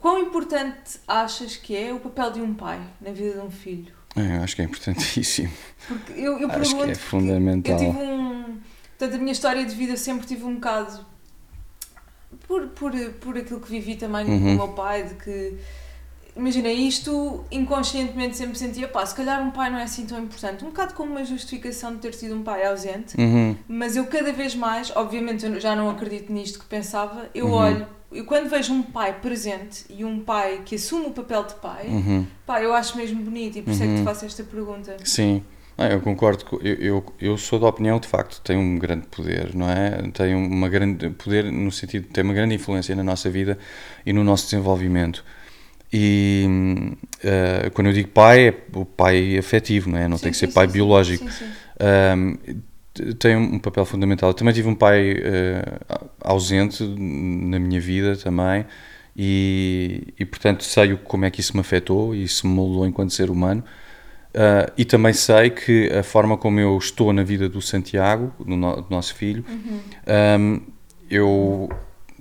quão 0.00 0.18
importante 0.18 0.98
achas 1.06 1.56
que 1.56 1.76
é 1.76 1.92
o 1.92 2.00
papel 2.00 2.32
de 2.32 2.40
um 2.40 2.54
pai 2.54 2.80
na 3.00 3.12
vida 3.12 3.34
de 3.34 3.46
um 3.46 3.50
filho? 3.50 3.92
É, 4.16 4.38
eu 4.38 4.42
acho 4.42 4.56
que 4.56 4.62
é 4.62 4.64
importantíssimo. 4.64 5.50
Porque 5.86 6.12
eu, 6.12 6.38
eu 6.38 6.48
Acho 6.50 6.58
que 6.58 6.60
pergunto 6.60 6.82
é 6.82 6.86
porque 6.86 6.94
fundamental. 6.96 7.72
Eu 7.72 7.78
tive 7.92 7.98
um. 8.04 8.58
Portanto, 8.98 9.14
a 9.14 9.18
minha 9.18 9.32
história 9.32 9.64
de 9.64 9.74
vida 9.74 9.96
sempre 9.96 10.26
tive 10.26 10.44
um 10.44 10.54
bocado. 10.54 11.06
Por, 12.46 12.66
por, 12.68 12.92
por 13.20 13.36
aquilo 13.38 13.60
que 13.60 13.70
vivi 13.70 13.96
também 13.96 14.26
com 14.26 14.32
Uhum. 14.32 14.52
o 14.54 14.56
meu 14.56 14.68
pai, 14.68 15.04
de 15.04 15.14
que. 15.14 15.54
Imagina, 16.34 16.68
isto 16.72 17.44
inconscientemente 17.50 18.38
sempre 18.38 18.56
sentia, 18.58 18.88
pá, 18.88 19.04
se 19.04 19.14
calhar 19.14 19.42
um 19.46 19.50
pai 19.50 19.68
não 19.70 19.78
é 19.78 19.82
assim 19.82 20.06
tão 20.06 20.18
importante. 20.18 20.64
Um 20.64 20.68
bocado 20.68 20.94
como 20.94 21.10
uma 21.10 21.24
justificação 21.26 21.92
de 21.94 21.98
ter 22.00 22.14
sido 22.14 22.34
um 22.34 22.42
pai 22.42 22.66
ausente, 22.66 23.14
Uhum. 23.20 23.54
mas 23.68 23.96
eu 23.96 24.06
cada 24.06 24.32
vez 24.32 24.54
mais, 24.54 24.90
obviamente 24.96 25.44
eu 25.44 25.60
já 25.60 25.76
não 25.76 25.90
acredito 25.90 26.32
nisto 26.32 26.58
que 26.58 26.64
pensava, 26.64 27.28
eu 27.34 27.48
Uhum. 27.48 27.52
olho, 27.52 27.86
eu 28.10 28.24
quando 28.24 28.48
vejo 28.48 28.72
um 28.72 28.82
pai 28.82 29.12
presente 29.20 29.84
e 29.90 30.06
um 30.06 30.20
pai 30.20 30.62
que 30.64 30.76
assume 30.76 31.06
o 31.06 31.10
papel 31.10 31.44
de 31.44 31.54
pai, 31.56 31.88
Uhum. 31.88 32.26
pá, 32.46 32.62
eu 32.62 32.72
acho 32.72 32.96
mesmo 32.96 33.22
bonito 33.22 33.58
e 33.58 33.62
por 33.62 33.70
isso 33.72 33.82
é 33.82 33.86
que 33.88 33.92
te 33.92 33.98
Uhum. 33.98 34.04
faço 34.04 34.24
esta 34.24 34.42
pergunta. 34.42 34.96
Sim, 35.04 35.44
Ah, 35.76 35.88
eu 35.88 36.00
concordo. 36.00 36.44
Eu, 36.62 36.74
eu, 36.76 37.14
eu 37.20 37.38
sou 37.38 37.58
da 37.58 37.66
opinião, 37.66 37.98
de 37.98 38.06
facto, 38.06 38.40
tem 38.42 38.56
um 38.56 38.78
grande 38.78 39.06
poder, 39.06 39.54
não 39.54 39.68
é? 39.70 40.02
Tem 40.12 40.34
uma 40.34 40.68
grande 40.68 41.10
poder 41.10 41.50
no 41.50 41.72
sentido 41.72 42.04
de 42.04 42.10
ter 42.10 42.22
uma 42.22 42.34
grande 42.34 42.54
influência 42.54 42.94
na 42.94 43.02
nossa 43.02 43.30
vida 43.30 43.58
e 44.04 44.12
no 44.12 44.22
nosso 44.22 44.44
desenvolvimento. 44.44 45.24
E 45.92 46.46
eh, 47.22 47.70
quando 47.74 47.88
eu 47.88 47.92
digo 47.92 48.08
pai, 48.08 48.48
é 48.48 48.54
o 48.74 48.84
pai 48.84 49.36
afetivo, 49.38 49.90
não 49.90 49.98
é? 49.98 50.08
Não 50.08 50.16
Sim, 50.16 50.22
tem 50.22 50.32
que 50.32 50.36
sim, 50.36 50.46
ser 50.46 50.48
pai 50.48 50.66
sim, 50.66 50.72
biológico. 50.72 51.26
Um, 51.80 52.38
tem 53.18 53.36
um 53.36 53.58
papel 53.58 53.84
fundamental. 53.86 54.30
Eu 54.30 54.34
também 54.34 54.52
tive 54.54 54.68
um 54.68 54.74
pai 54.74 55.12
eh, 55.18 55.62
ausente 56.20 56.82
na 56.84 57.58
minha 57.58 57.80
vida 57.80 58.16
também 58.16 58.66
e, 59.16 60.14
e 60.18 60.24
portanto 60.26 60.64
sei 60.64 60.96
como 60.96 61.24
é 61.24 61.30
que 61.30 61.40
isso 61.40 61.54
me 61.54 61.60
afetou 61.60 62.14
e 62.14 62.24
isso 62.24 62.46
me 62.46 62.54
moldou 62.54 62.86
enquanto 62.86 63.12
ser 63.12 63.30
humano. 63.30 63.64
Uh, 64.34 64.72
e 64.78 64.84
também 64.86 65.12
sei 65.12 65.50
que 65.50 65.90
a 65.92 66.02
forma 66.02 66.38
como 66.38 66.58
eu 66.58 66.78
estou 66.78 67.12
na 67.12 67.22
vida 67.22 67.48
do 67.50 67.60
Santiago, 67.60 68.32
do, 68.40 68.56
no- 68.56 68.76
do 68.82 68.86
nosso 68.90 69.14
filho, 69.14 69.44
um, 70.40 70.60
eu. 71.10 71.68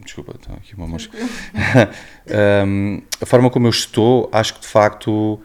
Desculpa, 0.04 0.34
está 0.36 0.54
aqui 0.56 0.74
uma 0.76 0.88
mosca. 0.88 1.16
Um, 2.66 3.02
a 3.22 3.26
forma 3.26 3.50
como 3.50 3.68
eu 3.68 3.70
estou, 3.70 4.30
acho 4.32 4.56
que 4.56 4.62
de 4.62 4.68
facto 4.68 5.40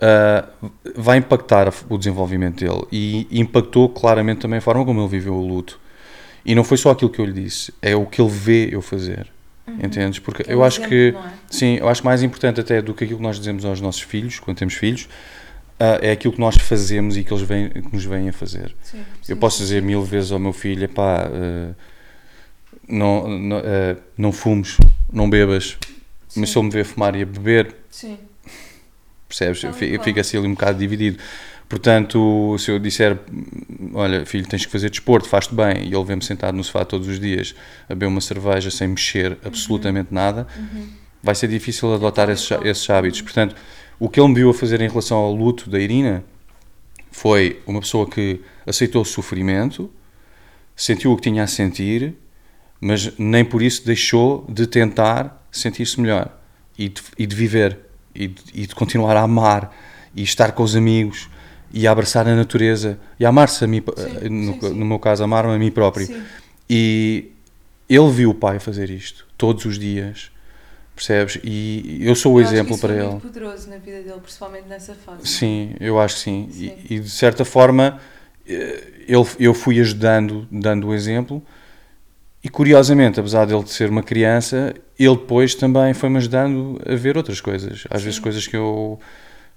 uh, 0.00 0.70
vai 0.94 1.18
impactar 1.18 1.72
o 1.88 1.96
desenvolvimento 1.98 2.64
dele 2.64 2.86
e 2.92 3.26
impactou 3.40 3.88
claramente 3.88 4.40
também 4.40 4.58
a 4.58 4.62
forma 4.62 4.84
como 4.84 5.00
ele 5.00 5.08
viveu 5.08 5.34
o 5.34 5.46
luto. 5.46 5.80
E 6.44 6.54
não 6.54 6.62
foi 6.62 6.76
só 6.76 6.90
aquilo 6.90 7.10
que 7.10 7.18
eu 7.20 7.24
lhe 7.24 7.32
disse, 7.32 7.72
é 7.82 7.96
o 7.96 8.06
que 8.06 8.20
ele 8.20 8.30
vê 8.30 8.68
eu 8.72 8.80
fazer. 8.82 9.26
Entendes? 9.82 10.20
Porque 10.20 10.44
Que 10.44 10.50
é 10.50 10.54
eu 10.54 10.62
acho 10.62 10.78
exemplo, 10.80 10.90
que, 10.90 11.14
é? 11.18 11.32
sim, 11.50 11.76
eu 11.78 11.88
acho 11.88 12.04
mais 12.04 12.22
importante 12.22 12.60
até 12.60 12.80
do 12.80 12.94
que 12.94 13.02
aquilo 13.02 13.18
que 13.18 13.22
nós 13.24 13.36
dizemos 13.36 13.64
aos 13.64 13.80
nossos 13.80 14.02
filhos, 14.02 14.38
quando 14.38 14.56
temos 14.58 14.74
filhos, 14.74 15.08
uh, 15.80 15.98
é 16.02 16.10
aquilo 16.12 16.32
que 16.34 16.40
nós 16.40 16.56
fazemos 16.56 17.16
e 17.16 17.24
que 17.24 17.32
eles 17.32 17.42
vêm, 17.46 17.70
que 17.70 17.92
nos 17.92 18.04
vêm 18.04 18.28
a 18.28 18.32
fazer. 18.32 18.74
Sim, 18.82 18.98
Eu 19.28 19.34
sim, 19.34 19.36
posso 19.36 19.58
sim. 19.58 19.64
dizer 19.64 19.82
mil 19.82 20.02
vezes 20.02 20.32
ao 20.32 20.38
meu 20.38 20.52
filho: 20.52 20.84
epá, 20.84 21.28
eh, 21.32 21.74
não, 22.88 23.28
não, 23.28 23.58
eh, 23.58 23.96
não 24.16 24.32
fumes, 24.32 24.78
não 25.12 25.28
bebas, 25.28 25.76
mas 26.36 26.48
Sim. 26.48 26.52
se 26.52 26.58
ele 26.58 26.64
me 26.66 26.72
ver 26.72 26.84
fumar 26.84 27.14
e 27.16 27.22
a 27.22 27.26
beber, 27.26 27.74
Sim, 27.90 28.18
percebes? 29.28 29.60
Tal 29.60 29.70
e 29.82 29.98
Fica, 29.98 30.20
assim 30.20 30.36
ali 30.38 30.46
um 30.46 30.52
bocado 30.54 30.78
dividido. 30.78 31.18
Portanto, 31.68 32.56
se 32.58 32.70
eu 32.70 32.78
disser: 32.78 33.18
olha, 33.92 34.24
filho, 34.24 34.46
tens 34.46 34.64
que 34.64 34.70
fazer 34.70 34.88
desporto, 34.88 35.28
faz-te 35.28 35.54
bem, 35.54 35.88
e 35.88 35.94
ele 35.94 36.04
vê-me 36.04 36.22
sentado 36.22 36.56
no 36.56 36.62
sofá 36.62 36.84
todos 36.84 37.08
os 37.08 37.18
dias 37.18 37.54
a 37.88 37.94
beber 37.94 38.06
uma 38.06 38.20
cerveja 38.20 38.70
sem 38.70 38.88
mexer 38.88 39.36
absolutamente 39.44 40.14
nada, 40.14 40.46
vai 41.22 41.34
ser 41.34 41.48
difícil 41.48 41.92
adotar 41.92 42.26
Tal 42.26 42.30
e 42.30 42.32
esses, 42.34 42.48
qual. 42.48 42.64
esses 42.66 42.88
hábitos. 42.88 43.20
Portanto, 43.20 43.56
o 43.98 44.08
que 44.08 44.20
ele 44.20 44.28
me 44.28 44.34
viu 44.34 44.50
a 44.50 44.54
fazer 44.54 44.80
em 44.80 44.88
relação 44.88 45.16
ao 45.18 45.34
luto 45.34 45.70
da 45.70 45.78
Irina 45.78 46.24
foi 47.10 47.60
uma 47.66 47.80
pessoa 47.80 48.08
que 48.08 48.40
aceitou 48.66 49.02
o 49.02 49.04
sofrimento, 49.04 49.90
sentiu 50.74 51.12
o 51.12 51.16
que 51.16 51.22
tinha 51.22 51.42
a 51.42 51.46
sentir, 51.46 52.14
mas 52.80 53.16
nem 53.18 53.44
por 53.44 53.62
isso 53.62 53.84
deixou 53.86 54.44
de 54.48 54.66
tentar 54.66 55.46
sentir-se 55.50 55.98
melhor 56.00 56.30
e 56.78 56.90
de, 56.90 57.02
e 57.18 57.26
de 57.26 57.34
viver 57.34 57.78
e 58.14 58.28
de, 58.28 58.42
e 58.52 58.66
de 58.66 58.74
continuar 58.74 59.16
a 59.16 59.22
amar 59.22 59.74
e 60.14 60.22
estar 60.22 60.52
com 60.52 60.62
os 60.62 60.76
amigos 60.76 61.28
e 61.72 61.86
a 61.86 61.92
abraçar 61.92 62.28
a 62.28 62.34
natureza 62.34 62.98
e 63.18 63.24
amar-se 63.24 63.64
a 63.64 63.66
mim, 63.66 63.82
Sim, 63.96 64.28
no, 64.28 64.52
sim, 64.54 64.60
sim. 64.60 64.74
no 64.74 64.84
meu 64.84 64.98
caso, 64.98 65.24
amar-me 65.24 65.54
a 65.54 65.58
mim 65.58 65.70
próprio. 65.70 66.08
E 66.68 67.32
ele 67.88 68.10
viu 68.10 68.30
o 68.30 68.34
pai 68.34 68.58
fazer 68.58 68.90
isto 68.90 69.26
todos 69.36 69.64
os 69.64 69.78
dias, 69.78 70.30
percebes? 70.96 71.38
E 71.44 71.98
eu 72.00 72.14
sou 72.16 72.34
o 72.34 72.40
Eu 72.40 72.46
que 72.46 72.52
exemplo 72.54 72.78
para 72.78 72.94
ele. 72.94 73.04
muito 73.04 73.22
poderoso 73.22 73.68
na 73.70 73.76
vida 73.76 74.02
dele, 74.02 74.20
principalmente 74.20 74.66
nessa 74.66 74.94
fase. 74.94 75.26
Sim, 75.28 75.74
eu 75.78 76.00
acho 76.00 76.16
que 76.16 76.20
sim. 76.22 76.48
Sim. 76.50 76.72
E, 76.88 76.94
e, 76.94 77.00
de 77.00 77.10
certa 77.10 77.44
forma 77.44 78.00
eh, 78.48 78.82
ele, 79.06 79.26
eu 79.38 79.54
fui 79.54 79.78
ajudando, 79.78 80.48
dando 80.50 80.88
o 80.88 80.94
exemplo. 80.94 81.42
E 82.42 82.48
curiosamente, 82.48 83.20
apesar 83.20 83.44
dele 83.44 83.62
de 83.62 83.70
ser 83.70 83.90
uma 83.90 84.02
criança, 84.02 84.74
ele 84.98 85.16
depois 85.16 85.54
também 85.54 85.92
foi-me 85.94 86.16
ajudando 86.16 86.80
a 86.86 86.94
ver 86.94 87.16
outras 87.16 87.40
coisas. 87.40 87.84
Às 87.90 88.02
vezes 88.02 88.16
Sim. 88.16 88.22
coisas 88.22 88.46
que 88.46 88.56
eu, 88.56 88.98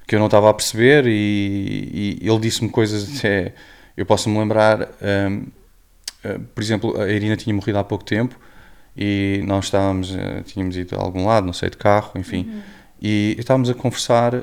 que 0.06 0.16
eu 0.16 0.20
não 0.20 0.26
estava 0.28 0.50
a 0.50 0.54
perceber 0.54 1.06
e, 1.08 2.20
e 2.22 2.28
ele 2.30 2.40
disse-me 2.40 2.70
coisas 2.70 3.18
até... 3.18 3.54
Eu 3.96 4.06
posso-me 4.06 4.38
lembrar, 4.38 4.88
hum, 5.30 5.46
eh, 6.24 6.40
por 6.56 6.64
exemplo, 6.64 7.00
a 7.02 7.10
Irina 7.10 7.36
tinha 7.36 7.54
morrido 7.54 7.78
há 7.80 7.84
pouco 7.84 8.04
tempo 8.06 8.40
e 9.02 9.42
nós 9.48 9.66
estávamos, 9.66 10.14
eh, 10.14 10.44
tínhamos 10.46 10.76
ido 10.76 10.94
a 10.98 11.00
algum 11.02 11.26
lado, 11.26 11.46
não 11.46 11.54
sei, 11.54 11.70
de 11.70 11.78
carro, 11.78 12.12
enfim, 12.18 12.46
Uhum. 12.50 12.62
e 13.02 13.36
estávamos 13.40 13.70
a 13.70 13.74
conversar 13.74 14.34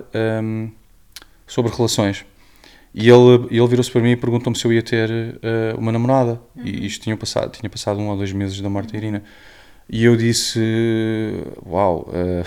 hum, 0.43 0.71
sobre 1.47 1.71
relações. 1.71 2.25
E 2.95 3.11
ele, 3.11 3.47
ele 3.51 3.67
virou-se 3.67 3.91
para 3.91 4.01
mim 4.01 4.13
e 4.13 4.17
perguntou-me 4.17 4.57
se 4.59 4.65
eu 4.65 4.73
ia 4.73 4.83
ter 4.83 5.11
eh, 5.43 5.75
uma 5.77 5.93
namorada. 5.93 6.41
E 6.65 6.87
isto 6.87 7.03
tinha 7.03 7.15
passado, 7.19 7.53
tinha 7.53 7.69
passado 7.69 8.01
um 8.01 8.09
ou 8.09 8.17
dois 8.17 8.33
meses 8.33 8.59
da 8.63 8.71
morte 8.71 8.93
da 8.93 8.97
Irina. 8.99 9.23
E 9.91 10.03
eu 10.03 10.17
disse: 10.17 10.59
Uau, 11.67 12.09
eh, 12.15 12.43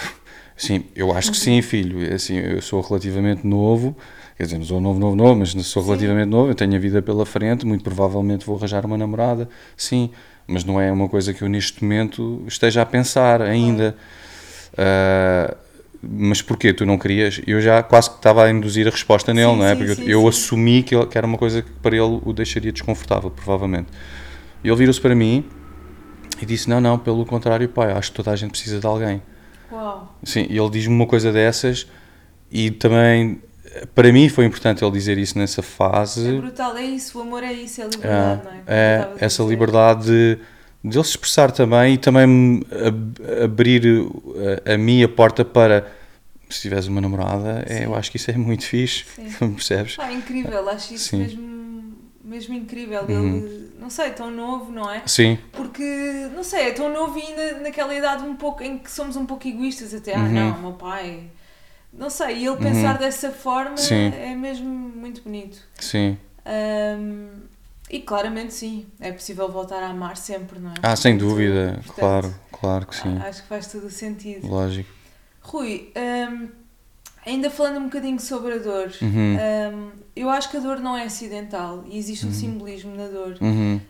sim, 0.58 0.86
eu 0.96 1.12
acho 1.16 1.30
que 1.32 1.38
sim, 1.38 1.62
filho. 1.62 2.14
Assim, 2.14 2.38
eu 2.38 2.62
sou 2.64 2.82
relativamente 2.82 3.46
novo, 3.46 3.96
quer 4.36 4.46
dizer, 4.46 4.58
não 4.58 4.66
sou 4.66 4.82
novo, 4.82 5.00
novo, 5.00 5.16
novo, 5.16 5.36
mas 5.36 5.52
sou 5.52 5.84
Sim. 5.84 5.90
relativamente 5.90 6.30
novo. 6.30 6.50
Eu 6.50 6.56
tenho 6.56 6.76
a 6.76 6.80
vida 6.80 7.00
pela 7.02 7.26
frente, 7.28 7.64
muito 7.66 7.84
provavelmente 7.84 8.44
vou 8.46 8.58
arranjar 8.58 8.86
uma 8.88 8.98
namorada, 8.98 9.48
sim. 9.78 10.10
Mas 10.50 10.64
não 10.64 10.82
é 10.82 10.92
uma 10.92 11.08
coisa 11.08 11.34
que 11.34 11.44
eu 11.44 11.48
neste 11.48 11.84
momento 11.84 12.44
esteja 12.48 12.82
a 12.82 12.86
pensar 12.86 13.42
ainda. 13.42 13.96
Ah, 14.78 15.56
mas 16.02 16.42
porquê? 16.42 16.74
Tu 16.74 16.86
não 16.86 16.98
querias? 16.98 17.42
Eu 17.46 17.60
já 17.62 17.84
quase 17.84 18.10
que 18.10 18.16
estava 18.16 18.46
a 18.46 18.50
induzir 18.50 18.88
a 18.88 18.90
resposta 18.90 19.34
nele, 19.34 19.52
Sim, 19.52 19.58
não 19.58 19.66
é? 19.66 19.76
sim, 19.76 19.78
Porque 19.78 19.96
sim, 19.96 20.04
eu, 20.10 20.22
eu 20.22 20.28
assumi 20.28 20.82
que, 20.82 20.96
ele- 20.96 21.06
que 21.06 21.18
era 21.18 21.28
uma 21.28 21.38
coisa 21.38 21.62
que 21.62 21.70
para 21.82 21.96
ele 21.96 22.20
o 22.24 22.34
deixaria 22.34 22.72
desconfortável, 22.72 23.30
provavelmente. 23.30 23.88
Ele 24.64 24.76
virou-se 24.76 25.00
para 25.02 25.14
mim 25.14 25.46
e 26.42 26.46
disse: 26.46 26.70
Não, 26.70 26.80
não, 26.82 26.98
pelo 26.98 27.26
contrário, 27.26 27.68
pai, 27.70 27.92
acho 27.92 28.12
que 28.12 28.16
toda 28.18 28.32
a 28.32 28.36
gente 28.36 28.52
precisa 28.52 28.80
de 28.80 28.86
alguém. 28.88 29.22
Uau. 29.72 30.18
Sim, 30.24 30.48
e 30.50 30.58
ele 30.58 30.70
diz-me 30.70 30.96
uma 30.96 31.06
coisa 31.06 31.32
dessas 31.32 31.86
e 32.52 32.72
também, 32.72 33.42
para 33.94 34.12
mim, 34.12 34.30
foi 34.30 34.46
importante 34.46 34.84
ele 34.84 34.92
dizer 34.92 35.18
isso 35.18 35.38
nessa 35.38 35.62
É 35.62 35.64
fase. 35.64 36.32
brutal, 36.38 36.76
é 36.78 36.84
isso, 36.84 37.18
o 37.20 37.22
amor 37.22 37.44
é 37.44 37.54
isso, 37.54 37.82
é 37.82 37.84
a 37.84 37.88
É, 37.88 37.90
liberdade, 37.90 38.44
não 38.44 38.52
é? 38.52 38.56
Como 38.56 38.68
é, 38.68 38.96
a 39.22 39.26
essa 39.26 39.44
dizer. 39.44 39.50
liberdade 39.54 40.06
de, 40.06 40.36
de 40.84 40.98
ele 40.98 41.04
se 41.04 41.12
expressar 41.12 41.52
também 41.52 41.94
e 41.94 41.98
também 41.98 42.26
me 42.28 42.66
ab- 42.72 43.44
abrir 43.44 43.84
a, 44.66 44.72
a 44.74 45.06
a 45.06 45.08
porta 45.10 45.44
para 45.46 45.92
se 46.50 46.62
tiveres 46.62 46.88
uma 46.88 47.00
namorada, 47.00 47.64
é, 47.68 47.86
eu 47.86 47.94
acho 47.94 48.10
que 48.10 48.18
isso 48.18 48.32
é 48.32 48.38
muito 48.38 48.66
fixe, 48.66 49.06
Sim. 49.16 49.50
percebes? 49.54 49.96
Pá, 49.96 50.10
é 50.10 50.14
incrível, 50.14 50.68
acho 50.70 50.96
isso 50.96 51.10
Sim. 51.10 51.20
mesmo, 51.20 51.94
mesmo 52.24 52.56
incrível. 52.56 53.04
Uhum. 53.08 53.38
Ele, 53.38 53.72
não 53.80 53.90
sei, 53.90 54.10
tão 54.12 54.32
novo, 54.32 54.72
não 54.72 54.90
é? 54.90 55.04
Sim, 55.06 55.38
Porque, 55.52 55.84
não 56.36 56.44
sei, 56.44 56.70
é 56.70 56.72
tão 56.72 56.92
novo 56.92 57.20
e 57.20 57.22
ainda 57.22 57.60
naquela 57.60 57.94
idade 57.94 58.24
um 58.24 58.36
pouco 58.36 58.64
em 58.64 58.80
que 58.80 58.92
somos 58.92 59.16
um 59.16 59.28
pouco 59.28 59.48
egoístas 59.48 59.94
até. 59.94 60.16
Ah, 60.16 60.22
Uhum. 60.24 60.32
não, 60.32 60.60
meu 60.62 60.74
pai. 60.74 61.26
Não 61.92 62.10
sei, 62.10 62.38
e 62.38 62.46
ele 62.48 62.58
pensar 62.58 62.98
dessa 62.98 63.32
forma 63.32 63.78
Sim. 63.78 64.12
é 64.14 64.36
mesmo 64.36 64.68
muito 64.70 65.22
bonito. 65.24 65.60
sim. 65.80 66.18
Ahm, 66.46 67.42
e 67.90 68.00
claramente 68.00 68.54
sim, 68.54 68.86
é 69.00 69.12
possível 69.12 69.50
voltar 69.52 69.82
a 69.84 69.90
amar 69.90 70.16
sempre, 70.16 70.60
não 70.60 70.70
é? 70.72 70.76
Ah, 70.84 70.96
sem 70.96 71.18
dúvida, 71.18 71.74
portanto, 71.86 71.96
claro, 71.96 72.36
claro 72.52 72.88
que 72.88 72.96
sim, 72.96 73.18
Acho 73.18 73.42
que 73.42 73.48
faz 73.48 73.68
todo 73.72 73.86
o 73.88 73.90
sentido. 73.90 74.48
lógico. 74.48 74.90
Rui, 75.42 75.92
ahm, 75.96 76.48
ainda 77.26 77.50
falando 77.50 77.78
um 77.80 77.84
bocadinho 77.86 78.20
sobre 78.20 78.54
a 78.54 78.58
dor, 78.58 78.92
Uhum, 79.02 79.38
ahm, 79.38 79.90
eu 80.16 80.30
acho 80.30 80.50
que 80.52 80.58
a 80.58 80.60
dor 80.60 80.80
não 80.80 80.96
é 80.96 81.04
acidental 81.04 81.84
e 81.88 81.98
existe 81.98 82.26
um 82.28 82.32
simbolismo 82.32 82.96
na 82.96 83.08
dor. 83.08 83.38
uhum. 83.42 83.82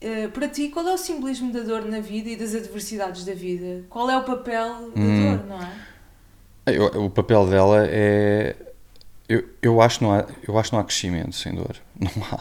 Uh, 0.00 0.30
para 0.30 0.46
ti, 0.48 0.68
qual 0.68 0.86
é 0.86 0.94
o 0.94 0.98
simbolismo 0.98 1.52
da 1.52 1.60
dor 1.60 1.84
na 1.84 1.98
vida 1.98 2.30
e 2.30 2.36
das 2.36 2.54
adversidades 2.54 3.24
da 3.24 3.34
vida? 3.34 3.84
Qual 3.90 4.08
é 4.08 4.16
o 4.16 4.22
papel 4.22 4.92
da 4.92 5.00
Hum. 5.00 5.36
dor, 5.36 5.46
não 5.46 5.60
é? 5.60 5.72
Eu- 6.72 7.04
o 7.04 7.10
papel 7.10 7.46
dela 7.46 7.86
é. 7.86 8.54
Eu, 9.28 9.44
eu, 9.60 9.80
acho 9.82 9.98
que 9.98 10.04
não 10.04 10.12
há, 10.14 10.26
eu 10.46 10.58
acho 10.58 10.70
que 10.70 10.74
não 10.76 10.80
há 10.80 10.84
crescimento 10.84 11.34
sem 11.36 11.54
dor. 11.54 11.76
Não 12.00 12.10
há. 12.32 12.40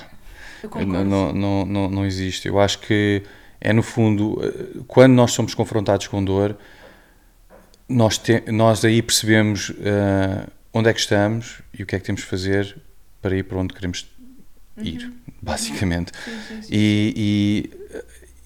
Eu 0.64 0.70
Não, 0.70 0.86
concordo. 0.86 1.06
não, 1.34 1.66
não, 1.66 1.90
não, 1.90 2.06
existe. 2.06 2.48
Eu 2.48 2.60
acho 2.60 2.80
que 2.80 3.22
é 3.62 3.72
no 3.74 3.84
fundo, 3.84 4.40
eh, 4.44 4.80
quando 4.88 5.14
nós 5.14 5.32
somos 5.34 5.54
confrontados 5.54 6.08
com 6.08 6.24
dor, 6.24 6.58
nós, 7.90 8.18
te, 8.18 8.42
nós 8.52 8.84
aí 8.84 9.02
percebemos 9.02 9.72
eh, 9.82 10.48
onde 10.74 10.90
é 10.90 10.94
que 10.94 11.00
estamos 11.00 11.62
e 11.78 11.84
o 11.84 11.86
que 11.86 11.96
é 11.96 12.00
que 12.00 12.06
temos 12.06 12.22
de 12.22 12.28
fazer 12.28 12.76
para 13.22 13.36
ir 13.36 13.44
para 13.44 13.58
onde 13.60 13.74
queremos 13.74 14.08
ir, 14.78 15.12
basicamente. 15.42 16.12
Sim, 16.26 16.32
sim, 16.48 16.62
sim. 16.62 16.70
E, 16.72 17.70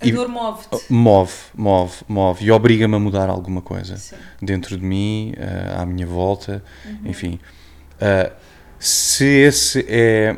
a 0.02 0.08
e 0.08 0.12
dor 0.12 0.28
move-te. 0.28 0.78
move, 0.90 1.32
move, 1.56 1.94
move 2.08 2.44
e 2.46 2.52
obriga-me 2.52 2.96
a 2.96 3.00
mudar 3.00 3.30
alguma 3.30 3.62
coisa 3.62 3.98
Sim. 3.98 4.16
dentro 4.42 4.78
de 4.78 4.84
mim, 4.84 5.34
eh, 5.38 5.76
à 5.78 5.86
minha 5.86 6.06
volta, 6.08 6.64
enfim. 7.06 7.40
Eh, 8.00 8.32
se 8.80 9.26
esse 9.26 9.86
é 9.88 10.38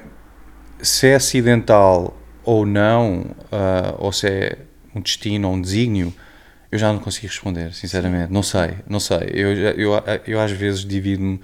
se 0.81 1.07
é 1.07 1.15
acidental 1.15 2.15
ou 2.43 2.65
não, 2.65 3.25
ah, 3.51 3.95
ou 3.99 4.11
se 4.11 4.27
é 4.27 4.57
um 4.93 4.99
destino 4.99 5.47
ou 5.47 5.53
um 5.55 5.61
desígnio, 5.61 6.13
eu 6.69 6.77
já 6.77 6.91
não 6.91 6.99
consigo 6.99 7.27
responder, 7.27 7.73
sinceramente. 7.73 8.33
Não 8.33 8.43
sei, 8.43 8.75
não 8.89 8.99
sei. 8.99 9.29
Eu, 9.33 9.55
já- 9.55 9.71
eu, 9.71 9.91
eu 10.27 10.39
às 10.41 10.51
vezes 10.51 10.83
divido-me 10.83 11.39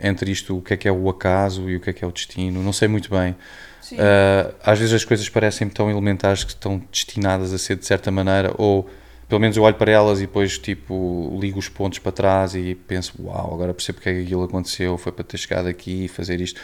entre 0.00 0.30
isto, 0.32 0.56
o 0.56 0.62
que 0.62 0.72
é 0.74 0.76
que 0.76 0.88
é 0.88 0.92
o 0.92 1.08
acaso 1.10 1.68
e 1.68 1.76
o 1.76 1.80
que 1.80 1.90
é 1.90 1.92
que 1.92 2.02
é 2.02 2.08
o 2.08 2.12
destino. 2.12 2.62
Não 2.62 2.72
sei 2.72 2.88
muito 2.88 3.10
bem. 3.10 3.36
Sim. 3.82 3.96
Uh, 3.96 4.54
às 4.64 4.78
vezes 4.78 4.94
as 4.94 5.04
coisas 5.04 5.28
parecem 5.28 5.68
tão 5.68 5.90
elementares 5.90 6.44
que 6.44 6.50
estão 6.50 6.80
destinadas 6.90 7.52
a 7.52 7.58
ser 7.58 7.76
de 7.76 7.84
certa 7.84 8.10
maneira, 8.10 8.54
ou 8.56 8.88
pelo 9.28 9.40
menos 9.40 9.56
eu 9.56 9.64
olho 9.64 9.74
para 9.74 9.90
elas 9.90 10.18
e 10.20 10.22
depois 10.22 10.56
tipo 10.56 11.36
ligo 11.40 11.58
os 11.58 11.68
pontos 11.68 11.98
para 11.98 12.12
trás 12.12 12.54
e 12.54 12.74
penso, 12.86 13.14
uau, 13.20 13.54
agora 13.54 13.74
percebo 13.74 13.96
porque 13.96 14.08
é 14.10 14.14
que 14.14 14.22
aquilo 14.22 14.44
aconteceu, 14.44 14.96
foi 14.96 15.10
para 15.10 15.24
ter 15.24 15.36
chegado 15.36 15.66
aqui 15.66 16.04
e 16.04 16.08
fazer 16.08 16.40
isto. 16.40 16.60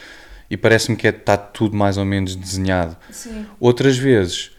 E 0.49 0.55
parece-me 0.55 0.95
que 0.95 1.07
é, 1.07 1.09
está 1.11 1.37
tudo 1.37 1.75
mais 1.75 1.97
ou 1.97 2.05
menos 2.05 2.35
desenhado. 2.35 2.95
Sim. 3.11 3.45
Outras 3.59 3.97
vezes, 3.97 4.51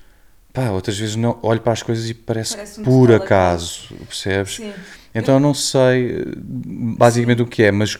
pá, 0.52 0.70
outras 0.70 0.98
vezes 0.98 1.16
não, 1.16 1.38
olho 1.42 1.60
para 1.60 1.72
as 1.72 1.82
coisas 1.82 2.08
e 2.08 2.14
parece, 2.14 2.54
Parece 2.54 2.80
um 2.80 2.84
por 2.84 3.08
total 3.08 3.24
acaso, 3.24 3.94
percebes? 4.06 4.56
Sim. 4.56 4.72
Então 5.14 5.34
eu 5.34 5.40
não 5.40 5.54
sei 5.54 6.24
basicamente 6.36 7.42
o 7.42 7.46
que 7.46 7.62
é, 7.62 7.72
mas, 7.72 7.96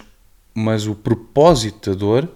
mas 0.55 0.87
o 0.87 0.95
propósito 0.95 1.91
da 1.91 1.97
dor, 1.97 2.29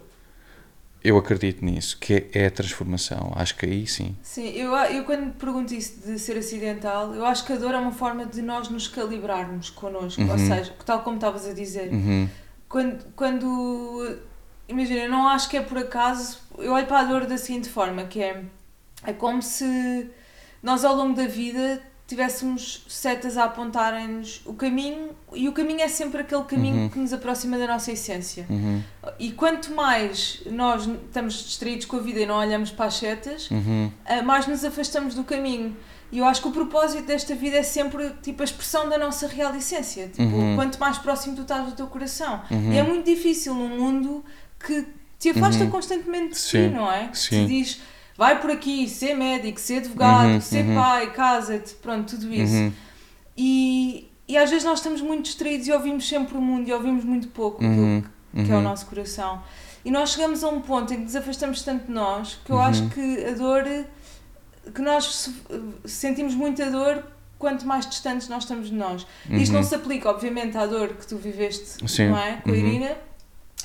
eu 1.04 1.18
acredito 1.18 1.62
nisso, 1.64 1.98
que 2.00 2.26
é, 2.32 2.46
a 2.46 2.50
transformação. 2.50 3.30
Acho 3.36 3.54
que 3.56 3.66
aí 3.66 3.86
sim. 3.86 4.16
Sim, 4.22 4.48
eu, 4.48 4.74
eu 4.74 5.04
quando 5.04 5.32
pergunto 5.34 5.74
isso 5.74 6.00
de 6.04 6.18
ser 6.18 6.38
acidental, 6.38 7.14
eu 7.14 7.24
acho 7.26 7.44
que 7.44 7.52
a 7.52 7.56
dor 7.56 7.74
é 7.74 7.78
uma 7.78 7.92
forma 7.92 8.24
de 8.24 8.40
nós 8.40 8.68
nos 8.70 8.88
calibrarmos 8.88 9.68
connosco. 9.70 10.22
Ou 10.22 10.28
Uhum. 10.30 10.38
seja, 10.38 10.74
tal 10.86 11.02
como 11.02 11.16
estavas 11.16 11.46
a 11.46 11.52
dizer, 11.52 11.92
Uhum, 11.92 12.28
quando, 12.68 13.04
quando 13.14 14.16
imagina, 14.66 15.00
eu 15.02 15.10
não 15.10 15.28
acho 15.28 15.48
que 15.50 15.56
é 15.58 15.62
por 15.62 15.76
acaso, 15.78 16.38
eu 16.58 16.72
olho 16.72 16.86
para 16.86 17.00
a 17.00 17.04
dor 17.04 17.26
da 17.26 17.36
seguinte 17.36 17.68
forma, 17.68 18.04
que 18.04 18.22
é, 18.22 18.42
é 19.04 19.12
como 19.12 19.42
se 19.42 20.10
nós 20.62 20.84
ao 20.84 20.96
longo 20.96 21.14
da 21.14 21.26
vida 21.26 21.82
tivéssemos 22.06 22.84
setas 22.86 23.36
a 23.38 23.44
apontarem-nos 23.44 24.42
o 24.44 24.52
caminho 24.52 25.10
e 25.32 25.48
o 25.48 25.52
caminho 25.52 25.80
é 25.80 25.88
sempre 25.88 26.20
aquele 26.20 26.44
caminho 26.44 26.82
Uhum. 26.82 26.88
que 26.90 26.98
nos 26.98 27.12
aproxima 27.12 27.56
da 27.56 27.66
nossa 27.66 27.90
essência. 27.92 28.46
uhum, 28.50 28.82
E 29.18 29.32
quanto 29.32 29.72
mais 29.72 30.42
nós 30.46 30.86
estamos 30.86 31.34
distraídos 31.44 31.86
com 31.86 31.96
a 31.96 32.00
vida 32.00 32.20
e 32.20 32.26
não 32.26 32.36
olhamos 32.36 32.70
para 32.70 32.86
as 32.86 32.94
setas, 32.96 33.50
uhum, 33.50 33.90
ah, 34.04 34.22
mais 34.22 34.46
nos 34.46 34.64
afastamos 34.64 35.14
do 35.14 35.24
caminho. 35.24 35.74
E 36.12 36.18
eu 36.18 36.26
acho 36.26 36.42
que 36.42 36.48
o 36.48 36.52
propósito 36.52 37.04
desta 37.06 37.34
vida 37.34 37.56
é 37.56 37.62
sempre 37.62 38.10
tipo 38.22 38.42
a 38.42 38.44
expressão 38.44 38.88
da 38.88 38.98
nossa 38.98 39.26
real 39.26 39.54
essência. 39.56 40.06
Tipo, 40.08 40.22
Uhum. 40.36 40.56
quanto 40.56 40.78
mais 40.78 40.98
próximo 40.98 41.34
tu 41.34 41.42
estás 41.42 41.64
do 41.66 41.72
teu 41.72 41.86
coração. 41.86 42.42
Uhum. 42.50 42.72
E 42.72 42.76
é 42.76 42.82
muito 42.82 43.04
difícil 43.06 43.54
num 43.54 43.68
mundo 43.80 44.24
que 44.64 44.86
te 45.18 45.30
afasta 45.30 45.64
Uhum. 45.64 45.70
constantemente 45.70 46.34
de 46.34 46.40
ti, 46.46 46.58
não 46.68 46.92
é? 46.92 47.08
Que 47.08 47.18
sim. 47.18 47.46
te 47.46 47.46
diz, 47.46 47.80
vai 48.16 48.40
por 48.40 48.50
aqui, 48.50 48.88
ser 48.88 49.14
médico, 49.14 49.58
ser 49.60 49.78
advogado, 49.78 50.28
Uhum, 50.34 50.40
ser 50.40 50.64
uhum. 50.64 50.74
pai, 50.74 51.12
casa-te, 51.12 51.74
pronto, 51.74 52.16
tudo 52.16 52.32
isso. 52.32 52.52
uhum, 52.54 52.72
E, 53.36 54.08
e 54.28 54.36
às 54.36 54.48
vezes 54.50 54.64
nós 54.64 54.78
estamos 54.78 55.00
muito 55.00 55.24
distraídos 55.24 55.66
e 55.66 55.72
ouvimos 55.72 56.08
sempre 56.08 56.36
o 56.36 56.40
mundo 56.40 56.68
e 56.68 56.72
ouvimos 56.72 57.04
muito 57.04 57.28
pouco 57.28 57.64
aquilo 57.64 57.82
uhum, 57.82 58.02
que 58.32 58.40
é 58.50 58.54
o 58.54 58.56
uhum. 58.58 58.62
nosso 58.62 58.86
coração. 58.86 59.42
E 59.84 59.90
nós 59.90 60.10
chegamos 60.12 60.42
a 60.42 60.48
um 60.48 60.60
ponto 60.60 60.92
em 60.92 60.96
que 60.96 61.02
nos 61.02 61.16
afastamos 61.16 61.62
tanto 61.62 61.86
de 61.86 61.92
nós 61.92 62.38
que 62.44 62.50
eu 62.50 62.56
Uhum. 62.56 62.62
acho 62.62 62.88
que 62.88 63.24
a 63.26 63.32
dor, 63.32 63.64
que 64.74 64.80
nós 64.80 65.04
se- 65.14 65.34
sentimos 65.84 66.34
muita 66.34 66.70
dor 66.70 67.04
quanto 67.38 67.66
mais 67.66 67.86
distantes 67.86 68.28
nós 68.28 68.44
estamos 68.44 68.68
de 68.68 68.74
nós. 68.74 69.06
Isto 69.28 69.52
não 69.52 69.62
se 69.62 69.74
aplica, 69.74 70.08
obviamente, 70.08 70.56
à 70.56 70.64
dor 70.66 70.88
que 70.94 71.06
tu 71.06 71.16
viveste, 71.18 71.86
Sim. 71.86 72.08
não 72.08 72.16
é? 72.18 72.36
Com 72.42 72.50
a. 72.50 72.56
Irina. 72.56 72.96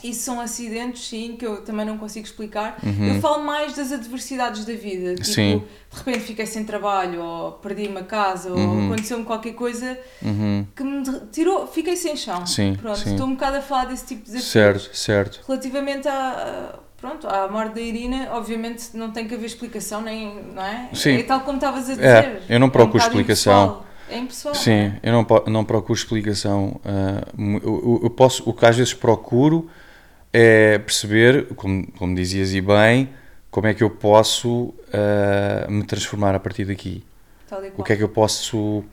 Isso 0.04 0.22
são 0.22 0.40
acidentes, 0.40 1.08
sim, 1.08 1.36
que 1.38 1.46
eu 1.46 1.62
também 1.64 1.86
não 1.86 1.98
consigo 1.98 2.26
explicar. 2.26 2.78
Uhum. 2.84 3.16
Eu 3.16 3.22
falo 3.22 3.44
mais 3.44 3.76
das 3.76 3.92
adversidades 3.92 4.64
da 4.66 4.74
vida. 4.74 5.16
Tipo, 5.16 5.26
Sim. 5.28 5.64
de 5.92 5.98
repente 5.98 6.20
fiquei 6.22 6.46
sem 6.46 6.64
trabalho, 6.64 7.22
ou 7.22 7.52
perdi 7.54 7.88
uma 7.88 8.04
casa, 8.04 8.50
ou 8.52 8.58
Uhum. 8.58 8.86
aconteceu-me 8.88 9.26
qualquer 9.26 9.54
coisa 9.54 9.98
Uhum. 10.22 10.66
que 10.76 10.84
me 10.84 11.04
tirou, 11.32 11.68
fiquei 11.68 11.96
sem 11.96 12.16
chão. 12.16 12.46
Sim, 12.46 12.78
Pronto, 12.82 12.98
sim. 13.00 13.12
estou 13.12 13.28
um 13.28 13.32
bocado 13.34 13.58
a 13.58 13.62
falar 13.62 13.86
desse 13.86 14.06
tipo 14.06 14.22
de 14.26 14.32
desafios. 14.32 14.52
Certo, 14.52 14.96
certo. 14.96 15.42
Relativamente 15.48 16.08
à, 16.08 16.76
pronto, 16.98 17.28
à 17.28 17.48
morte 17.50 17.76
da 17.76 17.82
Irina, 17.82 18.30
obviamente 18.32 18.90
não 18.96 19.12
tem 19.12 19.28
que 19.28 19.36
haver 19.36 19.46
explicação, 19.46 20.02
nem, 20.02 20.42
não 20.56 20.64
é? 20.64 20.90
Sim. 20.94 21.16
É 21.18 21.24
tal 21.24 21.42
como 21.42 21.58
estavas 21.58 21.90
a 21.90 21.94
dizer. 21.94 22.06
É, 22.06 22.42
eu 22.50 22.60
não 22.60 22.70
procuro 22.70 22.90
um 22.98 22.98
bocado 23.00 23.10
explicação. 23.20 23.64
impessoal. 23.66 23.86
É 24.12 24.18
impessoal. 24.18 24.56
Sim, 24.56 24.94
eu 25.04 25.12
não, 25.14 25.28
não 25.48 25.64
procuro 25.66 25.94
explicação. 25.94 26.80
mu- 27.38 27.60
eu, 27.64 28.00
eu 28.04 28.10
posso, 28.10 28.42
o 28.50 28.54
que 28.54 28.66
às 28.66 28.76
vezes 28.76 28.92
procuro 28.94 29.70
é 30.32 30.78
perceber, 30.78 31.48
como, 31.56 31.92
como 31.94 32.16
dizias 32.16 32.54
e 32.54 32.62
bem, 32.62 33.10
como 33.50 33.68
é 33.68 33.74
que 33.74 33.84
eu 33.84 33.90
posso 33.90 34.74
ah, 34.94 35.68
me 35.70 35.84
transformar 35.84 36.36
a 36.36 36.40
partir 36.40 36.66
daqui. 36.66 37.04
O 37.78 37.84
que 37.84 37.94
é 37.94 37.96
que 37.96 38.04
eu 38.04 38.10
posso 38.10 38.84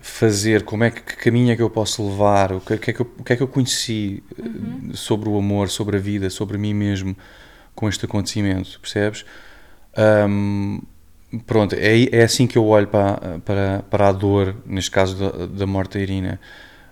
fazer, 0.00 0.62
como 0.62 0.84
é 0.84 0.90
que, 0.90 1.02
que 1.02 1.16
caminho 1.16 1.50
é 1.50 1.56
que 1.56 1.62
eu 1.62 1.70
posso 1.70 2.06
levar, 2.08 2.52
o 2.52 2.60
que, 2.60 2.74
é 2.74 2.78
que, 2.78 3.00
eu, 3.00 3.10
o 3.18 3.24
que 3.24 3.32
é 3.32 3.36
que 3.36 3.42
eu 3.42 3.48
conheci 3.48 4.22
eh, 4.38 4.42
sobre 4.94 5.28
o 5.28 5.36
amor, 5.36 5.68
sobre 5.68 5.96
a 5.96 6.00
vida, 6.00 6.30
sobre 6.30 6.56
mim 6.56 6.72
mesmo 6.72 7.16
com 7.74 7.88
este 7.88 8.04
acontecimento, 8.04 8.78
percebes? 8.80 9.24
Ahm, 9.96 10.80
pronto, 11.44 11.74
é, 11.74 12.04
é 12.12 12.22
assim 12.22 12.46
que 12.46 12.56
eu 12.56 12.64
olho 12.66 12.86
para, 12.86 13.40
para, 13.44 13.84
para 13.90 14.08
a 14.08 14.12
dor, 14.12 14.54
neste 14.64 14.92
caso 14.92 15.16
da, 15.16 15.46
da 15.46 15.66
morte 15.66 15.98
da 15.98 16.00
Irina. 16.00 16.40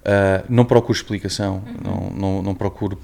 Ah, 0.04 0.44
não 0.48 0.64
procuro 0.64 0.92
explicação, 0.92 1.62
não, 1.82 2.10
não, 2.10 2.42
não 2.42 2.54
procuro, 2.54 2.98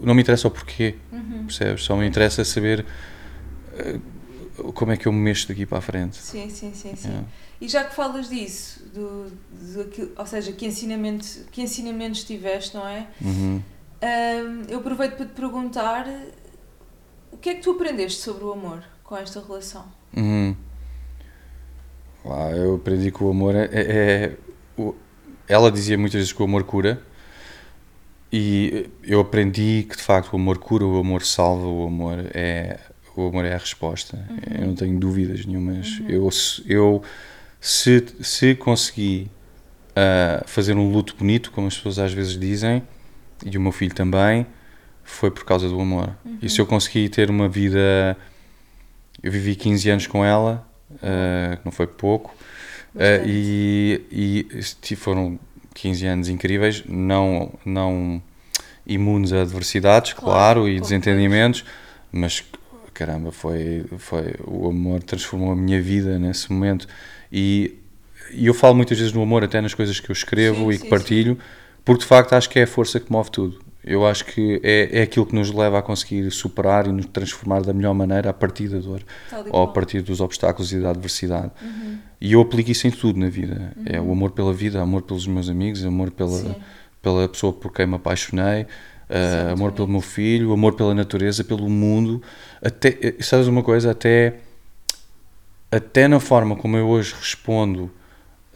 não 0.00 0.14
me 0.14 0.22
interessa 0.22 0.48
o 0.48 0.50
porquê, 0.50 0.96
Uhum. 1.12 1.44
percebes? 1.46 1.82
Só 1.84 1.96
me 1.96 2.06
interessa 2.06 2.44
saber 2.44 2.84
eh, 3.74 3.98
como 4.74 4.92
é 4.92 4.96
que 4.96 5.06
eu 5.06 5.12
me 5.12 5.18
mexo 5.20 5.48
daqui 5.48 5.64
para 5.66 5.78
a 5.78 5.80
frente. 5.80 6.16
Sim, 6.16 6.48
sim, 6.50 6.72
sim, 6.74 6.94
sim. 6.96 7.08
Yeah. 7.08 7.26
E 7.60 7.68
já 7.68 7.84
que 7.84 7.94
falas 7.94 8.28
disso, 8.28 8.82
do, 8.92 9.30
do, 9.30 10.12
ou 10.16 10.26
seja, 10.26 10.52
que, 10.52 10.66
ensinamento, 10.66 11.26
que 11.50 11.62
ensinamentos 11.62 12.24
tiveste, 12.24 12.74
não 12.76 12.86
é? 12.86 13.06
Uhum. 13.20 13.62
Ahm, 14.02 14.64
eu 14.68 14.78
aproveito 14.80 15.14
para 15.16 15.26
te 15.26 15.32
perguntar 15.32 16.06
o 17.30 17.36
que 17.36 17.50
é 17.50 17.54
que 17.54 17.62
tu 17.62 17.70
aprendeste 17.70 18.20
sobre 18.20 18.44
o 18.44 18.52
amor 18.52 18.82
com 19.04 19.16
esta 19.16 19.40
relação? 19.40 19.84
Uhum. 20.16 20.56
Eu 22.54 22.76
aprendi 22.76 23.10
que 23.10 23.22
o 23.22 23.30
amor 23.30 23.54
é, 23.54 23.64
é- 23.72 23.80
é- 24.26 24.36
o- 24.76 24.94
Ela 25.48 25.70
dizia 25.72 25.98
muitas 25.98 26.14
vezes 26.20 26.32
que 26.32 26.40
o 26.40 26.44
amor 26.44 26.62
cura, 26.64 27.02
e 28.32 28.88
eu 29.02 29.20
aprendi 29.20 29.86
que 29.88 29.96
de 29.96 30.02
facto 30.02 30.32
o 30.32 30.36
amor 30.36 30.58
cura, 30.58 30.84
o 30.86 30.98
amor 30.98 31.22
salva, 31.22 31.66
o 31.66 31.86
amor 31.86 32.18
é, 32.34 32.78
o 33.14 33.28
amor 33.28 33.44
é 33.44 33.54
a 33.54 33.58
resposta. 33.58 34.18
Eu 34.58 34.66
não 34.68 34.74
tenho 34.74 34.98
dúvidas 34.98 35.44
nenhumas. 35.44 36.00
Eu, 36.08 36.30
se- 36.30 36.62
eu 36.66 37.02
se, 37.60 38.04
se 38.22 38.54
consegui 38.54 39.30
ah, 39.94 40.42
fazer 40.46 40.74
um 40.76 40.90
luto 40.90 41.14
bonito, 41.16 41.50
como 41.52 41.66
as 41.66 41.76
pessoas 41.76 41.98
às 41.98 42.12
vezes 42.12 42.38
dizem, 42.38 42.82
e 43.44 43.56
o 43.58 43.60
meu 43.60 43.72
filho 43.72 43.94
também, 43.94 44.46
foi 45.04 45.30
por 45.30 45.44
causa 45.44 45.68
do 45.68 45.78
amor. 45.78 46.10
E 46.40 46.48
se 46.48 46.60
eu 46.60 46.66
consegui 46.66 47.08
ter 47.08 47.28
uma 47.28 47.48
vida. 47.48 48.16
Eu 49.22 49.30
vivi 49.30 49.54
15 49.54 49.88
anos 49.90 50.06
com 50.06 50.24
ela, 50.24 50.66
ah, 51.02 51.56
que 51.56 51.64
não 51.64 51.70
foi 51.72 51.86
pouco, 51.86 52.34
Bastante. 52.94 53.28
e, 53.30 54.46
e 54.90 54.96
foram 54.96 55.38
15 55.74 56.06
anos 56.06 56.28
incríveis, 56.28 56.82
não, 56.88 57.52
não 57.64 58.22
imunes 58.86 59.32
a 59.32 59.42
adversidades, 59.42 60.12
Claro, 60.12 60.62
claro, 60.62 60.68
e 60.68 60.80
desentendimentos, 60.80 61.64
mas 62.10 62.44
caramba, 62.92 63.32
foi, 63.32 63.84
foi 63.98 64.34
o 64.44 64.68
amor 64.68 65.02
transformou 65.02 65.52
a 65.52 65.56
minha 65.56 65.80
vida 65.80 66.18
nesse 66.18 66.52
momento. 66.52 66.86
E, 67.32 67.78
e 68.30 68.46
eu 68.46 68.54
falo 68.54 68.74
muitas 68.74 68.98
vezes 68.98 69.12
no 69.12 69.22
amor, 69.22 69.42
até 69.44 69.60
nas 69.60 69.74
coisas 69.74 69.98
que 69.98 70.10
eu 70.10 70.12
escrevo 70.12 70.70
Sim, 70.70 70.70
e 70.70 70.76
que 70.76 70.84
sim, 70.84 70.88
partilho, 70.88 71.38
porque 71.84 72.02
de 72.02 72.06
facto 72.06 72.34
acho 72.34 72.48
que 72.48 72.58
é 72.58 72.62
a 72.62 72.66
força 72.66 73.00
que 73.00 73.10
move 73.10 73.30
tudo. 73.30 73.71
Eu 73.84 74.06
acho 74.06 74.24
que 74.24 74.60
é, 74.62 75.00
é 75.00 75.02
aquilo 75.02 75.26
que 75.26 75.34
nos 75.34 75.50
leva 75.50 75.78
a 75.78 75.82
conseguir 75.82 76.30
superar 76.30 76.86
e 76.86 76.92
nos 76.92 77.06
transformar 77.06 77.62
da 77.62 77.72
melhor 77.72 77.94
maneira 77.94 78.30
a 78.30 78.32
partir 78.32 78.68
da 78.68 78.78
dor 78.78 79.02
ou 79.50 79.64
a 79.64 79.68
partir 79.68 80.02
dos 80.02 80.20
obstáculos 80.20 80.72
e 80.72 80.78
da 80.78 80.90
adversidade. 80.90 81.50
Uhum. 81.60 81.98
E 82.20 82.32
eu 82.34 82.40
aplico 82.40 82.70
isso 82.70 82.86
em 82.86 82.92
tudo 82.92 83.18
na 83.18 83.28
vida. 83.28 83.72
É 83.84 84.00
o 84.00 84.12
amor 84.12 84.30
pela 84.30 84.54
vida, 84.54 84.80
amor 84.80 85.02
pelos 85.02 85.26
meus 85.26 85.48
amigos, 85.48 85.84
amor 85.84 86.12
pela, 86.12 86.38
Sim. 86.38 86.54
pela 87.02 87.28
pessoa 87.28 87.52
por 87.52 87.72
quem 87.72 87.84
me 87.84 87.96
apaixonei, 87.96 88.62
uh, 88.62 89.52
amor 89.52 89.72
pelo 89.72 89.88
meu 89.88 90.00
filho, 90.00 90.52
amor 90.52 90.74
pela 90.74 90.94
natureza, 90.94 91.42
pelo 91.42 91.68
mundo. 91.68 92.22
Até, 92.62 92.96
eh, 93.02 93.16
sabes 93.20 93.48
uma 93.48 93.64
coisa? 93.64 93.90
Até, 93.90 94.34
até 95.72 96.06
na 96.06 96.20
forma 96.20 96.54
como 96.54 96.76
eu 96.76 96.86
hoje 96.86 97.12
respondo 97.18 97.90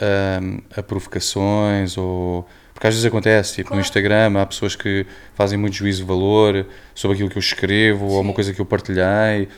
um, 0.00 0.60
a 0.76 0.82
provocações 0.82 1.96
ou. 1.96 2.46
Porque 2.76 2.88
às 2.88 2.92
vezes 2.94 3.06
acontece, 3.06 3.54
tipo 3.54 3.68
Claro. 3.68 3.80
no 3.80 3.86
Instagram, 3.86 4.38
há 4.38 4.44
pessoas 4.44 4.76
que 4.76 5.06
fazem 5.34 5.58
muito 5.58 5.74
juízo 5.74 6.02
de 6.02 6.04
valor 6.06 6.66
sobre 6.94 7.14
aquilo 7.14 7.30
que 7.30 7.38
eu 7.38 7.40
escrevo 7.40 8.04
ou 8.04 8.20
uma 8.20 8.28
Sim. 8.28 8.34
coisa 8.34 8.52
que 8.52 8.60
eu 8.60 8.66
partilhei. 8.66 9.48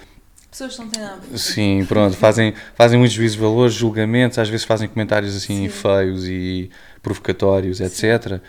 Pessoas 0.49 0.77
que 0.77 0.83
não 0.83 0.89
têm 0.89 1.03
nada. 1.03 1.21
Sim, 1.37 1.85
pronto, 1.89 2.17
fazem, 2.17 2.55
fazem 2.77 2.97
muitos 2.97 3.17
juízos 3.17 3.37
de 3.37 3.43
valores, 3.43 3.75
julgamentos, 3.75 4.39
às 4.39 4.49
vezes 4.49 4.65
fazem 4.65 4.87
comentários 4.89 5.35
assim 5.37 5.65
Sim. 5.65 5.69
feios 5.69 6.29
e 6.29 6.71
provocatórios, 7.03 7.81
etc. 7.81 8.41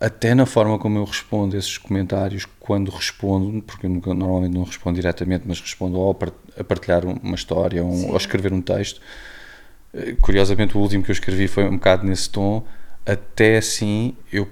Até 0.00 0.34
na 0.34 0.46
forma 0.46 0.78
como 0.78 0.98
eu 0.98 1.04
respondo 1.04 1.54
esses 1.54 1.76
comentários, 1.76 2.46
quando 2.58 2.90
respondo, 2.90 3.60
porque 3.60 3.84
eu 3.84 3.90
nunca- 3.90 4.14
normalmente 4.14 4.54
não 4.54 4.62
respondo 4.64 4.96
diretamente, 4.96 5.44
mas 5.46 5.60
respondo 5.60 5.98
ao 5.98 6.18
a 6.58 6.64
partilhar 6.64 7.04
um- 7.04 7.18
uma 7.22 7.34
história 7.34 7.84
ou, 7.84 7.92
Sim. 7.92 8.10
ou 8.10 8.16
escrever 8.16 8.50
um 8.54 8.62
texto. 8.62 8.98
Eh, 9.92 10.16
Curiosamente, 10.22 10.74
o 10.74 10.80
último 10.80 11.04
que 11.04 11.10
eu 11.10 11.14
escrevi 11.14 11.46
foi 11.48 11.64
um 11.66 11.72
bocado 11.74 12.06
nesse 12.06 12.30
tom. 12.30 12.64
Até 13.06 13.58
assim, 13.58 14.16
eu, 14.32 14.48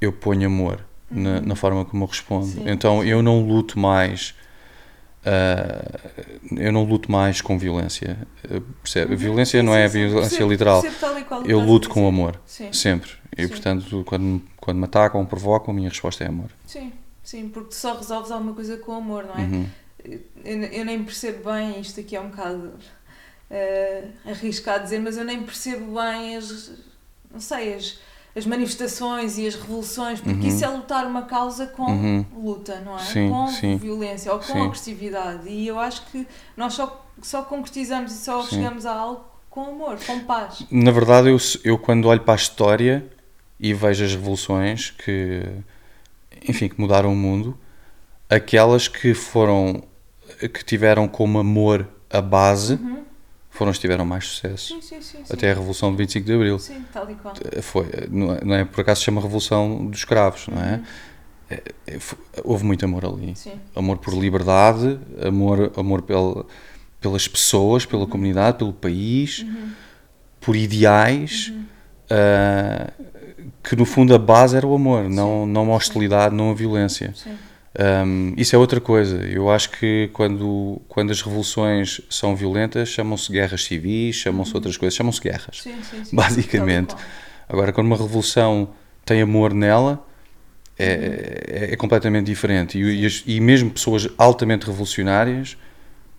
eu 0.00 0.12
ponho 0.12 0.46
amor 0.46 0.84
na, 1.10 1.40
na 1.40 1.56
forma 1.56 1.84
como 1.84 2.04
eu 2.04 2.08
respondo. 2.08 2.46
Sim, 2.46 2.62
Então, 2.66 3.02
eu 3.04 3.20
não 3.22 3.44
luto 3.46 3.78
mais. 3.78 4.34
ah, 5.24 5.98
eu 6.56 6.72
não 6.72 6.84
luto 6.84 7.10
mais 7.10 7.40
com 7.40 7.58
violência. 7.58 8.16
Percebe? 8.82 9.12
Uhum. 9.12 9.18
Violência 9.18 9.60
Sim, 9.60 9.66
não 9.66 9.72
sim, 9.72 9.78
é 9.78 9.88
sim. 9.88 9.98
violência 9.98 10.20
Percebo- 10.28 10.50
literal. 10.50 10.82
percebo 10.82 11.42
Eu 11.44 11.60
luto 11.60 11.88
com 11.88 12.06
amor, 12.06 12.40
Sim. 12.46 12.72
sempre. 12.72 13.10
E 13.36 13.42
Sim. 13.42 13.48
portanto, 13.48 14.04
quando, 14.06 14.42
quando 14.56 14.78
me 14.78 14.84
atacam 14.84 15.20
ou 15.20 15.26
provocam, 15.26 15.72
a 15.72 15.74
minha 15.76 15.88
resposta 15.88 16.24
é 16.24 16.28
amor. 16.28 16.50
Sim, 16.64 16.92
sim, 17.22 17.48
porque 17.48 17.70
tu 17.70 17.74
só 17.74 17.96
resolves 17.96 18.30
alguma 18.30 18.54
coisa 18.54 18.76
com 18.78 18.92
amor, 18.94 19.24
não 19.24 19.34
é? 19.36 19.42
Uhum. 19.44 19.66
Eu, 20.44 20.62
eu 20.62 20.84
nem 20.84 21.02
percebo 21.02 21.50
bem, 21.50 21.80
isto 21.80 21.98
aqui 21.98 22.14
é 22.14 22.20
um 22.20 22.28
bocado 22.30 22.74
eh, 23.50 24.04
arriscado 24.24 24.84
dizer, 24.84 25.00
mas 25.00 25.16
eu 25.16 25.24
nem 25.24 25.42
percebo 25.42 26.00
bem 26.00 26.36
as, 26.36 26.70
não 27.36 27.40
sei, 27.40 27.74
as, 27.74 27.98
as 28.34 28.46
manifestações 28.46 29.36
e 29.38 29.46
as 29.46 29.54
revoluções, 29.54 30.20
porque 30.20 30.46
Uhum. 30.46 30.48
isso 30.48 30.64
é 30.64 30.68
lutar 30.68 31.06
uma 31.06 31.22
causa 31.22 31.66
com 31.66 31.84
Uhum. 31.84 32.24
luta, 32.34 32.80
não 32.80 32.96
é? 32.96 33.00
Sim, 33.00 33.28
com 33.30 33.46
sim. 33.48 33.76
violência 33.76 34.32
ou 34.32 34.38
com 34.38 34.52
Sim. 34.54 34.64
agressividade. 34.66 35.48
E 35.48 35.66
eu 35.66 35.78
acho 35.78 36.02
que 36.06 36.26
nós 36.56 36.72
só, 36.74 37.06
só 37.22 37.42
concretizamos 37.42 38.12
e 38.12 38.18
só 38.18 38.42
chegamos 38.42 38.84
a 38.86 38.94
algo 38.94 39.24
com 39.50 39.64
amor, 39.64 39.98
com 40.06 40.20
paz. 40.20 40.62
Na 40.70 40.90
verdade, 40.90 41.28
eu, 41.28 41.36
eu 41.64 41.78
quando 41.78 42.06
olho 42.08 42.20
para 42.20 42.34
a 42.34 42.36
história 42.36 43.06
e 43.60 43.72
vejo 43.72 44.04
as 44.04 44.12
revoluções 44.12 44.90
que, 44.90 45.42
enfim, 46.48 46.68
que 46.68 46.78
mudaram 46.80 47.12
o 47.12 47.16
mundo, 47.16 47.56
aquelas 48.28 48.86
que 48.88 49.14
foram, 49.14 49.82
que 50.52 50.64
tiveram 50.64 51.06
como 51.08 51.38
amor 51.38 51.86
a 52.10 52.20
base, 52.20 52.74
Uhum. 52.74 53.05
Foram 53.56 53.70
as 53.70 53.76
que 53.78 53.82
tiveram 53.82 54.04
mais 54.04 54.24
sucesso. 54.26 54.74
Sim, 54.74 54.80
sim, 54.80 55.00
sim. 55.00 55.18
Até 55.30 55.50
a 55.50 55.54
Revolução 55.54 55.90
de 55.90 55.96
25 55.98 56.26
de 56.26 56.32
Abril. 56.34 56.58
Sim, 56.58 56.84
tal 56.92 57.10
e 57.10 57.14
qual. 57.14 57.34
Foi, 57.62 57.86
não 58.10 58.32
é, 58.34 58.44
não 58.44 58.54
é 58.54 58.64
por 58.64 58.80
acaso 58.80 59.00
se 59.00 59.04
chama 59.06 59.20
Revolução 59.20 59.86
dos 59.86 59.98
Escravos, 60.00 60.46
não 60.48 60.62
é? 60.62 60.74
Uhum. 60.76 61.98
Fo- 62.00 62.16
Houve 62.44 62.64
muito 62.64 62.84
amor 62.84 63.04
ali. 63.04 63.34
Amor 63.74 63.98
por 63.98 64.12
liberdade, 64.14 64.98
amor, 65.24 65.72
amor 65.76 66.02
pel- 66.02 66.44
pelas 67.00 67.28
pessoas, 67.28 67.86
pela 67.86 68.06
comunidade, 68.06 68.58
pelo 68.58 68.72
país, 68.72 69.40
Uhum. 69.40 69.70
por 70.40 70.56
ideais, 70.56 71.52
ah, 72.10 72.90
que 73.62 73.76
no 73.76 73.84
fundo 73.84 74.14
a 74.14 74.18
base 74.18 74.56
era 74.56 74.66
o 74.66 74.74
amor, 74.74 75.08
não, 75.08 75.46
não 75.46 75.72
a 75.72 75.76
hostilidade, 75.76 76.34
não 76.34 76.50
a 76.50 76.54
violência. 76.54 77.12
Sim. 77.14 77.36
Um, 77.78 78.32
isso 78.36 78.54
é 78.56 78.58
outra 78.58 78.80
coisa. 78.80 79.16
Eu 79.26 79.50
acho 79.50 79.70
que 79.70 80.08
quando, 80.12 80.80
quando 80.88 81.10
as 81.10 81.20
revoluções 81.20 82.00
são 82.08 82.34
violentas, 82.34 82.88
chamam-se 82.88 83.30
guerras 83.30 83.64
civis, 83.64 84.16
chamam-se 84.16 84.54
outras 84.54 84.76
coisas, 84.76 84.96
chamam-se 84.96 85.20
guerras. 85.20 85.60
Sim, 85.62 85.74
sim, 85.82 86.04
sim. 86.04 86.16
Basicamente. 86.16 86.94
Agora, 87.48 87.72
quando 87.72 87.86
uma 87.86 87.96
revolução 87.96 88.70
tem 89.04 89.20
amor 89.20 89.52
nela, 89.52 90.04
é, 90.78 91.66
é, 91.68 91.72
é 91.72 91.76
completamente 91.76 92.26
diferente. 92.26 92.78
E, 92.78 93.02
e 93.02 93.06
as- 93.06 93.22
e 93.26 93.40
mesmo 93.40 93.70
pessoas 93.70 94.08
altamente 94.16 94.66
revolucionárias 94.66 95.56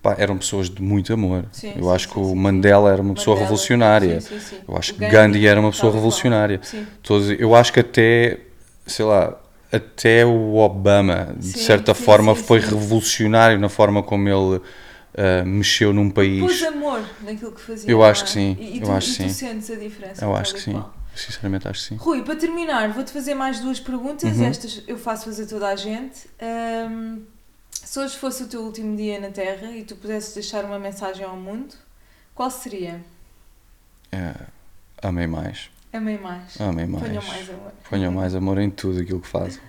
pá, 0.02 0.16
eram 0.20 0.38
pessoas 0.38 0.70
de 0.70 0.82
muito 0.82 1.12
amor. 1.12 1.46
Eu 1.76 1.92
acho 1.92 2.08
que 2.08 2.20
o. 2.20 2.36
Mandela 2.36 2.92
era 2.92 3.02
uma 3.02 3.14
pessoa 3.16 3.36
Mandela, 3.36 3.46
revolucionária. 3.46 4.22
sim, 4.22 4.40
sim, 4.40 4.40
sim. 4.40 4.56
Eu 4.68 4.78
acho 4.78 4.92
O 4.92 4.96
que 4.96 5.02
Gandhi 5.06 5.48
era 5.48 5.60
uma 5.60 5.72
pessoa 5.72 5.92
revolucionária. 5.92 6.62
Todos, 7.02 7.32
eu 7.32 7.56
acho 7.56 7.74
que 7.74 7.80
até, 7.80 8.40
sei 8.86 9.06
lá, 9.06 9.36
até 9.72 10.26
o 10.26 10.56
Obama, 10.56 11.36
de 11.38 11.48
Sim, 11.48 11.60
certa 11.60 11.94
sim, 11.94 12.04
forma, 12.04 12.36
sim, 12.36 12.44
foi 12.44 12.60
revolucionário 12.60 13.60
na 13.60 13.70
forma 13.70 14.02
como 14.02 14.28
ele 14.28 14.62
ah, 15.18 15.44
mexeu 15.44 15.92
num 15.92 16.12
país. 16.12 16.40
Pôs 16.40 16.62
amor 16.64 17.04
naquilo 17.22 17.52
que 17.52 17.62
fazia. 17.62 17.90
Eu 17.90 18.04
acho 18.04 18.22
é? 18.22 18.26
que 18.26 18.32
sim, 18.32 18.58
E, 18.60 18.78
e 18.78 18.80
eu 18.80 18.86
tu, 18.86 18.92
acho 18.92 19.10
e 19.10 19.14
tu 19.14 19.16
sim. 19.16 19.30
sentes 19.30 19.72
a 19.72 19.76
diferença. 19.76 20.24
Eu 20.24 20.36
acho 20.36 20.54
que 20.54 20.62
sim. 20.62 20.74
qual. 20.74 20.96
Sinceramente, 21.16 21.68
acho 21.68 21.82
que 21.82 21.88
sim. 21.88 21.96
Rui, 21.96 22.22
para 22.22 22.36
terminar, 22.36 22.90
vou-te 22.94 23.12
fazer 23.12 23.34
mais 23.34 23.60
duas 23.60 23.80
perguntas. 23.80 24.38
Uhum. 24.38 24.46
Estas 24.46 24.84
eu 24.88 25.00
faço 25.00 25.26
fazer 25.26 25.44
a 25.44 25.48
toda 25.48 25.68
a 25.68 25.76
gente. 25.76 26.30
Ahm, 26.40 27.22
se 27.72 28.00
hoje 28.00 28.16
fosse 28.16 28.44
o 28.44 28.48
teu 28.48 28.62
último 28.62 28.96
dia 28.96 29.20
na 29.20 29.30
Terra 29.30 29.72
e 29.72 29.84
tu 29.84 29.96
pudesses 29.96 30.36
deixar 30.36 30.64
uma 30.64 30.78
mensagem 30.78 31.26
ao 31.26 31.36
mundo, 31.36 31.74
qual 32.36 32.52
seria? 32.52 33.04
É, 34.12 34.36
amei 35.02 35.26
mais. 35.26 35.72
Amei 35.98 36.18
mais. 36.18 36.60
Amei 36.62 36.86
mais. 36.86 37.04
Ponham 37.08 37.24
mais 37.24 37.50
amor. 37.50 37.72
Ponham 37.90 38.12
mais 38.12 38.36
amor 38.36 38.58
em 38.60 38.70
tudo 38.70 39.00
aquilo 39.02 39.20
que 39.20 39.28
fazem. 39.28 39.62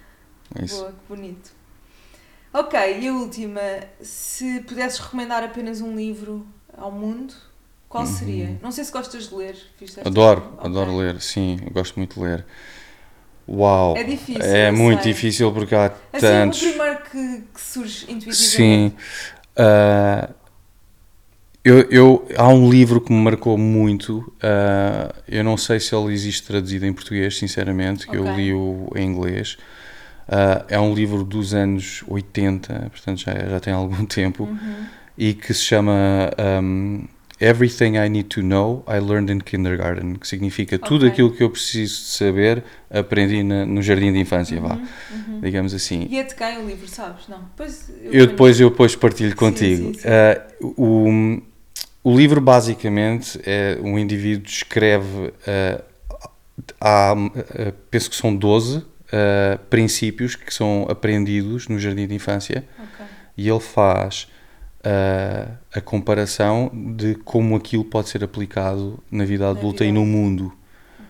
É 0.59 0.65
isso. 0.65 0.81
Boa, 0.81 0.93
que 0.93 0.99
bonito. 1.17 1.51
Ok, 2.53 2.79
e 3.01 3.09
a 3.09 3.13
última. 3.13 3.61
Se 4.01 4.61
pudesses 4.61 4.99
recomendar 4.99 5.43
apenas 5.43 5.81
um 5.81 5.95
livro 5.95 6.47
ao 6.77 6.91
mundo, 6.91 7.35
qual 7.89 8.05
Uhum. 8.05 8.11
seria? 8.13 8.59
Não 8.63 8.71
sei 8.71 8.85
se 8.85 8.93
gostas 8.93 9.29
de 9.29 9.35
ler. 9.35 9.57
Adoro, 10.05 10.55
adoro 10.59 10.97
ler, 10.97 11.21
sim, 11.21 11.59
gosto 11.73 11.97
muito 11.99 12.15
de 12.15 12.27
ler. 12.27 12.47
Uau! 13.49 13.97
É 13.97 14.05
difícil. 14.05 14.43
É 14.43 14.71
muito 14.71 15.03
sei. 15.03 15.13
difícil 15.13 15.53
porque 15.53 15.75
há 15.75 15.87
Assim, 16.13 16.21
tantos. 16.21 16.63
o 16.63 16.69
primeiro 16.69 16.99
que, 17.03 17.43
que 17.55 17.61
surge 17.61 18.05
intuitivamente. 18.05 18.37
Sim. 18.37 18.93
Ah, 19.57 20.29
eu, 21.65 21.81
eu, 21.91 22.29
há 22.37 22.49
um 22.49 22.71
livro 22.71 23.01
que 23.01 23.13
me 23.13 23.21
marcou 23.21 23.59
muito. 23.59 24.33
ah, 24.43 25.15
eu 25.27 25.45
não 25.45 25.57
sei 25.57 25.81
se 25.81 25.95
ele 25.95 26.13
existe 26.13 26.47
traduzido 26.47 26.87
em 26.87 26.93
português, 26.93 27.37
sinceramente. 27.37 28.07
que 28.07 28.17
Eu 28.17 28.25
li-o 28.37 28.91
em 28.97 29.07
inglês. 29.07 29.57
Ah, 30.29 30.65
é 30.69 30.79
um 30.79 30.95
livro 30.95 31.25
dos 31.25 31.55
anos 31.55 32.05
80, 32.07 32.91
portanto 32.91 33.21
já, 33.21 33.35
já 33.35 33.61
tem 33.61 33.73
algum 33.73 34.05
tempo. 34.07 34.45
Uhum. 34.45 34.85
e 35.17 35.35
que 35.35 35.53
se 35.53 35.65
chama 35.65 36.31
um, 36.63 37.05
Everything 37.41 37.97
I 37.97 38.09
Need 38.09 38.29
to 38.31 38.41
Know 38.41 38.85
I 38.89 38.99
Learned 38.99 39.31
in 39.33 39.39
Kindergarten, 39.39 40.15
que 40.17 40.27
significa 40.27 40.79
tudo 40.79 41.03
Ok. 41.07 41.13
aquilo 41.13 41.33
que 41.33 41.43
eu 41.43 41.51
preciso 41.51 41.95
de 42.03 42.09
saber 42.11 42.65
aprendi 42.91 43.43
na- 43.45 43.65
no 43.65 43.81
jardim 43.81 44.13
de 44.13 44.19
infância, 44.19 44.61
vá, 44.61 44.75
Uhum. 44.75 45.41
digamos 45.41 45.73
assim. 45.73 46.07
E 46.11 46.19
é 46.19 46.25
de 46.25 46.35
quem 46.35 46.59
o 46.59 46.67
livro, 46.67 46.89
sabes? 46.89 47.29
Não. 47.29 47.41
Pois 47.57 47.91
Eu 48.03 48.27
depois, 48.27 48.59
eu 48.61 48.71
depois 48.71 48.97
partilho 48.97 49.37
contigo. 49.37 49.93
sim, 49.95 50.01
sim. 50.01 50.09
Ah, 50.09 50.43
o, 50.61 51.41
o 52.03 52.17
livro 52.17 52.41
basicamente 52.41 53.41
é 53.47 53.79
um 53.83 53.97
indivíduo 53.99 54.47
escreve 54.47 55.33
ah, 55.47 55.81
há, 56.81 57.13
ah, 57.13 57.73
penso 57.91 58.11
que 58.11 58.17
são 58.17 58.35
12 58.35 58.85
ah, 59.13 59.59
princípios 59.71 60.35
que 60.35 60.53
são 60.53 60.87
aprendidos 60.91 61.69
no 61.69 61.79
jardim 61.79 62.07
de 62.09 62.15
infância 62.15 62.65
Ok. 62.79 63.07
e 63.37 63.49
ele 63.49 63.61
faz 63.61 64.27
ah, 64.85 65.49
a 65.75 65.81
comparação 65.81 66.71
de 66.97 67.15
como 67.17 67.57
aquilo 67.57 67.85
pode 67.85 68.09
ser 68.09 68.23
aplicado 68.25 68.99
na 69.11 69.25
vida 69.25 69.49
adulta 69.49 69.85
e 69.85 69.89
vida 69.89 69.99
no 69.99 70.07
mundo. 70.07 70.53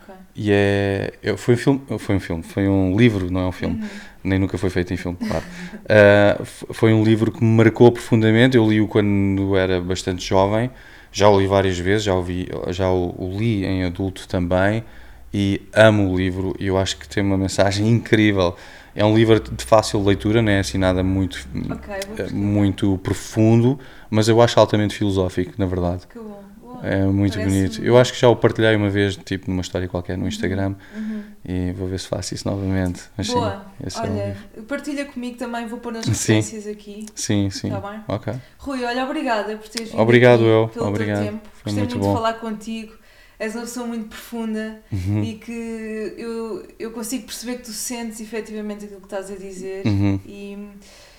ok. 0.03 0.15
E 0.35 0.51
é, 0.53 1.13
é- 1.23 1.37
foi 1.37 1.55
um 1.55 1.57
filme, 1.59 1.81
foi 1.99 2.17
um 2.17 2.21
filme, 2.21 2.43
foi 2.43 2.69
um 2.69 2.97
livro, 2.97 3.31
não 3.31 3.41
é 3.43 3.47
um 3.47 3.53
filme 3.53 3.77
Uhum. 3.77 3.89
nem 4.25 4.39
nunca 4.39 4.59
foi 4.59 4.71
feito 4.71 4.93
em 4.93 4.97
filme, 4.97 5.17
claro. 5.19 5.45
Uh, 5.89 6.45
foi 6.75 6.93
um 6.93 7.03
livro 7.03 7.33
que 7.33 7.43
me 7.43 7.57
marcou 7.57 7.91
profundamente. 7.91 8.57
Eu 8.59 8.69
li-o 8.69 8.87
quando 8.87 9.57
era 9.57 9.81
bastante 9.81 10.23
jovem, 10.27 10.71
já 11.11 11.29
o 11.31 11.41
li 11.41 11.47
várias 11.47 11.79
vezes, 11.79 12.05
já 12.05 12.15
o, 12.15 12.23
vi, 12.23 12.47
já 12.69 12.91
o, 12.91 13.15
o 13.19 13.39
li 13.39 13.65
em 13.65 13.85
adulto 13.85 14.29
também 14.29 14.85
e 15.33 15.63
amo 15.73 16.13
o 16.13 16.17
livro. 16.17 16.55
E 16.59 16.67
eu 16.67 16.77
acho 16.77 16.99
que 16.99 17.09
tem 17.09 17.23
uma 17.23 17.39
mensagem 17.39 17.89
incrível. 17.91 18.55
É 18.99 19.05
um 19.05 19.15
livro 19.17 19.39
de 19.39 19.65
fácil 19.65 20.03
leitura, 20.05 20.43
não 20.43 20.51
é 20.51 20.59
assim 20.59 20.77
nada 20.77 21.03
muito, 21.05 21.47
Ok, 21.71 21.95
vou 22.17 22.27
eh, 22.27 22.31
muito 22.33 22.99
profundo, 22.99 23.79
mas 24.11 24.29
eu 24.29 24.41
acho 24.43 24.59
altamente 24.59 24.95
filosófico, 24.97 25.53
na 25.57 25.67
verdade. 25.67 26.07
Que 26.09 26.19
bom. 26.19 26.43
É 26.83 27.05
muito 27.05 27.39
bonito. 27.41 27.83
Eu 27.83 27.97
acho 27.99 28.13
que 28.13 28.21
já 28.21 28.29
o 28.29 28.37
partilhei 28.37 28.75
uma 28.77 28.89
vez, 28.91 29.17
tipo 29.17 29.51
numa 29.51 29.63
história 29.63 29.89
qualquer 29.89 30.17
no 30.19 30.29
Instagram, 30.29 30.75
Uhum. 30.97 31.23
e 31.45 31.73
vou 31.73 31.89
ver 31.89 31.99
se 31.99 32.07
faço 32.07 32.35
isso 32.35 32.49
novamente. 32.49 33.03
Mas 33.17 33.29
Boa. 33.29 33.51
sim, 33.79 33.87
esse 33.87 33.99
é 33.99 34.03
um 34.03 34.15
Olha, 34.17 34.37
partilha 34.69 35.05
comigo 35.05 35.37
também, 35.39 35.67
vou 35.67 35.79
pôr 35.81 35.93
nas 35.93 36.05
Sim. 36.05 36.11
referências 36.35 36.67
aqui. 36.67 37.07
Sim, 37.15 37.51
sim. 37.51 37.71
Tá 37.71 37.81
bem? 37.81 38.01
Ok. 38.07 38.33
Rui, 38.59 38.85
olha, 38.85 39.05
obrigada 39.05 39.57
por 39.57 39.69
teres 39.69 39.91
vindo 39.91 40.01
Obrigado 40.01 40.41
aqui, 40.41 40.49
eu, 40.49 40.69
pelo 40.73 40.87
obrigado. 40.87 41.23
teu 41.23 41.33
tempo. 41.33 41.49
Foi 41.53 41.73
Gostei 41.73 41.83
muito 41.83 41.91
muito 41.95 42.05
bom. 42.05 42.09
de 42.15 42.17
falar 42.17 42.33
contigo. 42.35 42.93
És 43.39 43.55
uma 43.55 43.63
pessoa 43.63 43.87
muito 43.87 44.09
profunda 44.09 44.81
Uhum. 44.93 45.23
e 45.23 45.35
que 45.35 46.15
eu, 46.17 46.67
eu 46.79 46.91
consigo 46.91 47.25
perceber 47.25 47.57
que 47.59 47.63
tu 47.63 47.73
sentes 47.73 48.21
efetivamente 48.21 48.85
aquilo 48.85 49.01
que 49.01 49.07
estás 49.07 49.31
a 49.31 49.37
dizer. 49.37 49.87
Uhum. 49.87 50.19
E, 50.27 50.59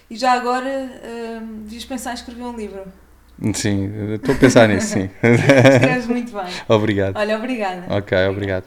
e 0.10 0.16
já 0.18 0.34
agora 0.34 0.70
hum, 1.42 1.62
devias 1.64 1.86
pensar 1.86 2.12
em 2.12 2.16
escrever 2.16 2.44
um 2.44 2.56
livro. 2.56 2.82
Sim, 3.54 3.90
estou 4.16 4.36
a 4.36 4.38
pensar 4.38 4.68
nisso, 4.68 4.88
sim. 4.88 5.10
Escreves 5.24 6.08
muito 6.08 6.34
bem. 6.34 6.54
obrigado. 6.68 7.16
Olha, 7.16 7.38
obrigada. 7.38 7.86
Ok, 7.96 8.18
obrigado. 8.28 8.66